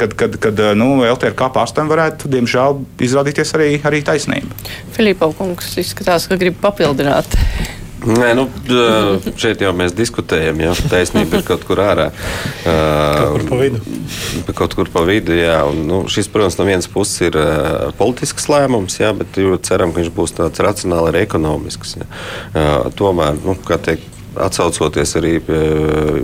kad, 0.01 0.13
kad, 0.17 0.37
kad 0.41 0.61
nu, 0.79 1.03
LTRK 1.05 1.51
pārstāvjiem 1.53 1.91
varētu, 1.91 2.31
diemžēl, 2.31 2.79
izrādīties 3.05 3.53
arī, 3.57 3.69
arī 3.85 4.01
taisnība. 4.05 4.49
Filipa 4.95 5.29
Kungs 5.37 5.75
izskatās, 5.77 6.25
ka 6.31 6.39
grib 6.41 6.57
papildināt. 6.63 7.37
Nē, 8.01 8.31
nu, 8.33 8.47
šeit 9.37 9.61
jau 9.61 9.75
mēs 9.77 9.93
diskutējam, 9.93 10.57
ja 10.63 10.71
taisnība 10.89 11.37
ir 11.37 11.43
kaut 11.45 11.67
kur 11.67 11.83
ārā. 11.83 12.07
Kaut 12.65 13.35
kur 13.35 13.43
pa 13.51 13.59
vidu. 13.59 13.81
Kaut 14.57 14.73
kur 14.79 14.89
pa 14.89 15.03
vidu, 15.05 15.35
jā. 15.37 15.59
Un, 15.69 15.83
nu, 15.85 15.99
šis, 16.09 16.31
protams, 16.33 16.57
no 16.57 16.65
vienas 16.65 16.89
puses 16.89 17.27
ir 17.27 17.37
uh, 17.37 17.91
politisks 17.99 18.49
lēmums, 18.49 18.97
jā, 19.03 19.11
bet 19.17 19.37
ceram, 19.67 19.93
ka 19.93 20.01
viņš 20.01 20.09
būs 20.17 20.33
tāds 20.39 20.65
racionāli 20.65 21.11
arī 21.11 21.21
ekonomisks. 21.27 21.93
Jā. 22.01 22.09
Tomēr, 22.97 23.37
nu, 23.45 23.53
kā 23.69 23.77
teikt, 23.77 24.09
Atcaucoties 24.31 25.11
arī 25.19 25.33
pie 25.43 25.59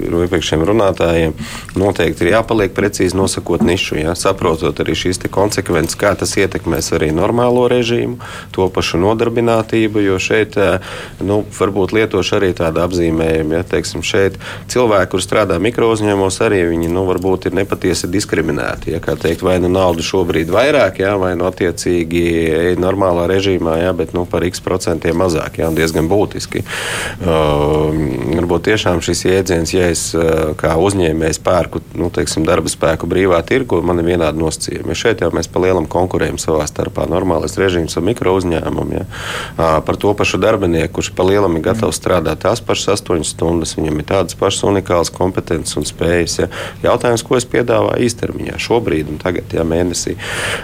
iepriekšējiem 0.08 0.64
runātājiem, 0.70 1.34
noteikti 1.80 2.24
ir 2.24 2.32
jāpaliek 2.38 2.72
precīzi 2.76 3.18
nosakot 3.18 3.64
nišu, 3.66 3.98
ja, 4.00 4.14
saprotot 4.16 4.80
arī 4.84 4.96
šīs 4.96 5.20
konsekvences, 5.34 5.98
kā 6.00 6.14
tas 6.16 6.36
ietekmēs 6.40 6.94
arī 6.96 7.10
normālo 7.16 7.66
režīmu, 7.72 8.20
to 8.56 8.70
pašu 8.72 9.02
nodarbinātību. 9.04 10.04
Jo 10.06 10.20
šeit 10.22 10.56
nu, 11.20 11.42
varbūt 11.58 11.96
lietošu 11.98 12.38
arī 12.40 12.54
tādu 12.56 12.84
apzīmējumu, 12.86 13.58
ja 13.58 13.66
teiksim, 13.68 14.06
šeit 14.06 14.38
cilvēki, 14.72 15.12
kur 15.12 15.24
strādā 15.24 15.60
mikro 15.60 15.92
uzņēmumos, 15.92 16.40
arī 16.46 16.64
viņi 16.72 16.92
nu, 16.94 17.04
varbūt 17.10 17.50
ir 17.50 17.58
nepatiesi 17.60 18.10
diskriminēti. 18.12 18.94
Ja, 18.96 19.02
teikt, 19.04 19.44
vai 19.44 19.58
nu 19.64 19.72
naudu 19.74 20.06
šobrīd 20.06 20.52
vairāk, 20.54 21.02
ja, 21.04 21.16
vai 21.20 21.34
nu 21.40 21.48
attiecīgi 21.50 22.78
normālā 22.80 23.28
režīmā, 23.32 23.80
ja, 23.84 23.94
bet 23.98 24.16
nu, 24.16 24.24
par 24.30 24.48
x 24.48 24.64
procentiem 24.64 25.20
mazāk, 25.20 25.60
ja, 25.62 25.72
diezgan 25.76 26.08
būtiski. 26.12 26.64
Uh, 27.18 27.97
varbūt 28.38 28.68
tiešām 28.68 29.02
šis 29.06 29.24
jēdziens, 29.28 29.74
ja 29.74 29.88
es 29.92 30.04
kā 30.60 30.74
uzņēmējs 30.82 31.40
pērku 31.44 31.82
nu, 32.00 32.10
teiksim, 32.14 32.46
darba 32.48 32.72
spēku 32.72 33.10
brīvā 33.10 33.40
tirgu, 33.48 33.82
man 33.86 34.02
ir 34.02 34.10
vienādi 34.12 34.42
nosacījumi. 34.42 34.94
Ja 34.94 35.00
šeit 35.02 35.24
jau 35.24 35.30
mēs 35.36 35.50
pa 35.52 35.62
lielam 35.64 35.88
konkurējam 35.90 36.40
savā 36.42 36.66
starpā. 36.70 37.08
Normālais 37.12 37.58
režīms 37.60 37.98
ar 37.98 38.06
mikro 38.08 38.36
uzņēmumu. 38.40 38.98
Ja. 38.98 39.06
Par 39.58 40.00
to 40.00 40.14
pašu 40.18 40.40
darbinieku, 40.42 40.98
kurš 41.00 41.12
pa 41.18 41.28
lielam 41.28 41.58
ir 41.60 41.66
gatavs 41.68 42.00
strādāt 42.00 42.44
tās 42.46 42.64
pašas 42.64 42.98
astoņas 42.98 43.34
stundas, 43.36 43.76
viņam 43.80 44.02
ir 44.02 44.10
tādas 44.10 44.38
pašas 44.40 44.68
unikālas 44.70 45.14
kompetences 45.14 45.78
un 45.80 45.88
spējas. 45.90 46.40
Ja. 46.44 46.52
Jautājums, 46.86 47.26
ko 47.28 47.40
es 47.40 47.48
piedāvāju 47.50 48.08
īstermiņā, 48.08 48.60
šobrīd 48.62 49.14
un 49.14 49.22
tagad, 49.22 49.52
ja 49.56 49.66
mēnesī. 49.68 50.18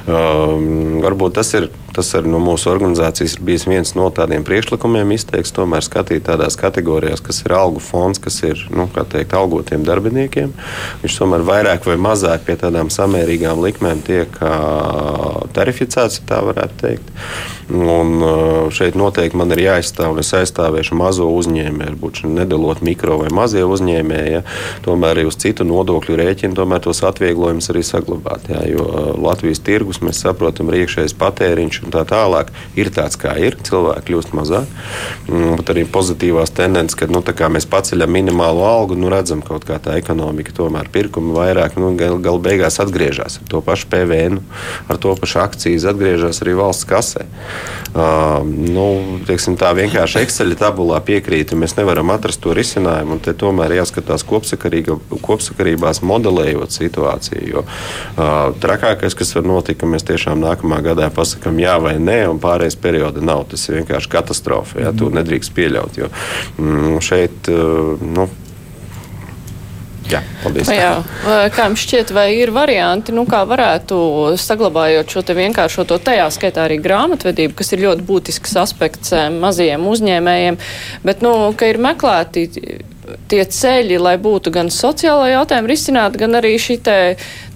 Um, 0.07 1.01
varbūt 1.03 1.39
tas 1.39 1.53
ir 1.57 1.69
Tas 1.93 2.09
arī 2.17 2.31
no 2.33 2.39
mūsu 2.41 2.71
organizācijas 2.71 3.35
ir 3.37 3.43
bijis 3.45 3.67
viens 3.69 3.93
no 3.93 4.07
tādiem 4.13 4.41
priekšlikumiem, 4.47 5.11
izteikts 5.13 5.53
tomēr 5.53 5.85
skatīt 5.85 6.25
tādās 6.25 6.57
kategorijās, 6.57 7.21
kas 7.21 7.43
ir 7.45 7.53
algu 7.53 7.81
fonds, 7.83 8.21
kas 8.23 8.39
ir 8.47 8.63
nu, 8.73 8.87
teikt, 8.89 9.35
algotiem 9.37 9.85
darbiniekiem. 9.85 10.53
Viņš 11.03 11.17
tomēr 11.21 11.45
vairāk 11.45 11.85
vai 11.85 11.99
mazāk 12.01 12.47
pie 12.47 12.57
tādām 12.57 12.89
samērīgām 12.93 13.61
likmēm 13.61 14.01
tiek 14.07 14.39
tarificēts, 15.53 16.21
ja 16.21 16.29
tā 16.33 16.41
varētu 16.47 16.79
teikt. 16.81 17.11
Un 17.73 18.25
šeit 18.75 18.97
noteikti 18.99 19.37
man 19.39 19.53
ir 19.55 19.61
jāizstāv, 19.63 20.15
un 20.15 20.19
es 20.23 20.33
aizstāvēšu 20.35 20.97
mazo 20.99 21.29
uzņēmēju, 21.31 21.99
būtu 22.01 22.31
nedalot 22.33 22.81
mikro 22.83 23.21
vai 23.21 23.29
mazie 23.33 23.63
uzņēmēji. 23.63 24.33
Ja, 24.33 24.41
tomēr 24.83 25.15
arī 25.15 25.27
uz 25.29 25.37
citu 25.39 25.65
nodokļu 25.69 26.17
rēķinu 26.19 26.57
tomēr 26.57 26.83
tos 26.83 27.03
atvieglojumus 27.07 27.69
arī 27.71 27.85
saglabāt. 27.87 28.49
Ja, 28.51 28.65
jo 28.67 29.13
Latvijas 29.23 29.63
tirgus, 29.63 30.01
mēs 30.03 30.25
saprotam, 30.25 30.73
ir 30.73 30.83
iekšējais 30.83 31.15
patēriņš 31.21 31.82
un 31.85 31.93
tā 31.93 32.03
tālāk 32.07 32.51
ir 32.79 32.91
tāds, 32.93 33.17
kā 33.19 33.35
ir. 33.39 33.57
Cilvēki 33.63 34.07
kļūst 34.09 34.33
mazāk. 34.37 34.69
Mm, 35.29 35.57
bet 35.59 35.71
arī 35.73 35.85
pozitīvās 35.89 36.53
tendences, 36.55 36.97
kad 36.99 37.13
nu, 37.13 37.23
mēs 37.23 37.67
paceļam 37.69 38.11
minimālo 38.11 38.65
algu, 38.67 38.97
nu, 38.99 39.09
redzam, 39.13 39.41
ka 39.43 39.53
kaut 39.53 39.67
kā 39.67 39.79
tā 39.83 39.97
ekonomika 39.99 40.53
tomēr 40.55 40.89
pirkumi 40.93 41.33
vairāk, 41.35 41.77
nu, 41.81 41.93
gal, 41.99 42.17
gal 42.23 42.39
beigās 42.43 42.79
atgriežas 42.83 43.39
ar 43.41 43.49
to 43.49 43.61
pašu 43.65 43.89
PVN, 43.91 44.39
ar 44.89 44.99
to 45.01 45.13
pašu 45.19 45.41
akcijas, 45.43 45.87
atgriežas 45.91 46.41
arī 46.43 46.55
valsts 46.57 46.87
kasē. 46.89 47.27
Uh, 47.93 48.41
nu, 48.47 49.19
teiksim, 49.27 49.53
tā 49.59 49.69
vienkārši 49.77 50.23
Excel 50.23 50.55
tabulā 50.57 50.97
piekrīt, 51.05 51.53
mēs 51.53 51.75
nevaram 51.77 52.09
atrast 52.13 52.41
to 52.41 52.55
risinājumu. 52.57 53.19
Te 53.21 53.35
tomēr 53.37 53.75
jāskatās 53.77 54.25
kopsakarībās, 54.25 56.01
modelējot 56.01 56.73
situāciju. 56.73 57.43
Jo 57.53 57.63
uh, 57.65 58.49
trakākais, 58.63 59.13
kas 59.17 59.35
var 59.37 59.45
notikt, 59.45 59.83
ka 59.83 59.89
mēs 59.89 60.07
tiešām 60.09 60.41
nākamā 60.41 60.81
gadā 60.85 61.11
pasakām 61.13 61.61
jā 61.61 61.72
vai 61.81 61.95
nē, 62.01 62.19
un 62.31 62.39
pārējais 62.43 62.79
perioda 62.81 63.23
nav. 63.23 63.47
Tas 63.51 63.67
ir 63.69 63.81
vienkārši 63.81 64.11
katastrofa. 64.13 64.81
Jā, 64.85 64.93
to 64.97 65.09
nedrīkst 65.13 65.53
pieļaut. 65.55 65.99
Jo, 65.99 66.09
mm, 66.57 66.97
šeit, 67.03 67.51
uh, 67.51 68.01
nu, 68.03 68.29
Jā, 70.11 70.19
paldies. 70.43 70.69
Jā, 70.73 70.91
kā 71.55 71.67
jums 71.69 71.83
šķiet, 71.85 72.11
vai 72.15 72.27
ir 72.35 72.51
varianti, 72.53 73.13
nu, 73.15 73.23
kā 73.29 73.43
varētu 73.47 73.97
saglabājot 74.39 75.15
šo 75.15 75.23
te 75.25 75.35
vienkāršo 75.37 75.85
to 75.89 75.97
tajā 76.03 76.27
skaitā 76.35 76.65
arī 76.67 76.79
grāmatvedību, 76.83 77.55
kas 77.59 77.73
ir 77.73 77.85
ļoti 77.85 78.05
būtisks 78.07 78.57
aspekts 78.59 79.13
eh, 79.15 79.29
mazajiem 79.33 79.85
uzņēmējiem, 79.93 80.59
bet, 81.07 81.23
nu, 81.25 81.33
ka 81.57 81.71
ir 81.71 81.79
meklēti 81.81 82.47
tie 83.31 83.43
ceļi, 83.45 83.97
lai 84.01 84.15
būtu 84.21 84.51
gan 84.53 84.69
sociālā 84.73 85.29
jautājuma 85.33 85.69
risināt, 85.69 86.17
gan 86.19 86.37
arī 86.39 86.55
šī 86.61 86.79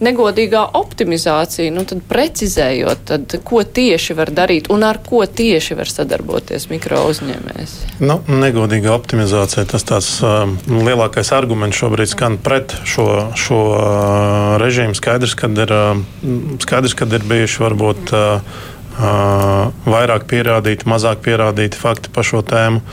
negodīgā 0.04 0.62
optimizācija, 0.78 1.72
nu 1.74 1.84
tad 1.88 2.04
precizējot, 2.10 3.04
tad, 3.10 3.36
ko 3.48 3.64
tieši 3.64 4.16
var 4.18 4.32
darīt 4.36 4.70
un 4.74 4.86
ar 4.86 5.00
ko 5.06 5.24
tieši 5.26 5.78
var 5.80 5.90
sadarboties 5.90 6.68
mikro 6.72 7.02
uzņēmējs. 7.10 7.76
Nu, 8.04 8.20
negodīga 8.30 8.94
optimizācija, 8.94 9.66
tas 9.72 9.88
tāds 9.88 10.12
uh, 10.22 10.46
lielākais 10.70 11.32
arguments 11.36 11.80
šobrīd 11.82 12.14
skan 12.14 12.38
pret 12.44 12.76
šo, 12.88 13.08
šo 13.38 13.62
uh, 13.74 14.58
režīmu. 14.62 14.98
Skaidrs, 14.98 15.38
kad 15.40 15.58
ir, 15.58 15.74
uh, 15.74 16.60
skaidrs, 16.64 16.98
ir 17.08 17.26
bijuši 17.28 17.64
varbūt 17.64 18.14
uh, 18.14 18.60
uh, 18.98 19.72
vairāk 19.88 20.28
pierādīti, 20.30 20.90
mazāk 20.90 21.24
pierādīti 21.26 21.80
fakti 21.80 22.14
par 22.14 22.28
šo 22.28 22.44
tēmu. 22.46 22.84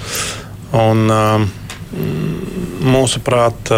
Un, 0.75 1.05
uh, 1.13 1.45
mūsuprāt, 2.85 3.73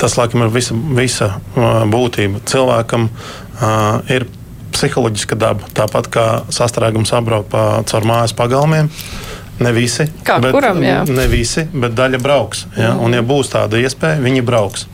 tas 0.00 0.16
laikam 0.18 0.46
ir 0.46 0.52
visa, 0.54 0.76
visa 0.96 1.30
būtība. 1.92 2.42
Cilvēkam 2.48 3.08
ir 4.12 4.26
psiholoģiska 4.74 5.36
daba, 5.38 5.66
tāpat 5.76 6.08
kā 6.12 6.26
sastrēgums 6.54 7.12
apbraukt 7.16 7.52
caur 7.90 8.06
mājas 8.08 8.34
pagalmiem. 8.36 8.90
Ne 9.60 9.74
visi, 9.76 10.06
Kā 10.24 10.38
bet, 10.40 10.54
kuram, 10.56 10.78
jā. 10.80 11.02
ne 11.04 11.26
visi, 11.28 11.66
bet 11.68 11.92
daļa 11.92 12.20
brauks. 12.24 12.62
Ja? 12.80 12.94
Un, 12.96 13.12
ja 13.12 13.20
būs 13.20 13.50
tāda 13.52 13.76
iespēja, 13.76 14.22
viņi 14.24 14.40
brauks. 14.46 14.86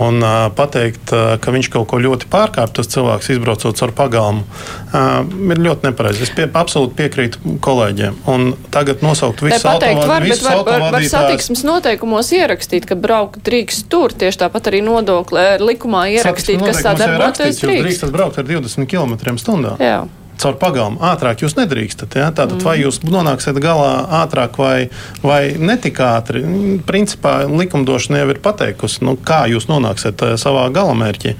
Un 0.00 0.22
uh, 0.24 0.48
pateikt, 0.56 1.12
uh, 1.12 1.34
ka 1.42 1.52
viņš 1.52 1.68
kaut 1.74 1.88
ko 1.90 1.98
ļoti 2.00 2.28
pārkāpj, 2.32 2.72
tas 2.78 2.88
cilvēks 2.92 3.32
izbraucot 3.34 3.76
caur 3.76 3.92
pagalmu, 3.96 4.44
uh, 4.46 5.18
ir 5.52 5.60
ļoti 5.60 5.90
nepareizi. 5.90 6.24
Es 6.24 6.32
pie, 6.36 6.46
absolūti 6.46 6.96
piekrītu 7.00 7.56
kolēģiem. 7.64 8.22
Un 8.32 8.54
tagad 8.72 9.04
nosaukt 9.04 9.42
visus 9.44 9.66
autovadītājus. 9.66 10.44
Var, 10.46 10.62
bet 10.70 10.86
var, 10.96 11.08
satiksmes 11.12 11.64
noteikumos 11.68 12.32
ierakstīt, 12.36 12.88
ka 12.88 12.96
braukt 12.96 13.42
drīkst 13.46 13.90
tur. 13.92 14.14
Tieši 14.16 14.44
tāpat 14.46 14.72
arī 14.72 14.80
nodokli 14.86 15.44
likumā 15.60 16.06
ierakstīt, 16.16 16.62
kas 16.64 16.80
sadarboties 16.86 17.60
drīkst. 17.60 17.68
Jūs 17.68 17.84
drīkstat 17.88 18.16
braukt 18.16 18.40
ar 18.40 18.48
20 18.48 18.88
km/h. 18.88 20.19
Caur 20.40 20.58
pagalmu 20.60 21.00
ātrāk 21.04 21.44
jūs 21.44 21.56
nedrīkstat. 21.58 22.16
Ja? 22.18 22.30
Tātad, 22.32 22.58
mm. 22.58 22.66
vai 22.66 22.76
jūs 22.80 23.00
nonāksiet 23.04 23.60
galā 23.62 23.92
ātrāk 24.22 24.58
vai, 24.60 24.76
vai 25.24 25.42
netik 25.60 26.00
ātri, 26.04 26.44
principā 26.88 27.42
likumdošana 27.50 28.22
jau 28.22 28.30
ir 28.32 28.42
pateikusi, 28.44 29.04
nu, 29.06 29.16
kā 29.16 29.44
jūs 29.52 29.68
nonāksiet 29.70 30.26
eh, 30.26 30.36
savā 30.40 30.68
galamērķī. 30.74 31.36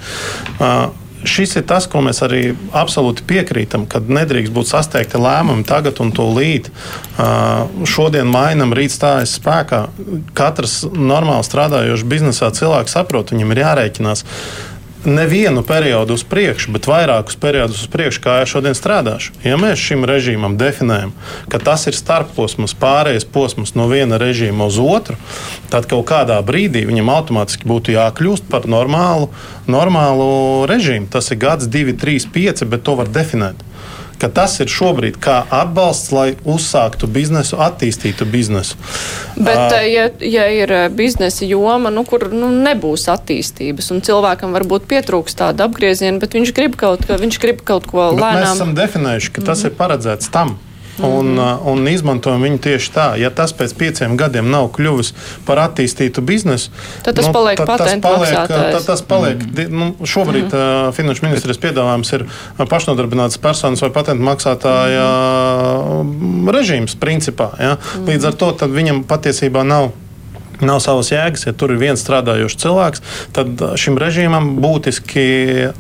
Uh, 0.61 0.91
šis 1.25 1.57
ir 1.61 1.65
tas, 1.69 1.87
ko 1.91 2.01
mēs 2.05 2.23
arī 2.25 2.41
absolūti 2.77 3.25
piekrītam, 3.29 3.87
kad 3.91 4.09
nedrīkst 4.13 4.53
būt 4.55 4.71
sasteigti 4.71 5.21
lēmumi 5.21 5.67
tagad 5.69 6.01
un 6.03 6.13
tūlīt. 6.17 6.71
Šodien 7.89 8.31
mainām, 8.31 8.75
rīt 8.77 8.95
stājas 8.95 9.37
spēkā. 9.39 9.83
Katrs 10.37 10.81
normāli 10.89 11.47
strādājošs 11.47 12.07
biznesā 12.09 12.51
cilvēks 12.57 12.97
saprot, 12.97 13.35
viņam 13.35 13.55
ir 13.55 13.65
jārēķinās 13.65 14.25
nevienu 15.05 15.63
periodu 15.63 16.15
uz 16.15 16.25
priekšu, 16.25 16.73
bet 16.75 16.89
vairākus 16.91 17.39
periodus 17.41 17.83
uz 17.85 17.89
priekšu, 17.93 18.23
kā 18.25 18.37
es 18.43 18.53
šodien 18.53 18.77
strādāšu. 18.77 19.33
Ja 19.45 19.57
mēs 19.61 19.81
šim 19.81 20.05
režīmam 20.09 20.59
definējam, 20.61 21.15
ka 21.53 21.61
tas 21.63 21.87
ir 21.91 21.97
starposms, 21.97 22.77
pārējais 22.81 23.27
posms 23.33 23.75
no 23.79 23.89
viena 23.91 24.21
režīma 24.21 24.69
uz 24.69 24.81
otru, 24.83 25.17
tad 25.73 25.89
kaut 25.91 26.07
kādā 26.11 26.41
brīdī 26.45 26.85
viņam 26.89 27.13
automātiski 27.15 27.69
būtu 27.71 27.97
jākļūst 27.97 28.51
par 28.53 28.69
normālu, 28.71 29.31
normālu 29.71 30.67
režīmu. 30.71 31.09
Tas 31.13 31.33
ir 31.33 31.41
gads, 31.41 31.71
divi, 31.71 31.97
trīs, 31.97 32.29
pieci, 32.29 32.69
bet 32.69 32.85
to 32.85 32.99
var 33.01 33.09
definēt 33.09 33.70
ka 34.21 34.29
tas 34.29 34.59
ir 34.61 34.71
šobrīd 34.71 35.19
kā 35.23 35.41
atbalsts, 35.51 36.13
lai 36.15 36.29
uzsāktu 36.45 37.09
biznesu, 37.11 37.59
attīstītu 37.61 38.29
biznesu. 38.31 38.79
Bet, 39.37 39.59
uh, 39.59 39.83
ja, 39.89 40.09
ja 40.21 40.47
ir 40.53 40.75
biznesa 40.97 41.49
joma, 41.49 41.93
nu, 41.95 42.05
kur 42.09 42.29
nu, 42.33 42.53
nebūs 42.53 43.09
attīstības, 43.13 43.91
un 43.95 44.05
cilvēkam 44.07 44.57
varbūt 44.57 44.89
pietrūks 44.91 45.39
tāda 45.41 45.69
apgrieziena, 45.69 46.21
bet 46.23 46.37
viņš 46.39 46.57
grib 46.57 46.77
kaut, 46.81 47.07
ka, 47.09 47.21
viņš 47.21 47.41
grib 47.43 47.65
kaut 47.67 47.89
ko 47.91 48.11
lēnām. 48.13 48.43
Mēs 48.43 48.59
esam 48.59 48.75
definējuši, 48.79 49.33
ka 49.37 49.45
tas 49.45 49.59
mm 49.59 49.63
-hmm. 49.63 49.73
ir 49.73 49.81
paredzēts 49.81 50.35
tam 50.35 50.59
un, 51.07 51.33
uh, 51.39 51.67
un 51.73 51.89
izmantojam 51.91 52.43
viņu 52.45 52.61
tieši 52.67 52.93
tā. 52.95 53.07
Ja 53.21 53.31
tas 53.35 53.55
pēc 53.57 53.75
pieciem 53.79 54.17
gadiem 54.21 54.51
nav 54.53 54.71
kļuvis 54.77 55.13
par 55.49 55.63
attīstītu 55.65 56.25
biznesu, 56.27 56.73
tad 57.07 57.19
tas 57.19 57.29
nu, 57.29 57.35
paliek 57.37 57.61
tad, 57.63 57.73
tas 57.83 57.97
paliek, 58.05 58.37
tad 58.51 58.87
tas 58.89 59.05
paliek 59.07 59.41
mm. 59.47 59.71
nu, 59.71 59.91
šobrīd 60.05 60.49
mm. 60.49 60.59
uh, 60.59 60.93
Finanšu 60.97 61.27
ministrijas 61.27 61.63
piedāvājums 61.63 62.15
ir 62.19 62.27
pašnodarbināts 62.61 63.41
personas 63.43 63.83
vai 63.85 63.93
patentu 63.95 64.27
maksātāja 64.27 65.09
mm. 66.05 66.53
režīms 66.55 66.99
principā. 67.01 67.53
Ja? 67.61 67.75
Mm. 67.77 68.13
Līdz 68.13 68.31
ar 68.31 68.39
to 68.41 68.53
viņam 68.71 69.05
patiesībā 69.09 69.65
nav 69.67 69.93
nav 70.67 70.81
savas 70.85 71.11
jēgas. 71.13 71.47
Ja 71.49 71.55
tur 71.57 71.75
ir 71.75 71.81
viens 71.81 72.03
strādājošs 72.03 72.59
cilvēks, 72.63 73.03
tad 73.37 73.65
šim 73.81 73.99
režīmam 74.01 74.53
būtiski 74.63 75.25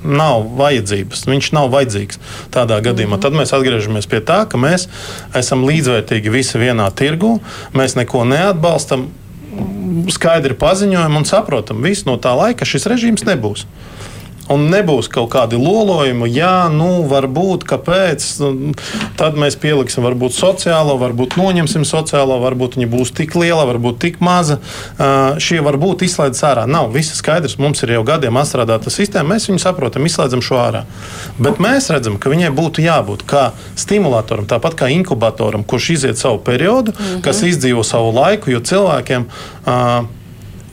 nav 0.04 0.46
vajadzības. 0.60 1.26
Viņš 1.30 1.52
nav 1.56 1.70
vajadzīgs 1.74 2.20
tādā 2.54 2.80
gadījumā. 2.84 3.16
Mm 3.16 3.18
-hmm. 3.18 3.22
Tad 3.22 3.38
mēs 3.38 3.54
atgriežamies 3.56 4.10
pie 4.10 4.20
tā, 4.20 4.44
ka 4.48 4.58
mēs 4.58 4.88
esam 5.34 5.64
līdzvērtīgi 5.68 6.30
visi 6.30 6.58
vienā 6.58 6.90
tirgu, 6.94 7.40
mēs 7.74 7.96
neko 7.96 8.24
neatbalstam. 8.24 9.08
Skaidri 10.08 10.54
paziņojam 10.54 11.16
un 11.16 11.24
saprotam, 11.24 11.82
ka 11.82 11.90
no 12.06 12.16
tā 12.16 12.36
laika 12.36 12.64
šis 12.64 12.86
režīms 12.86 13.26
nebūs 13.26 13.66
un 14.50 14.66
nebūs 14.70 15.08
kaut 15.12 15.30
kādi 15.32 15.58
lolojumi. 15.60 16.28
Jā, 16.34 16.68
nu, 16.72 17.04
varbūt, 17.10 17.64
kāpēc. 17.70 18.26
Tad 19.18 19.38
mēs 19.40 19.56
pieliksim, 19.60 20.04
varbūt 20.06 20.34
sociālo, 20.34 20.96
varbūt 21.00 21.36
noņemsim 21.40 21.86
sociālo, 21.88 22.40
varbūt 22.42 22.78
viņa 22.78 22.90
būs 22.90 23.14
tik 23.16 23.36
liela, 23.38 23.64
varbūt 23.70 24.00
tik 24.02 24.20
maza. 24.24 24.58
Šie 25.42 25.60
varbūt 25.64 26.04
izslēdz 26.06 26.42
ārā. 26.50 26.66
Nav 26.70 26.90
viss 26.94 27.14
skaidrs. 27.20 27.58
Mums 27.62 27.84
ir 27.86 27.94
jau 27.96 28.04
gadiem 28.06 28.40
atstrādāta 28.40 28.92
sistēma, 28.92 29.36
mēs 29.36 29.48
viņu 29.50 29.62
saprotam, 29.62 30.06
izslēdzam 30.08 30.44
šo 30.44 30.60
ārā. 30.60 30.84
Bet 31.38 31.62
mēs 31.62 31.90
redzam, 31.94 32.18
ka 32.20 32.32
viņai 32.32 32.52
būtu 32.56 32.84
jābūt 32.84 33.26
kā 33.30 33.50
stimulatoram, 33.78 34.48
tāpat 34.50 34.78
kā 34.80 34.90
inkubatoram, 34.92 35.64
kurš 35.64 35.92
iziet 35.96 36.18
savu 36.18 36.40
periodu, 36.44 36.92
mm 36.92 37.04
-hmm. 37.04 37.20
kas 37.24 37.42
izdzīvo 37.42 37.84
savu 37.84 38.12
laiku, 38.16 38.50
jo 38.50 38.60
cilvēkiem 38.60 39.26
uh, 39.26 40.06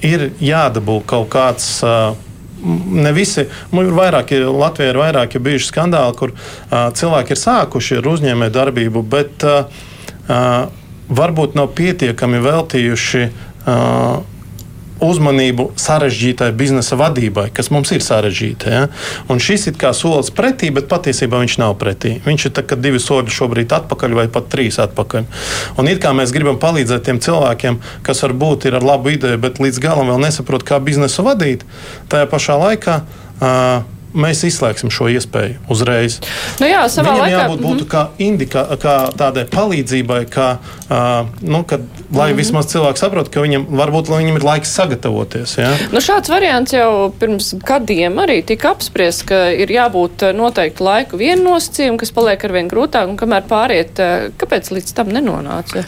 ir 0.02 0.32
jādabū 0.42 1.02
kaut 1.06 1.30
kāds. 1.30 1.84
Uh, 1.84 2.27
ne 2.68 3.14
visi, 3.16 3.48
nu, 3.72 3.84
ir 3.86 3.96
vairāki, 3.98 4.42
Latvijā 4.46 4.94
ir 4.94 5.02
vairāki 5.02 5.42
bijuši 5.44 5.72
skandāli, 5.72 6.16
kur 6.20 6.34
uh, 6.34 6.88
cilvēki 6.98 7.36
ir 7.36 7.42
sākuši 7.42 8.00
ar 8.02 8.10
uzņēmēju 8.14 8.56
darbību, 8.58 9.04
bet 9.12 9.46
uh, 9.48 9.84
uh, 10.28 10.66
varbūt 11.08 11.56
nav 11.60 11.72
pietiekami 11.78 12.42
veltījuši. 12.44 13.28
Uh, 13.68 14.37
uzmanību 15.04 15.72
sarežģītai 15.80 16.52
biznesa 16.58 16.98
vadībai, 17.00 17.48
kas 17.56 17.72
mums 17.74 17.92
ir 17.96 18.04
sarežģīta. 18.06 18.74
Ja? 18.74 18.84
Un 19.32 19.42
šis 19.44 19.70
ir 19.72 19.78
kā 19.80 19.94
solis 19.98 20.32
pretī, 20.34 20.70
bet 20.74 20.90
patiesībā 20.92 21.42
viņš 21.44 21.58
nav 21.62 21.76
pretī. 21.82 22.18
Viņš 22.26 22.48
ir 22.50 22.56
tā, 22.58 22.66
divi 22.78 23.02
soļi 23.02 23.34
šobrīd 23.34 23.76
atpakaļ 23.80 24.18
vai 24.18 24.28
pat 24.32 24.50
trīs 24.54 24.80
atpakaļ. 24.84 25.28
Un 25.82 25.92
it 25.92 26.02
kā 26.04 26.14
mēs 26.18 26.34
gribam 26.36 26.60
palīdzēt 26.62 27.08
tiem 27.08 27.22
cilvēkiem, 27.24 27.82
kas 28.06 28.24
varbūt 28.26 28.70
ir 28.70 28.80
ar 28.80 28.88
labu 28.88 29.14
ideju, 29.16 29.42
bet 29.42 29.62
līdz 29.64 29.84
galam 29.84 30.12
vēl 30.14 30.24
nesaprot, 30.28 30.66
kā 30.68 30.82
biznesu 30.84 31.26
vadīt, 31.28 31.68
tajā 32.12 32.30
pašā 32.32 32.58
laikā. 32.62 33.02
Uh, 33.38 33.97
mēs 34.18 34.44
izslēgsim 34.48 34.92
šo 34.94 35.10
iespēju 35.14 35.62
uzreiz. 35.72 36.20
Nu 36.62 36.70
jā, 36.70 36.84
Viņam 36.88 37.20
laikā, 37.22 37.32
jābūt 37.34 37.60
mm 37.62 37.68
-hmm. 37.68 37.90
kā, 37.92 38.04
indika, 38.18 38.64
kā 38.82 38.96
tādai 39.18 39.46
palīdzībai, 39.52 40.22
kā, 40.34 40.48
uh, 40.58 41.30
nu, 41.42 41.64
kad, 41.64 41.82
lai 42.12 42.32
mm 42.32 42.34
-hmm. 42.34 42.38
vismaz 42.38 42.72
cilvēks 42.74 43.04
saprotu, 43.06 43.32
ka 43.32 43.42
viņam 43.46 43.68
varbūt 43.70 44.10
viņam 44.12 44.36
ir 44.36 44.44
laiks 44.44 44.74
sagatavoties. 44.74 45.58
Ja? 45.58 45.76
Nu, 45.92 46.00
šāds 46.00 46.30
variants 46.30 46.74
jau 46.74 47.14
pirms 47.20 47.54
gadiem 47.54 48.18
arī 48.18 48.42
tika 48.46 48.72
apspriests, 48.72 49.24
ka 49.24 49.50
ir 49.52 49.70
jābūt 49.70 50.34
noteikti 50.34 50.84
laiku 50.84 51.18
viennosacījumi, 51.18 51.98
kas 51.98 52.12
paliek 52.12 52.44
arvien 52.44 52.68
grūtāk 52.68 53.08
un 53.08 53.18
kamēr 53.18 53.44
pāriet, 53.48 53.94
kāpēc 54.38 54.72
līdz 54.72 54.94
tam 54.94 55.08
nenonāca? 55.08 55.86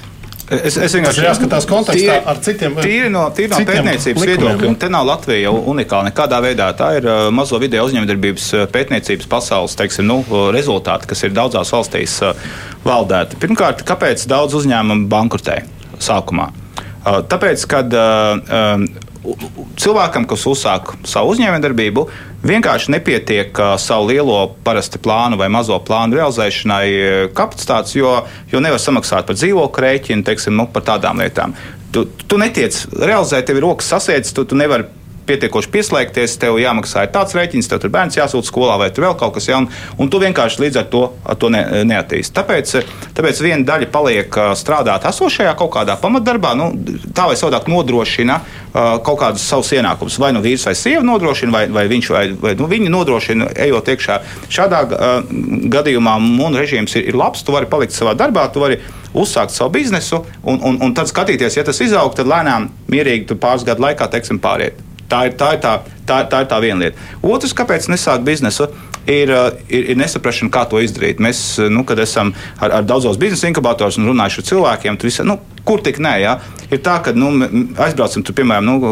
Es, 0.49 0.77
es 0.81 0.93
vienkārši 0.97 1.23
jāskatās 1.23 1.67
kontekstā 1.69 1.99
tīri, 1.99 2.29
ar 2.31 2.39
citiem. 2.41 2.77
Tīri 2.81 3.09
no, 3.13 3.27
tīri 3.35 3.51
no 3.53 3.59
pētniecības 3.69 4.25
viedokļa, 4.31 4.69
un 4.71 4.77
te 4.81 4.89
nav 4.89 5.05
Latvija 5.05 5.51
unikāla 5.53 6.09
nekādā 6.09 6.39
veidā. 6.41 6.71
Tā 6.77 6.89
ir 6.97 7.05
uh, 7.05 7.27
mazo 7.33 7.59
video 7.61 7.85
uzņēmējdarbības 7.85 8.47
uh, 8.57 8.63
pētniecības 8.73 9.29
pasaules 9.29 9.77
teiksim, 9.77 10.07
nu, 10.09 10.23
uh, 10.25 10.47
rezultāti, 10.55 11.11
kas 11.11 11.21
ir 11.27 11.35
daudzās 11.37 11.73
valstīs 11.75 12.17
uh, 12.25 12.47
valdēti. 12.87 13.37
Pirmkārt, 13.43 13.85
kāpēc 13.85 14.25
daudz 14.31 14.57
uzņēmumu 14.57 15.05
bankrotē 15.11 15.61
sākumā? 16.01 16.49
Uh, 16.99 17.21
tāpēc, 17.29 17.67
kad 17.69 17.93
uh, 17.93 18.41
um, 18.49 18.89
cilvēkam, 19.79 20.25
kas 20.29 20.45
uzsāk 20.47 20.93
savu 21.07 21.33
uzņēmējdarbību, 21.33 22.05
vienkārši 22.47 22.93
nepietiek 22.95 23.59
uh, 23.59 23.73
savu 23.81 24.09
lielo 24.11 24.37
parasti 24.63 25.01
plānu 25.01 25.39
vai 25.39 25.49
mazo 25.51 25.79
plānu 25.83 26.19
realizēšanai 26.19 26.85
kapacitātes, 27.35 27.97
jo, 27.99 28.13
jo 28.51 28.63
nevar 28.63 28.79
samaksāt 28.81 29.27
par 29.27 29.39
dzīvokļu 29.39 29.85
rēķinu, 29.85 30.25
teiksim, 30.27 30.55
nu, 30.59 30.69
par 30.71 30.87
tādām 30.93 31.19
lietām. 31.23 31.57
Tu, 31.93 32.05
tu 32.29 32.37
netiec 32.37 32.75
realizēt, 32.93 33.47
tev 33.49 33.59
ir 33.59 33.65
rokas 33.65 33.89
sasietas, 33.91 34.31
tu, 34.35 34.45
tu 34.45 34.57
nevari 34.57 34.85
pietiekoši 35.29 35.71
pieslēgties, 35.73 36.37
tev 36.41 36.59
jāmaksā 36.61 37.05
tāds 37.13 37.37
rēķins, 37.37 37.69
tev 37.69 37.83
tur 37.83 37.93
bērns 37.93 38.19
jāsūta 38.19 38.49
skolā 38.49 38.79
vai 38.81 38.89
vēl 38.93 39.15
kaut 39.19 39.37
kas 39.37 39.49
jauns, 39.49 39.73
un 39.97 40.09
tu 40.11 40.21
vienkārši 40.21 40.63
līdz 40.65 40.81
ar 40.81 40.89
to, 40.91 41.03
ar 41.23 41.39
to 41.39 41.51
ne, 41.53 41.63
neattīsti. 41.87 42.35
Tāpēc, 42.35 42.73
tāpēc 43.17 43.43
viena 43.45 43.67
daļa 43.67 43.91
paliek 43.93 44.39
strādāt 44.59 45.07
esošajā 45.09 45.55
kaut 45.59 45.71
kādā 45.77 45.95
pamatdarbā, 46.01 46.55
nu, 46.59 46.71
tā 47.15 47.29
vai 47.29 47.37
savādāk 47.39 47.69
nodrošina 47.71 48.39
kaut 48.73 49.19
kādus 49.21 49.45
savus 49.49 49.71
ienākumus. 49.73 50.19
Vai 50.21 50.31
nu 50.35 50.43
vīrs 50.43 50.67
vai 50.67 50.75
sieva 50.77 51.01
nodrošina, 51.05 51.53
vai, 51.53 51.63
vai 51.73 51.85
viņš 51.89 52.09
vai, 52.13 52.25
vai 52.43 52.55
nu, 52.59 52.67
viņi 52.69 52.91
nodrošina, 52.93 53.49
ejot 53.65 53.93
iekšā. 53.93 54.19
Šādā 54.51 54.83
uh, 54.85 55.31
gadījumā 55.73 56.17
mūsu 56.23 56.59
režīms 56.59 56.97
ir, 56.99 57.09
ir 57.11 57.19
labs, 57.19 57.43
tu 57.45 57.55
vari 57.55 57.69
palikt 57.69 57.95
savā 57.95 58.15
darbā, 58.17 58.47
tu 58.53 58.63
vari 58.63 58.79
uzsākt 59.17 59.55
savu 59.55 59.73
biznesu 59.79 60.21
un, 60.43 60.59
un, 60.61 60.77
un 60.85 60.93
tad 60.97 61.09
skatīties, 61.09 61.57
ja 61.57 61.65
tas 61.65 61.81
izaug, 61.81 62.13
tad 62.17 62.29
lēnām, 62.29 62.69
mierīgi 62.91 63.39
pāris 63.41 63.65
gadu 63.67 63.87
laikā, 63.87 64.09
teiksim, 64.13 64.41
pāriet. 64.43 64.88
Tā 65.09 65.23
ir 65.25 65.33
tā, 65.39 65.53
ir 65.55 65.63
tā, 65.63 65.79
tā, 66.05 66.21
tā, 66.29 66.43
ir 66.43 66.49
tā 66.51 66.59
viena 66.61 66.85
lieta. 66.85 67.09
Otrs, 67.25 67.55
kāpēc 67.57 67.87
nesākt 67.89 68.25
biznesu, 68.27 68.67
ir, 69.09 69.31
uh, 69.33 69.49
ir, 69.67 69.91
ir 69.93 69.97
nesaprašana, 69.99 70.51
kā 70.53 70.65
to 70.69 70.81
izdarīt. 70.83 71.21
Mēs, 71.23 71.41
uh, 71.57 71.69
nu, 71.73 71.83
kad 71.87 71.99
esam 72.03 72.33
ar, 72.59 72.79
ar 72.79 72.87
daudzos 72.87 73.17
biznesa 73.21 73.49
inkubatoros 73.49 73.97
un 73.99 74.09
runājuši 74.11 74.43
ar 74.43 74.47
cilvēkiem, 74.51 74.99
tur 74.99 75.09
visi, 75.09 75.25
nu, 75.25 75.39
kur 75.65 75.81
tik 75.85 75.97
nē, 76.03 76.15
ja? 76.23 76.37
ir 76.69 76.83
tā, 76.85 76.99
ka 77.05 77.13
nu, 77.17 77.31
aizbraucam 77.81 78.25
tur, 78.25 78.37
piemēram, 78.37 78.69
nu, 78.69 78.91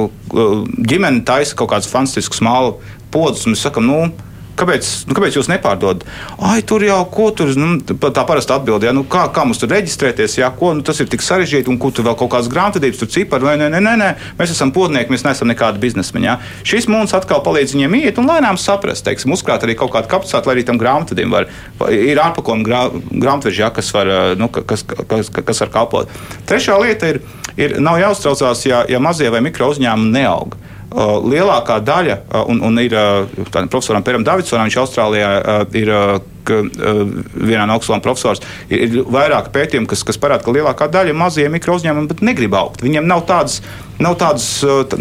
ģimene 0.90 1.22
taisa 1.28 1.58
kaut 1.58 1.76
kādus 1.76 1.92
fantastiskus 1.92 2.42
mālu 2.46 2.80
podus, 3.14 3.46
un 3.46 3.54
mēs 3.54 3.68
sakam, 3.68 3.86
nu, 3.86 4.27
kāpēc, 4.58 4.90
nu, 5.08 5.16
kāpēc 5.18 5.38
jūs 5.38 5.50
nepārdodat? 5.52 6.06
Ai, 6.44 6.62
tur 6.68 6.84
jau 6.86 7.00
ko 7.12 7.30
tur, 7.36 7.52
nu, 7.60 7.78
tā 7.84 8.24
parasta 8.28 8.58
atbilde, 8.58 8.88
ja, 8.90 8.94
nu, 8.96 9.04
kā, 9.10 9.28
kā 9.34 9.46
mums 9.48 9.62
tur 9.62 9.72
reģistrēties, 9.74 10.40
ja, 10.42 10.50
ko, 10.56 10.74
nu, 10.78 10.86
tas 10.86 11.00
ir 11.04 11.10
tik 11.12 11.24
sarežģīti, 11.26 11.70
un 11.72 11.80
kur 11.82 11.94
tur 11.96 12.08
vēl 12.08 12.18
kaut 12.20 12.32
kādas 12.34 12.50
grāmatvedības, 12.52 13.02
tur 13.02 13.12
cipari, 13.14 13.48
vai 13.48 13.56
nē, 13.62 13.70
nē, 13.74 13.82
nē, 13.86 13.96
nē, 14.02 14.10
mēs 14.40 14.54
esam 14.56 14.74
podnieki, 14.76 15.14
mēs 15.14 15.26
neesam 15.28 15.52
nekādi 15.52 15.82
biznesmeņi. 15.84 16.28
Ja. 16.28 16.38
Šis 16.68 16.90
mums 16.92 17.16
atkal 17.18 17.44
palīdz 17.46 17.76
viņiem 17.78 17.98
iet 18.02 18.22
un 18.22 18.30
lēnām 18.30 18.60
saprast, 18.62 19.06
teiksim, 19.08 19.34
uzkrāt 19.36 19.66
arī 19.66 19.78
kaut 19.80 19.94
kādu 19.96 20.12
kapacitāti, 20.12 20.50
lai 20.50 20.58
arī 20.58 20.68
tam 20.68 20.82
grāmatvedim 20.82 21.34
var, 21.34 21.50
ir 21.94 22.22
ārpakojuma 22.24 22.68
grā, 22.68 22.84
grāmatveži, 23.12 23.64
ja, 23.66 23.72
kas 23.76 23.92
var, 23.96 24.14
nu, 24.40 24.50
kas, 24.50 24.86
kas, 24.86 25.32
kas, 25.34 25.62
var 25.66 25.74
kalpot. 25.74 26.16
Trešā 26.50 26.80
lieta 26.82 27.14
ir, 27.14 27.22
ir 27.60 27.78
nav 27.84 28.02
jāuztraucās, 28.02 28.66
ja, 28.68 28.84
ja 28.90 29.02
mazie 29.04 29.30
vai 29.34 29.44
mikro 29.46 29.72
uzņēmumi 29.74 30.18
neaug. 30.18 30.58
Uh, 30.88 31.18
lielākā 31.20 31.82
daļa, 31.84 32.16
uh, 32.32 32.46
un, 32.48 32.62
un 32.64 32.80
ir 32.80 32.94
uh, 32.96 33.28
profesoram 33.68 34.06
Pēram 34.08 34.24
Davidsonam, 34.24 34.70
viņš 34.70 34.78
Austrālijā 34.80 35.32
ir 35.76 35.92
ka 36.48 36.62
uh, 36.64 37.02
vienā 37.36 37.66
no 37.68 37.78
augstskolas 37.78 38.06
profesors 38.06 38.46
ir, 38.70 38.88
ir 38.88 39.10
vairāk 39.14 39.52
pētījumu, 39.56 39.90
kas, 39.92 40.06
kas 40.08 40.22
parāda, 40.22 40.46
ka 40.46 40.56
lielākā 40.56 40.90
daļa 40.94 41.18
mazie 41.18 41.50
mikro 41.52 41.78
uzņēmumi 41.78 42.22
negrib 42.28 42.56
augt. 42.58 42.86
Viņiem 42.86 43.10
nav 43.10 43.28
tādas. 43.30 43.62
Nav, 43.98 44.14
tādas, 44.22 44.46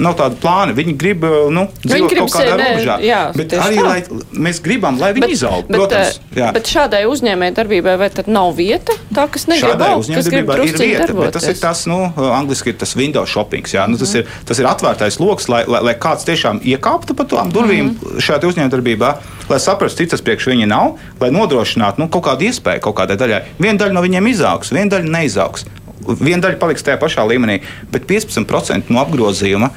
nav 0.01 0.15
tādu 0.17 0.39
plānu. 0.41 0.73
Viņi 0.73 0.95
grib 0.97 1.25
nu, 1.53 1.67
dzīvot 1.83 2.09
grib 2.09 2.23
kaut 2.23 2.33
kādā 2.33 2.55
robežā. 2.57 2.95
Jā, 3.05 3.19
bet 3.37 3.53
arī 3.61 3.83
lai, 3.85 3.99
mēs 4.47 4.63
gribam, 4.65 4.97
lai 4.97 5.11
viņi 5.19 5.29
izaugtu. 5.35 5.69
Protams, 5.69 6.17
jā. 6.33 6.49
bet 6.57 6.71
šādai 6.73 7.03
uzņēmēji 7.11 7.57
darbībai 7.59 7.99
vai 8.01 8.09
tad 8.15 8.31
nav 8.33 8.55
vieta? 8.57 8.97
Tā, 9.13 9.27
kas 9.35 9.45
negrib 9.53 9.85
augt, 9.85 10.09
kas 10.17 10.31
grib 10.33 10.49
ir 10.55 10.81
vieta, 10.81 11.13
bet 11.13 11.37
tas 11.37 11.45
ir 11.53 11.61
tas, 11.61 11.85
nu, 11.93 11.99
angliski 12.39 12.73
ir 12.73 12.81
tas 12.81 12.97
window 12.97 13.29
shopping. 13.29 13.69
Jā, 13.69 13.85
nu, 13.85 14.01
tas, 14.01 14.17
mm. 14.17 14.25
ir, 14.25 14.45
tas 14.49 14.65
ir 14.65 14.71
atvērtais 14.73 15.21
lokus, 15.21 15.51
lai, 15.53 15.67
lai, 15.69 15.83
lai 15.91 15.97
kāds 16.01 16.25
tiešām 16.25 16.65
iekāptu 16.65 17.19
pa 17.21 17.29
tām 17.29 17.53
durvīm 17.53 17.93
mm. 17.93 18.25
šajā 18.25 18.49
uzņēmējdarbībā, 18.49 19.13
lai 19.51 19.59
saprastu, 19.63 20.03
cik 20.03 20.13
tas 20.15 20.25
priekš 20.25 20.49
viņa 20.51 20.69
nav, 20.71 20.97
lai 21.23 21.33
nodrošinātu 21.35 22.03
nu, 22.03 22.09
kaut 22.13 22.27
kādu 22.29 22.49
iespēju 22.49 22.85
kaut 22.87 22.99
kādai 23.01 23.19
daļai. 23.21 23.43
Viena 23.59 23.79
daļa 23.83 23.97
no 23.97 24.05
viņiem 24.05 24.31
izaugs, 24.33 24.73
viena 24.75 24.97
daļa 24.97 25.13
neizaugs. 25.19 25.67
Viena 26.07 26.43
daļa 26.45 26.59
paliks 26.63 26.85
tajā 26.87 26.99
pašā 27.03 27.25
līmenī, 27.27 27.61
bet 27.93 28.07
15% 28.11 28.93
no 28.95 29.03
apgrozījuma 29.03 29.71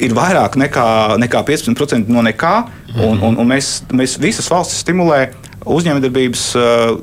ir 0.00 0.14
vairāk 0.16 0.58
nekā, 0.60 0.88
nekā 1.20 1.44
15% 1.46 2.10
no 2.12 2.24
nekā. 2.26 2.56
Un, 2.98 3.22
un, 3.22 3.38
un 3.38 3.48
mēs, 3.48 3.80
mēs 3.94 4.18
visas 4.22 4.50
valstis 4.50 4.82
stimulējam 4.84 5.36
uzņēmējdarbības 5.70 6.44
uh, 6.56 7.00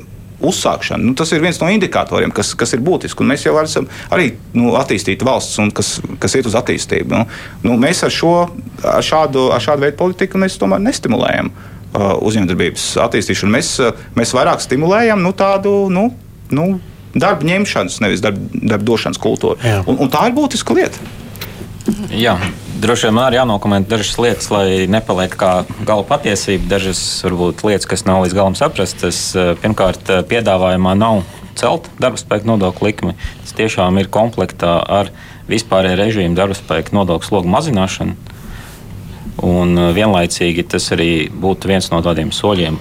uzsākšana. 0.48 1.02
Nu, 1.02 1.14
tas 1.18 1.32
ir 1.34 1.42
viens 1.42 1.60
no 1.62 1.70
indikatoriem, 1.72 2.32
kas, 2.36 2.52
kas 2.58 2.74
ir 2.76 2.84
būtisks. 2.86 3.24
Mēs 3.26 3.46
jau 3.46 3.56
esam 3.62 3.88
arī 4.14 4.32
nu, 4.58 4.74
attīstīta 4.80 5.26
valsts, 5.28 5.58
un 5.64 5.72
kas, 5.76 5.96
kas 6.22 6.38
iet 6.38 6.50
uz 6.50 6.58
attīstību. 6.58 7.14
Nu, 7.14 7.24
nu, 7.66 7.78
mēs 7.82 8.04
ar, 8.06 8.14
šo, 8.14 8.36
ar, 8.84 9.02
šādu, 9.06 9.50
ar 9.56 9.64
šādu 9.64 9.88
veidu 9.88 10.00
politiku 10.02 10.42
tomēr 10.60 10.84
nestimulējam 10.84 11.52
uh, 11.54 11.77
uzņēmējdarbības 11.96 12.90
attīstīšanu. 13.06 13.54
Mēs, 13.54 13.72
uh, 13.84 14.08
mēs 14.18 14.34
vairāk 14.36 14.64
stimulējam 14.64 15.24
nu, 15.24 15.34
tādu 15.38 15.76
nu, 15.94 16.10
nu, 16.52 16.68
darba 17.16 17.48
ņemšanas, 17.48 18.02
nevis 18.04 18.24
darba, 18.24 18.50
darba 18.54 18.88
došanas 18.88 19.22
kultūru. 19.22 19.62
Un, 19.88 20.02
un 20.04 20.12
tā 20.14 20.28
ir 20.30 20.36
būtiska 20.38 20.76
lieta. 20.78 21.16
Jā, 22.12 22.34
droši 22.84 23.08
vien 23.08 23.16
man 23.16 23.30
arī 23.30 23.38
jānokomentē 23.40 23.94
dažas 23.96 24.18
lietas, 24.20 24.50
lai 24.52 24.88
nepaliek 24.92 25.34
kā 25.40 25.52
gala 25.88 26.04
patiesība. 26.08 26.68
Dažas 26.76 27.02
varbūt 27.24 27.64
lietas, 27.68 27.88
kas 27.88 28.04
nav 28.08 28.26
līdz 28.26 28.36
galam 28.36 28.58
saprastas. 28.60 29.22
Eh, 29.36 29.54
pirmkārt, 29.62 30.12
piedāvājumā 30.28 30.98
nav 31.00 31.24
celt 31.58 31.88
darba 32.02 32.20
spēka 32.20 32.50
nodokļu 32.50 32.90
likmi. 32.90 33.16
Tas 33.44 33.56
tiešām 33.58 34.00
ir 34.02 34.12
komplektā 34.14 34.78
ar 34.84 35.12
vispārēju 35.48 36.02
režīmu 36.02 36.38
darba 36.38 36.58
spēka 36.60 36.96
nodokļu 36.98 37.32
slogu 37.32 37.52
mazināšanu. 37.56 38.18
Un 39.46 39.78
eh, 39.78 39.94
vienlaicīgi 39.98 40.68
tas 40.74 40.92
arī 40.96 41.12
būtu 41.30 41.70
viens 41.70 41.90
no 41.94 42.02
tādiem 42.06 42.34
soļiem. 42.34 42.78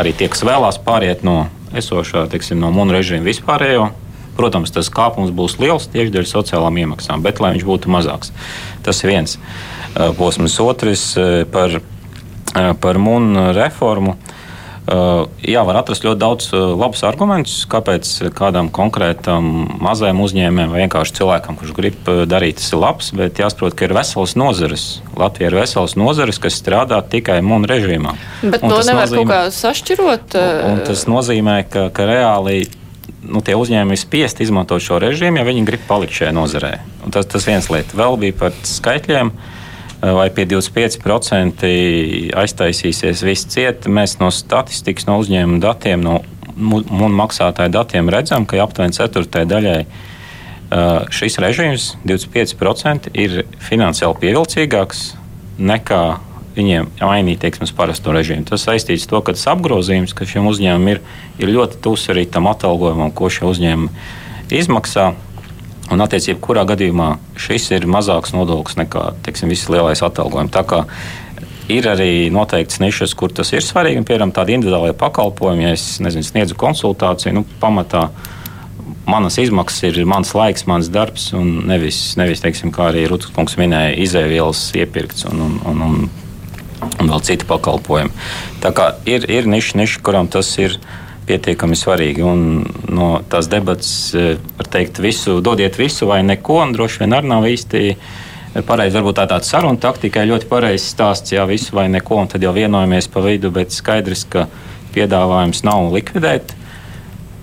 Arī 0.00 0.12
tie, 0.16 0.28
kas 0.28 0.42
vēlās 0.46 0.80
pāriet 0.82 1.22
no 1.26 1.44
esošā, 1.74 2.26
teiksim, 2.32 2.58
no 2.60 2.72
mūnu 2.74 2.96
režīma 2.96 3.28
vispārējo 3.28 3.92
Protams, 4.34 4.72
tas 4.74 4.90
kāpums 4.90 5.30
būs 5.34 5.58
liels 5.62 5.86
tieši 5.92 6.10
dēļ 6.14 6.26
sociālām 6.26 6.78
iemaksām, 6.82 7.22
bet 7.22 7.40
lai 7.42 7.52
viņš 7.54 7.66
būtu 7.68 7.90
mazāks. 7.92 8.32
Tas 8.82 9.02
ir 9.04 9.12
viens 9.12 9.36
posms. 10.18 10.56
Otrs 10.62 11.04
par, 11.54 11.78
par 12.82 12.98
MUN 12.98 13.54
reformu. 13.54 14.16
Jā, 14.84 15.62
var 15.64 15.78
atrast 15.80 16.04
ļoti 16.04 16.20
daudz 16.20 16.50
labus 16.52 17.00
argumentus, 17.08 17.62
kāpēc 17.72 18.10
kādam 18.36 18.68
konkrētam 18.74 19.46
mazajam 19.80 20.20
uzņēmējam 20.20 20.74
vai 20.74 20.82
vienkārši 20.82 21.16
cilvēkam, 21.20 21.56
kurš 21.56 21.72
grib 21.78 22.10
darīt, 22.28 22.60
tas 22.60 22.68
ir 22.74 22.82
labs. 22.82 23.08
Bet 23.16 23.40
jāsaprot, 23.40 23.72
ka 23.78 23.88
ir 23.88 23.96
veselas 23.96 24.36
nozares. 24.36 24.86
Latvija 25.16 25.48
ir 25.48 25.58
veselas 25.62 25.96
nozares, 25.96 26.40
kas 26.42 26.60
strādā 26.60 27.00
tikai 27.00 27.40
MUN 27.40 27.64
režīmā. 27.70 28.12
Bet 28.42 28.60
un 28.60 28.74
to 28.74 28.82
nevar 28.84 29.08
nozīmē, 29.08 29.24
kaut 29.24 29.32
kā 29.32 29.42
sašķirot. 29.56 30.38
Un, 30.42 30.70
un 30.74 30.84
tas 30.90 31.08
nozīmē, 31.08 31.58
ka, 31.72 31.88
ka 31.94 32.08
reāli 32.10 32.66
nu, 33.24 33.40
tie 33.44 33.56
uzņēmumi 33.56 33.96
ir 33.96 34.00
spiesti 34.00 34.44
izmantot 34.44 34.84
šo 34.84 35.00
režīmu, 35.02 35.40
ja 35.40 35.48
viņi 35.48 35.64
grib 35.68 35.84
palikt 35.88 36.16
šajā 36.18 36.32
nozarē. 36.36 36.76
Un 37.06 37.14
tas 37.14 37.28
tas 37.30 37.48
viens 37.48 37.68
lieta. 37.72 37.96
Vēl 37.96 38.18
bija 38.20 38.36
par 38.44 38.56
skaitļiem. 38.68 39.32
Vai 40.04 40.26
pie 40.34 40.44
25% 40.50 41.68
aiztaisīsies 42.36 43.22
viss 43.24 43.48
ciet? 43.48 43.86
Mēs 43.88 44.18
no 44.20 44.28
statistikas, 44.34 45.06
no 45.08 45.16
uzņēmuma 45.22 45.62
datiem, 45.62 46.02
no 46.04 46.18
mūsu 46.54 47.08
maksātāju 47.16 47.72
datiem 47.72 48.10
redzam, 48.12 48.44
ka 48.44 48.60
aptuveni 48.64 48.96
ceturtajai 48.96 49.48
daļai 49.48 49.78
šis 51.14 51.38
režīms, 51.40 51.88
25%, 52.04 53.12
ir 53.14 53.44
finansiāli 53.62 54.20
pievilcīgāks 54.22 55.04
nekā 55.58 56.04
viņiem 56.54 56.90
mainīt 57.00 57.42
teiksim, 57.42 57.66
parasto 57.76 58.14
režīmu. 58.14 58.46
Tas 58.48 58.64
saistīts 58.66 59.06
ar 59.08 59.14
to, 59.14 59.20
ka 59.26 59.34
tas 59.34 59.46
apgrozījums, 59.54 60.14
kas 60.16 60.30
šiem 60.30 60.46
uzņēmumiem 60.50 60.94
ir, 60.94 61.00
ir 61.42 61.54
ļoti 61.54 61.80
tuvs 61.82 62.06
arī 62.12 62.26
tam 62.30 62.48
atalgojumam, 62.50 63.12
ko 63.14 63.30
šie 63.32 63.46
uzņēmumi 63.50 64.54
izmaksā. 64.54 65.12
Un, 65.94 66.02
attiecībā, 66.04 66.40
kurā 66.42 66.64
gadījumā 66.68 67.14
šis 67.40 67.70
ir 67.76 67.86
mazāks 67.90 68.34
nodoklis 68.34 68.78
nekā 68.80 69.12
teiksim, 69.26 69.52
viss 69.52 69.70
lielais 69.72 70.02
atalgojums. 70.04 70.84
Ir 71.72 71.86
arī 71.88 72.28
noteikts 72.28 72.76
nišas, 72.82 73.14
kur 73.16 73.32
tas 73.32 73.54
ir 73.54 73.64
svarīgi. 73.64 74.02
Piemēram, 74.04 74.34
tādi 74.36 74.52
individuālie 74.52 74.92
pakalpojumi, 75.00 75.64
ja 75.64 75.70
es 75.72 75.94
nezinu, 76.04 76.26
sniedzu 76.26 76.58
konsultāciju, 76.60 77.38
nu, 77.38 77.44
pamatā 77.62 78.10
manas 79.08 79.38
izmaksas 79.40 79.86
ir 79.88 80.02
mans 80.08 80.34
laiks, 80.36 80.66
mans 80.68 80.90
darbs, 80.92 81.30
un 81.36 81.62
nevis, 81.70 82.02
nevis 82.20 82.44
teiksim, 82.44 82.72
kā 82.74 82.90
arī 82.90 83.06
Rutkungs 83.08 83.56
minēja, 83.60 83.96
izēvielas 84.04 84.66
iepirkts 84.76 85.24
un, 85.30 85.40
un, 85.46 85.56
un, 85.70 85.82
un 85.88 86.04
un 87.00 87.10
vēl 87.10 87.22
citi 87.24 87.48
pakalpojumi. 87.48 88.12
Tā 88.62 88.72
kā 88.76 88.90
ir, 89.08 89.26
ir 89.30 89.48
niša, 89.50 89.78
niša, 89.80 90.02
kurām 90.04 90.28
tas 90.32 90.50
ir 90.60 90.78
pietiekami 91.28 91.78
svarīgi. 91.78 92.24
Un 92.26 92.64
no 92.94 93.08
tās 93.30 93.48
debatas, 93.52 94.14
eh, 94.14 94.36
var 94.58 94.70
teikt, 94.70 95.00
visu, 95.02 95.40
dodiet 95.40 95.78
visu 95.78 96.06
vai 96.10 96.22
neko, 96.22 96.62
un 96.62 96.74
droši 96.76 97.04
vien 97.04 97.18
arī 97.18 97.32
nav 97.34 97.48
īsti. 97.50 97.96
Pareizi, 98.54 98.94
varbūt 98.94 99.16
tā 99.18 99.26
tāda 99.26 99.42
saruna 99.42 99.80
taktika 99.82 100.22
ir 100.22 100.30
ļoti 100.30 100.46
pareizs 100.46 100.94
stāsts, 100.94 101.32
jā, 101.34 101.42
visu 101.46 101.74
vai 101.74 101.88
neko, 101.88 102.20
un 102.22 102.28
tad 102.28 102.40
jau 102.40 102.52
vienojamies 102.54 103.08
pa 103.10 103.20
vidu, 103.20 103.50
bet 103.50 103.74
skaidrs, 103.74 104.28
ka 104.30 104.46
piedāvājums 104.94 105.64
nav 105.66 105.90
likvidēt 105.90 106.54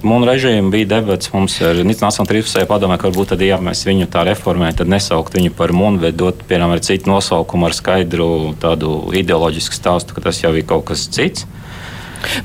Mūnu 0.02 0.26
režīmu 0.26 0.72
bija 0.74 0.88
debats 0.96 1.30
mums 1.30 1.60
ar 1.62 1.78
Nacionālajā 1.86 2.24
trīspusējā 2.32 2.66
padomē, 2.70 2.96
ka 2.98 3.12
varbūt 3.12 3.36
tad, 3.36 3.44
ja 3.46 3.60
mēs 3.62 3.84
viņu 3.86 4.08
tā 4.10 4.24
reformējam, 4.26 4.80
tad 4.80 4.90
nesaukt 4.90 5.36
viņu 5.38 5.52
par 5.54 5.74
mūnu, 5.78 6.02
bet 6.02 6.16
dot, 6.18 6.42
piemēram, 6.50 6.74
ar 6.74 6.82
citu 6.82 7.12
nosaukumu, 7.12 7.68
ar 7.68 7.76
skaidru 7.78 8.30
tādu 8.62 8.96
ideoloģisku 9.20 9.78
stāstu, 9.78 10.16
ka 10.18 10.24
tas 10.26 10.42
jau 10.42 10.56
ir 10.58 10.66
kaut 10.66 10.88
kas 10.90 11.06
cits. 11.06 11.46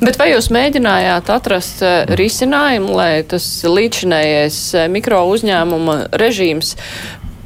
Bet 0.01 0.19
vai 0.21 0.31
jūs 0.33 0.49
mēģinājāt 0.55 1.31
atrast 1.33 1.83
eh, 1.85 1.99
risinājumu, 2.19 2.97
lai 2.97 3.11
tas 3.29 3.47
līdzinējais 3.67 4.59
eh, 4.75 4.89
mikro 4.93 5.23
uzņēmuma 5.33 5.99
režīms 6.21 6.75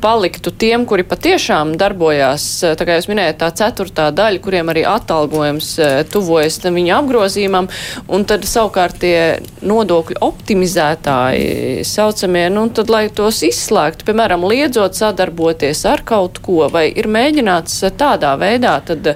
paliktu 0.01 0.51
tiem, 0.51 0.87
kuri 0.89 1.05
patiešām 1.07 1.75
darbojās, 1.81 2.45
eh, 2.65 2.75
tā 2.79 2.87
kā 2.89 2.97
jūs 2.99 3.09
minējat, 3.11 3.39
tā 3.43 3.51
ceturtā 3.61 4.09
daļa, 4.15 4.41
kuriem 4.43 4.73
arī 4.73 4.85
atalgojums 4.89 5.71
eh, 5.79 6.03
tuvojas 6.11 6.61
viņa 6.65 6.97
apgrozījumam, 7.01 7.69
un 8.09 8.25
tad 8.29 8.45
savukārt 8.49 9.01
tie 9.01 9.41
nodokļu 9.63 10.21
optimizētāji 10.25 11.85
saucamie, 11.89 12.47
nu 12.53 12.69
tad, 12.75 12.91
lai 12.93 13.09
tos 13.09 13.43
izslēgtu, 13.47 14.07
piemēram, 14.09 14.47
liedzot 14.49 14.97
sadarboties 14.99 15.85
ar 15.89 16.05
kaut 16.07 16.41
ko, 16.45 16.69
vai 16.73 16.89
ir 16.91 17.09
mēģināts 17.11 17.83
tādā 18.01 18.35
veidā 18.41 18.79
tad, 18.87 19.15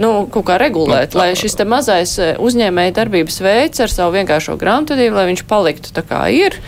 nu, 0.00 0.26
kaut 0.32 0.48
kā 0.50 0.58
regulēt, 0.60 1.14
nu, 1.14 1.22
lai 1.22 1.32
šis 1.38 1.58
te 1.60 1.68
mazais 1.68 2.18
eh, 2.18 2.34
uzņēmēja 2.42 2.98
darbības 3.00 3.40
veids 3.44 3.84
ar 3.84 3.92
savu 3.92 4.18
vienkāršo 4.18 4.58
grāmatvedību, 4.60 5.18
lai 5.18 5.30
viņš 5.32 5.46
paliktu 5.50 5.94
tā 5.94 6.04
kā 6.06 6.26
ir 6.34 6.58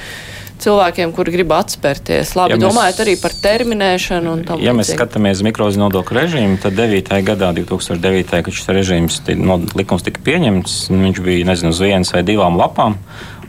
cilvēkiem, 0.62 1.12
kuri 1.16 1.34
grib 1.34 1.52
atspērties. 1.56 2.34
Labi, 2.38 2.54
ja 2.54 2.58
mēs, 2.58 2.64
domājot 2.64 3.00
arī 3.04 3.14
par 3.20 3.34
terminēšanu 3.44 4.32
un 4.32 4.42
tam 4.46 4.60
līdzīgi. 4.60 4.68
Ja 4.68 4.74
mēs 4.76 4.92
skatāmies 4.94 5.42
mikrozi 5.46 5.80
nodokļu 5.82 6.18
režīmu, 6.18 6.58
tad 6.62 6.76
9. 6.78 7.12
gadā, 7.26 7.52
2009. 7.56 8.42
kad 8.46 8.56
šis 8.56 8.68
režīms 8.78 9.20
no, 9.40 9.60
likums 9.78 10.06
tika 10.06 10.22
pieņemts, 10.26 10.76
viņš 10.92 11.22
bija, 11.24 11.48
nezinu, 11.52 11.74
uz 11.74 11.82
vienas 11.84 12.12
vai 12.16 12.24
divām 12.26 12.58
lapām. 12.60 12.98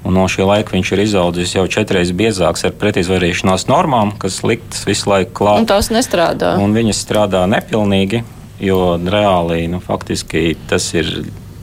Un 0.08 0.16
no 0.16 0.28
šī 0.32 0.45
laika 0.47 0.72
viņš 0.72 0.91
ir 0.93 1.01
izaudzis 1.03 1.55
jau 1.58 1.66
četras 1.68 2.14
biezāks 2.16 2.64
ar 2.68 2.76
pretizvairīšanās 2.80 3.66
normām, 3.68 4.14
kas 4.22 4.39
liktas 4.45 4.86
visu 4.88 5.10
laiku 5.12 5.34
klāt. 5.41 5.64
Un 5.64 5.68
tās 5.68 5.89
nestrādā. 5.91 6.53
Un 6.64 6.76
viņas 6.78 7.01
strādā 7.03 7.41
nepilnīgi, 7.49 8.22
jo 8.64 8.95
reāli 9.01 9.66
nu, 9.72 9.82
faktiski 9.84 10.53
tas 10.70 10.88
ir 10.95 11.12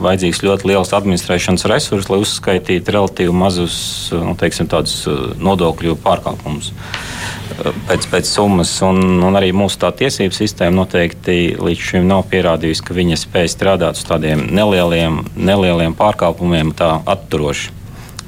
vajadzīgs 0.03 0.43
ļoti 0.45 0.69
liels 0.71 0.93
administrēšanas 0.97 1.67
resurss, 1.71 2.11
lai 2.11 2.21
uzskaitītu 2.23 2.95
relatīvi 2.95 3.35
mazus 3.35 3.77
nu, 4.15 4.35
teiksim, 4.39 4.69
nodokļu 5.39 5.97
pārkāpumus 6.05 6.73
pēc, 7.89 8.09
pēc 8.11 8.29
summas. 8.29 8.73
Un, 8.87 9.21
un 9.25 9.39
arī 9.39 9.53
mūsu 9.57 9.79
tā 9.83 9.93
tiesību 9.95 10.35
sistēma 10.37 10.77
noteikti 10.81 11.55
līdz 11.61 11.87
šim 11.91 12.09
nav 12.11 12.27
pierādījusi, 12.33 12.85
ka 12.85 12.97
viņa 12.97 13.21
spēj 13.21 13.53
strādāt 13.55 14.01
uz 14.01 14.07
tādiem 14.09 14.47
nelieliem, 14.55 15.23
nelieliem 15.37 15.97
pārkāpumiem 15.99 16.75
tā 16.77 16.97
atturoši. 17.07 17.73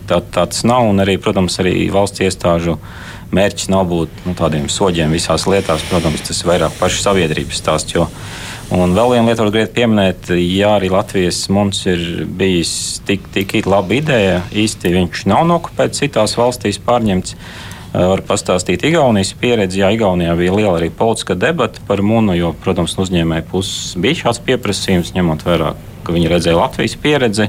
Tā, 0.06 0.20
tāds 0.22 0.62
nav, 0.62 0.86
un 0.86 1.02
arī, 1.02 1.16
protams, 1.18 1.58
arī 1.58 1.88
valsts 1.90 2.22
iestāžu 2.22 2.76
mērķis 3.34 3.72
nav 3.72 3.88
būt 3.90 4.26
nu, 4.28 4.36
tādiem 4.38 4.68
soļiem 4.70 5.10
visās 5.16 5.48
lietās. 5.50 5.82
Protams, 5.90 6.22
tas 6.28 6.42
ir 6.42 6.52
vairāk 6.52 6.76
pašu 6.78 7.02
sabiedrības 7.02 7.58
stāsts. 7.58 7.96
Un 8.74 8.96
vēl 8.96 9.12
viena 9.12 9.28
lieta, 9.28 9.44
ko 9.44 9.52
gribētu 9.54 9.74
pieminēt, 9.76 10.30
ja 10.42 10.72
arī 10.74 10.88
Latvijas 10.90 11.44
mums 11.54 11.84
ir 11.86 12.00
bijis 12.26 12.98
tik, 13.06 13.28
tik 13.30 13.54
laba 13.70 13.94
ideja, 13.94 14.40
īsti 14.50 14.90
viņš 14.90 15.20
nav 15.30 15.44
nokopēts 15.46 16.02
citās 16.02 16.34
valstīs 16.34 16.80
pārņemts. 16.82 17.36
Var 17.96 18.20
pastāstīt 18.26 18.82
Igaunijas 18.84 19.30
pieredzi. 19.38 19.78
Jā, 19.84 19.92
Igaunijā 19.94 20.34
bija 20.36 20.52
liela 20.52 20.74
arī 20.80 20.88
politiska 20.92 21.36
debata 21.38 21.80
par 21.86 22.02
munu, 22.04 22.34
jo, 22.34 22.50
protams, 22.64 22.96
uzņēmēji 23.00 23.44
puses 23.52 23.94
bija 24.02 24.18
šāds 24.24 24.42
pieprasījums, 24.48 25.12
ņemot 25.14 25.44
vērā, 25.46 25.70
ka 26.04 26.14
viņi 26.16 26.32
redzēja 26.32 26.58
Latvijas 26.58 26.96
pieredzi. 27.00 27.46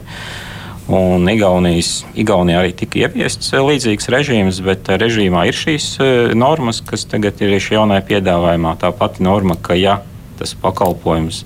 Un 0.93 1.25
Igaunijas, 1.33 2.05
Igaunijā 2.13 2.61
arī 2.61 2.75
tika 2.77 3.01
ieviests 3.01 3.49
līdzīgs 3.57 4.07
režīms, 4.13 4.61
bet 4.63 4.87
režīmā 5.01 5.47
ir 5.49 5.57
šīs 5.57 5.89
normas, 6.37 6.83
kas 6.85 7.09
tagad 7.09 7.41
ir 7.41 7.57
šajā 7.57 7.81
jaunajā 7.81 8.05
piedāvājumā. 8.13 8.77
Tā 8.85 8.93
pati 8.95 9.25
norma, 9.25 9.57
ka 9.57 9.75
ja 9.75 9.97
tas 10.39 10.55
pakalpojums 10.61 11.43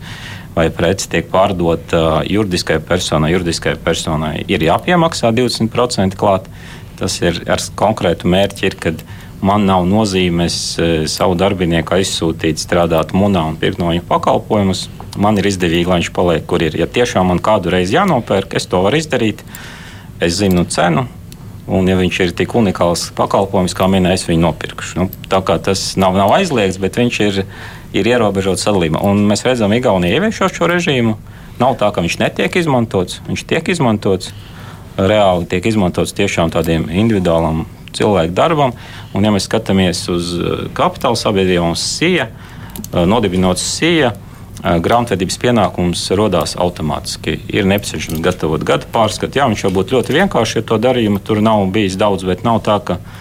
vai 0.55 0.67
preci 0.75 1.07
tiek 1.11 1.29
pārdota 1.31 2.21
juridiskai 2.27 2.79
personai, 2.83 3.31
juridiskai 3.33 3.77
personai 3.79 4.33
ir 4.51 4.63
jāpiemaksā 4.67 5.31
20% 5.35 6.17
klāt. 6.19 6.49
Tas 6.99 7.15
ir 7.23 7.39
ar 7.49 7.63
konkrētu 7.79 8.29
mērķi, 8.29 8.65
ir, 8.67 8.75
kad 8.77 8.99
man 9.41 9.63
nav 9.65 9.87
nozīmes 9.89 10.57
savu 11.09 11.37
darbinieku 11.39 11.95
aizsūtīt, 11.97 12.61
strādāt 12.61 13.15
munā 13.17 13.47
un 13.49 13.57
pirkt 13.61 13.81
no 13.81 13.89
viņa 13.89 14.05
pakalpojumus. 14.09 14.85
Man 15.21 15.39
ir 15.41 15.49
izdevīgi, 15.49 15.87
lai 15.89 16.01
viņš 16.01 16.11
paliek, 16.15 16.45
kur 16.47 16.61
ir. 16.63 16.77
Ja 16.77 16.85
tiešām 16.87 17.31
man 17.31 17.41
kādu 17.43 17.73
reizi 17.73 17.97
jānopērk, 17.97 18.53
es 18.59 18.69
to 18.69 18.83
varu 18.85 19.01
izdarīt. 19.01 19.41
es 20.21 20.37
zinu 20.37 20.65
cenu, 20.69 21.07
un 21.71 21.87
ja 21.87 21.95
viņš 21.99 22.19
ir 22.25 22.33
tik 22.35 22.53
unikāls 22.57 23.07
pakalpojums, 23.17 23.75
kā 23.77 23.87
minēja, 23.91 24.19
es 24.19 24.27
viņu 24.27 24.43
nopirkšu. 24.43 24.99
Nu, 24.99 25.07
tā 25.31 25.41
kā 25.45 25.57
tas 25.63 25.93
nav, 25.99 26.17
nav 26.19 26.33
aizliegts, 26.35 26.79
bet 26.81 26.99
viņš 26.99 27.19
ir, 27.27 27.41
ir 27.95 28.09
ierobežots 28.13 28.65
sadalījumā. 28.67 29.03
Un 29.07 29.23
mēs 29.29 29.45
redzam, 29.47 29.73
Igaunija 29.75 30.19
ieviešot 30.19 30.57
šo 30.57 30.69
režīmu. 30.71 31.17
Nav 31.61 31.77
tā, 31.79 31.91
ka 31.93 32.03
viņš 32.03 32.17
netiek 32.21 32.55
izmantots, 32.61 33.21
viņš 33.27 33.45
tiek 33.49 33.71
izmantots. 33.71 34.33
Reāli 34.99 35.47
tiek 35.47 35.65
izmantots 35.71 36.11
tiešām 36.17 36.51
tādiem 36.51 36.89
individuālam 36.91 37.63
cilvēku 37.95 38.35
darbam. 38.35 38.75
Un, 39.15 39.23
ja 39.23 39.31
mēs 39.33 39.47
skatāmies 39.47 40.03
uz 40.11 40.33
kapitāla 40.77 41.19
sabiedrībām, 41.19 41.77
SIA, 41.79 42.27
nodibinot 42.91 43.61
SIA, 43.61 44.11
grāmatvedības 44.61 45.39
pienākums 45.41 46.03
radās 46.17 46.53
automātiski. 46.59 47.39
Ir 47.49 47.65
nepieciešams 47.69 48.21
gatavot 48.21 48.63
gada 48.65 48.89
pārskatu. 48.93 49.41
Jā, 49.41 49.49
viņš 49.49 49.65
jau 49.65 49.73
būtu 49.73 49.97
ļoti 49.97 50.17
vienkārši, 50.19 50.59
ja 50.59 50.67
to 50.69 50.77
darījumu 50.81 51.21
tur 51.25 51.41
nav 51.41 51.65
bijis 51.73 51.97
daudz, 51.99 52.25
bet 52.27 52.45
nav 52.45 52.61
tā, 52.65 52.77
ka 52.85 52.99
uh, 52.99 53.19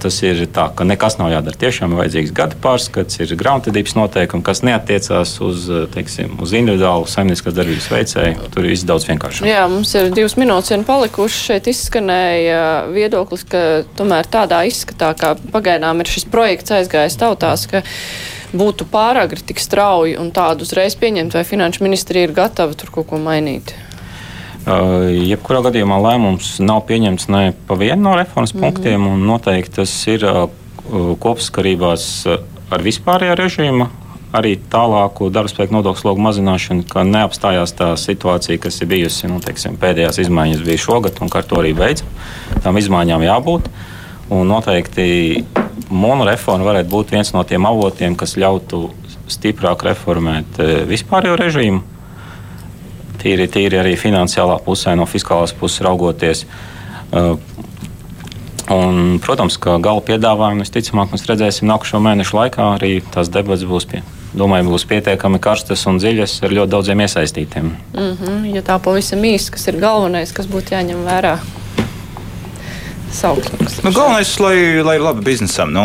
tas 0.00 0.20
ir 0.24 0.40
tā, 0.54 0.68
ka 0.76 0.86
nekas 0.88 1.18
nav 1.20 1.32
jādara. 1.32 1.58
Tiešām 1.58 1.92
ir 1.92 2.00
vajadzīgs 2.00 2.32
gada 2.36 2.56
pārskats, 2.62 3.20
ir 3.20 3.34
grāmatvedības 3.38 3.96
noteikumi, 3.98 4.44
kas 4.46 4.62
neatiecās 4.64 5.34
uz, 5.44 5.68
teiksim, 5.94 6.38
uz 6.44 6.54
individuālu 6.56 7.08
saimnieciskās 7.10 7.56
darbības 7.56 7.90
veicēju. 7.92 8.48
Tur 8.54 8.64
ir 8.64 8.72
viss 8.72 8.88
daudz 8.88 9.08
vienkāršāk. 9.10 9.48
Jā, 9.50 9.66
mums 9.68 9.92
ir 9.98 10.08
divas 10.16 10.38
minūtes 10.40 10.72
vien 10.72 10.86
palikušas. 10.88 11.44
Šeit 11.48 11.68
izskanēja 11.72 12.62
viedoklis, 12.94 13.44
ka 13.48 13.64
tomēr 13.98 14.28
tādā 14.32 14.64
izskatā, 14.68 15.12
kā 15.18 15.34
pagaidām 15.52 16.00
ir 16.00 16.16
šis 16.16 16.28
projekts 16.32 16.78
aizgājis 16.80 17.20
tautās, 17.20 17.68
ka 17.70 17.84
būtu 18.52 18.86
pāragri 18.88 19.42
tik 19.44 19.60
strauji 19.60 20.16
un 20.20 20.30
tādu 20.32 20.64
uzreiz 20.64 20.96
pieņemt, 20.98 21.36
vai 21.36 21.44
finanšu 21.44 21.84
ministrija 21.84 22.28
ir 22.28 22.34
gatava 22.36 22.76
tur 22.78 22.92
kaut 22.94 23.10
ko 23.10 23.20
mainīt? 23.20 23.74
Uh, 24.68 25.08
jebkurā 25.24 25.62
gadījumā 25.64 25.96
lēmums 26.02 26.58
nav 26.60 26.82
pieņemts 26.88 27.28
ne 27.32 27.52
pa 27.68 27.76
vienu 27.78 28.02
no 28.02 28.16
reformas 28.18 28.52
mm 28.52 28.58
-hmm. 28.58 28.64
punktiem, 28.64 29.06
un 29.06 29.26
noteikti 29.26 29.76
tas 29.80 29.94
ir 30.06 30.24
uh, 30.24 30.48
kopskarībās 31.20 32.26
ar 32.70 32.84
vispārējā 32.84 33.36
režīma. 33.38 33.88
Arī 34.36 34.58
tālāku 34.70 35.30
darbspēku 35.32 35.72
nodokļu 35.72 36.02
slogu 36.02 36.20
mazināšanu, 36.20 36.84
ka 36.88 37.00
neapstājās 37.00 37.72
tā 37.72 37.94
situācija, 37.96 38.58
kas 38.60 38.82
ir 38.82 38.90
bijusi 38.90 39.28
nu, 39.30 39.40
teiksim, 39.40 39.78
pēdējās 39.80 40.18
izmaiņas, 40.20 40.64
bija 40.66 40.78
šogad, 40.78 41.22
un 41.24 41.32
ar 41.32 41.46
to 41.48 41.56
arī 41.56 41.72
beidzam. 41.72 42.08
Tām 42.62 42.76
izmaiņām 42.76 43.24
jābūt. 43.24 43.70
Un 44.28 44.50
noteikti 44.52 45.46
Mono 45.90 46.26
reforma 46.28 46.66
varētu 46.68 46.90
būt 46.92 47.12
viens 47.14 47.32
no 47.34 47.44
tiem 47.46 47.66
avotiem, 47.68 48.16
kas 48.18 48.36
ļautu 48.40 48.88
stiprāk 49.28 49.84
reformēt 49.86 50.58
e, 50.60 50.68
vispārējo 50.88 51.36
režīmu. 51.38 51.82
Tīri, 53.18 53.48
tīri 53.50 53.80
arī 53.80 53.96
finansiālā 53.98 54.60
pusē, 54.64 54.94
no 54.98 55.06
fiskālās 55.10 55.54
puses 55.56 55.82
raugoties. 55.84 56.44
E, 56.44 57.24
un, 58.74 59.18
protams, 59.24 59.58
ka 59.60 59.78
gala 59.82 60.04
piedāvājumu 60.04 60.64
visticamāk 60.64 61.14
mēs 61.14 61.26
redzēsim 61.30 61.68
nākamā 61.70 62.02
mēneša 62.10 62.38
laikā. 62.40 62.70
Arī 62.78 62.92
tās 63.14 63.30
debats 63.32 63.66
būs 63.68 63.88
pie, 63.90 64.02
domāju, 64.38 64.70
būs 64.72 64.86
pietiekami 64.90 65.40
karstas 65.42 65.86
un 65.90 66.00
dziļas 66.02 66.40
ar 66.46 66.56
ļoti 66.60 66.74
daudziem 66.74 67.04
iesaistītiem. 67.06 67.70
Mm 67.94 68.12
-hmm, 68.12 68.44
ja 68.56 68.62
tā 68.62 68.78
pavisam 68.82 69.24
īsi, 69.24 69.52
kas 69.54 69.68
ir 69.68 69.80
galvenais, 69.80 70.32
kas 70.32 70.50
būtu 70.50 70.76
jāņem 70.76 71.04
vērā? 71.06 71.38
Sauksmes. 73.12 73.78
Nu, 73.82 73.92
galvenais, 73.92 74.32
lai, 74.42 74.56
lai 74.84 74.96
ir 74.98 75.04
labi 75.04 75.24
biznesam, 75.24 75.72
nu, 75.74 75.84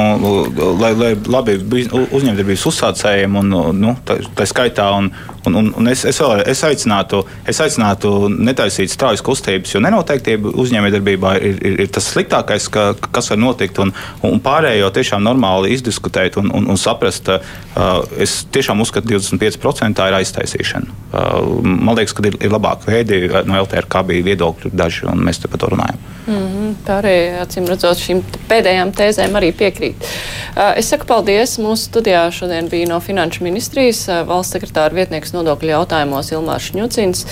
lai, 0.81 0.93
lai 0.97 1.11
labi 1.15 1.57
uzņēmējdarbības 1.63 2.65
uzsācējiem 2.69 3.37
un 3.41 3.53
nu, 3.79 3.93
tā, 4.07 4.19
tā 4.37 4.47
skaitā. 4.49 4.89
Un, 4.97 5.11
un, 5.45 5.57
un, 5.59 5.69
un 5.79 5.91
es, 5.91 6.05
es, 6.07 6.19
vēl, 6.21 6.43
es, 6.49 6.63
aicinātu, 6.67 7.23
es 7.49 7.59
aicinātu 7.63 8.13
netaisīt 8.33 8.93
straujas 8.93 9.23
kustības, 9.25 9.73
jo 9.75 9.81
nenoteiktība 9.83 10.53
uzņēmējdarbībā 10.63 11.35
ir, 11.41 11.59
ir, 11.59 11.77
ir 11.85 11.91
tas 11.93 12.07
sliktākais, 12.13 12.69
ka, 12.73 12.85
kas 13.11 13.31
var 13.33 13.41
notikt. 13.41 13.81
Un, 13.83 13.93
un 14.27 14.41
pārējo 14.43 14.91
tiešām 14.95 15.23
normāli 15.25 15.73
izdiskutēt 15.77 16.37
un, 16.41 16.51
un, 16.53 16.69
un 16.73 16.79
saprast. 16.79 17.29
Uh, 17.29 18.03
es 18.21 18.43
tiešām 18.53 18.81
uzskatu, 18.83 19.09
ka 19.09 19.17
25% 19.17 20.07
ir 20.07 20.17
aiztaisīšana. 20.19 20.99
Uh, 21.13 21.61
man 21.63 21.97
liekas, 21.97 22.15
ka 22.15 22.25
ir, 22.29 22.37
ir 22.43 22.53
labāk 22.53 22.87
veidi 22.87 23.25
no 23.47 23.57
LTRK 23.63 24.03
bija 24.09 24.27
viedokļi 24.31 24.73
daži, 24.73 25.07
un 25.09 25.23
mēs 25.25 25.41
te 25.41 25.51
par 25.51 25.61
to 25.63 25.71
runājam. 25.73 26.01
Mm 26.23 26.35
-hmm, 26.35 26.75
tā 26.87 26.99
arī, 27.01 27.12
acīm 27.43 27.67
redzot, 27.69 27.99
šīm 27.99 28.23
pēdējām 28.49 28.93
tēzēm 28.97 29.37
arī 29.39 29.51
piekrīt. 29.57 30.07
Uh, 30.53 30.73
es 30.79 30.91
saku 30.93 31.07
paldies. 31.09 31.57
Mūsu 31.61 31.89
studijā 31.89 32.25
šodien 32.33 32.69
bija 32.71 32.89
no 32.91 32.99
Finanšu 33.03 33.45
ministrijas 33.45 34.05
uh, 34.09 34.23
valsts 34.27 34.57
sekretāra 34.57 34.95
vietnieks 34.95 35.35
nodokļu 35.35 35.73
jautājumos 35.75 36.33
Ilmārs 36.35 36.71
Šņucins. 36.71 37.25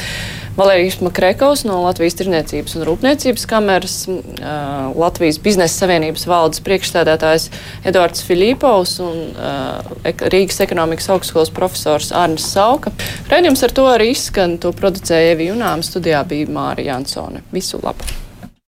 Valērijas 0.58 0.98
Makrekovs 1.00 1.64
no 1.64 1.78
Latvijas 1.86 2.18
Tirniecības 2.20 2.76
un 2.76 2.84
Rūpniecības 2.90 3.46
kameras, 3.48 3.96
uh, 4.10 4.90
Latvijas 5.00 5.40
biznesa 5.44 5.86
savienības 5.86 6.28
valdes 6.28 6.64
priekšstādātājs 6.66 7.48
Edvards 7.88 8.26
Filipovs 8.28 8.98
un 9.06 9.22
uh, 9.32 9.94
Rīgas 10.04 10.60
ekonomikas 10.66 11.08
augstskolas 11.16 11.54
profesors 11.56 12.12
Arnis 12.12 12.50
Sauka. 12.52 12.92
Raidījums 13.32 13.64
ar 13.64 13.76
to 13.78 13.88
arī 13.94 14.12
izskan, 14.16 14.58
to 14.62 14.74
producēja 14.76 15.38
Evi 15.38 15.48
Junām, 15.54 15.86
studijā 15.88 16.26
bija 16.28 16.52
Māra 16.52 16.84
Jansone. 16.92 17.46
Visu 17.56 17.80
labu! 17.86 18.31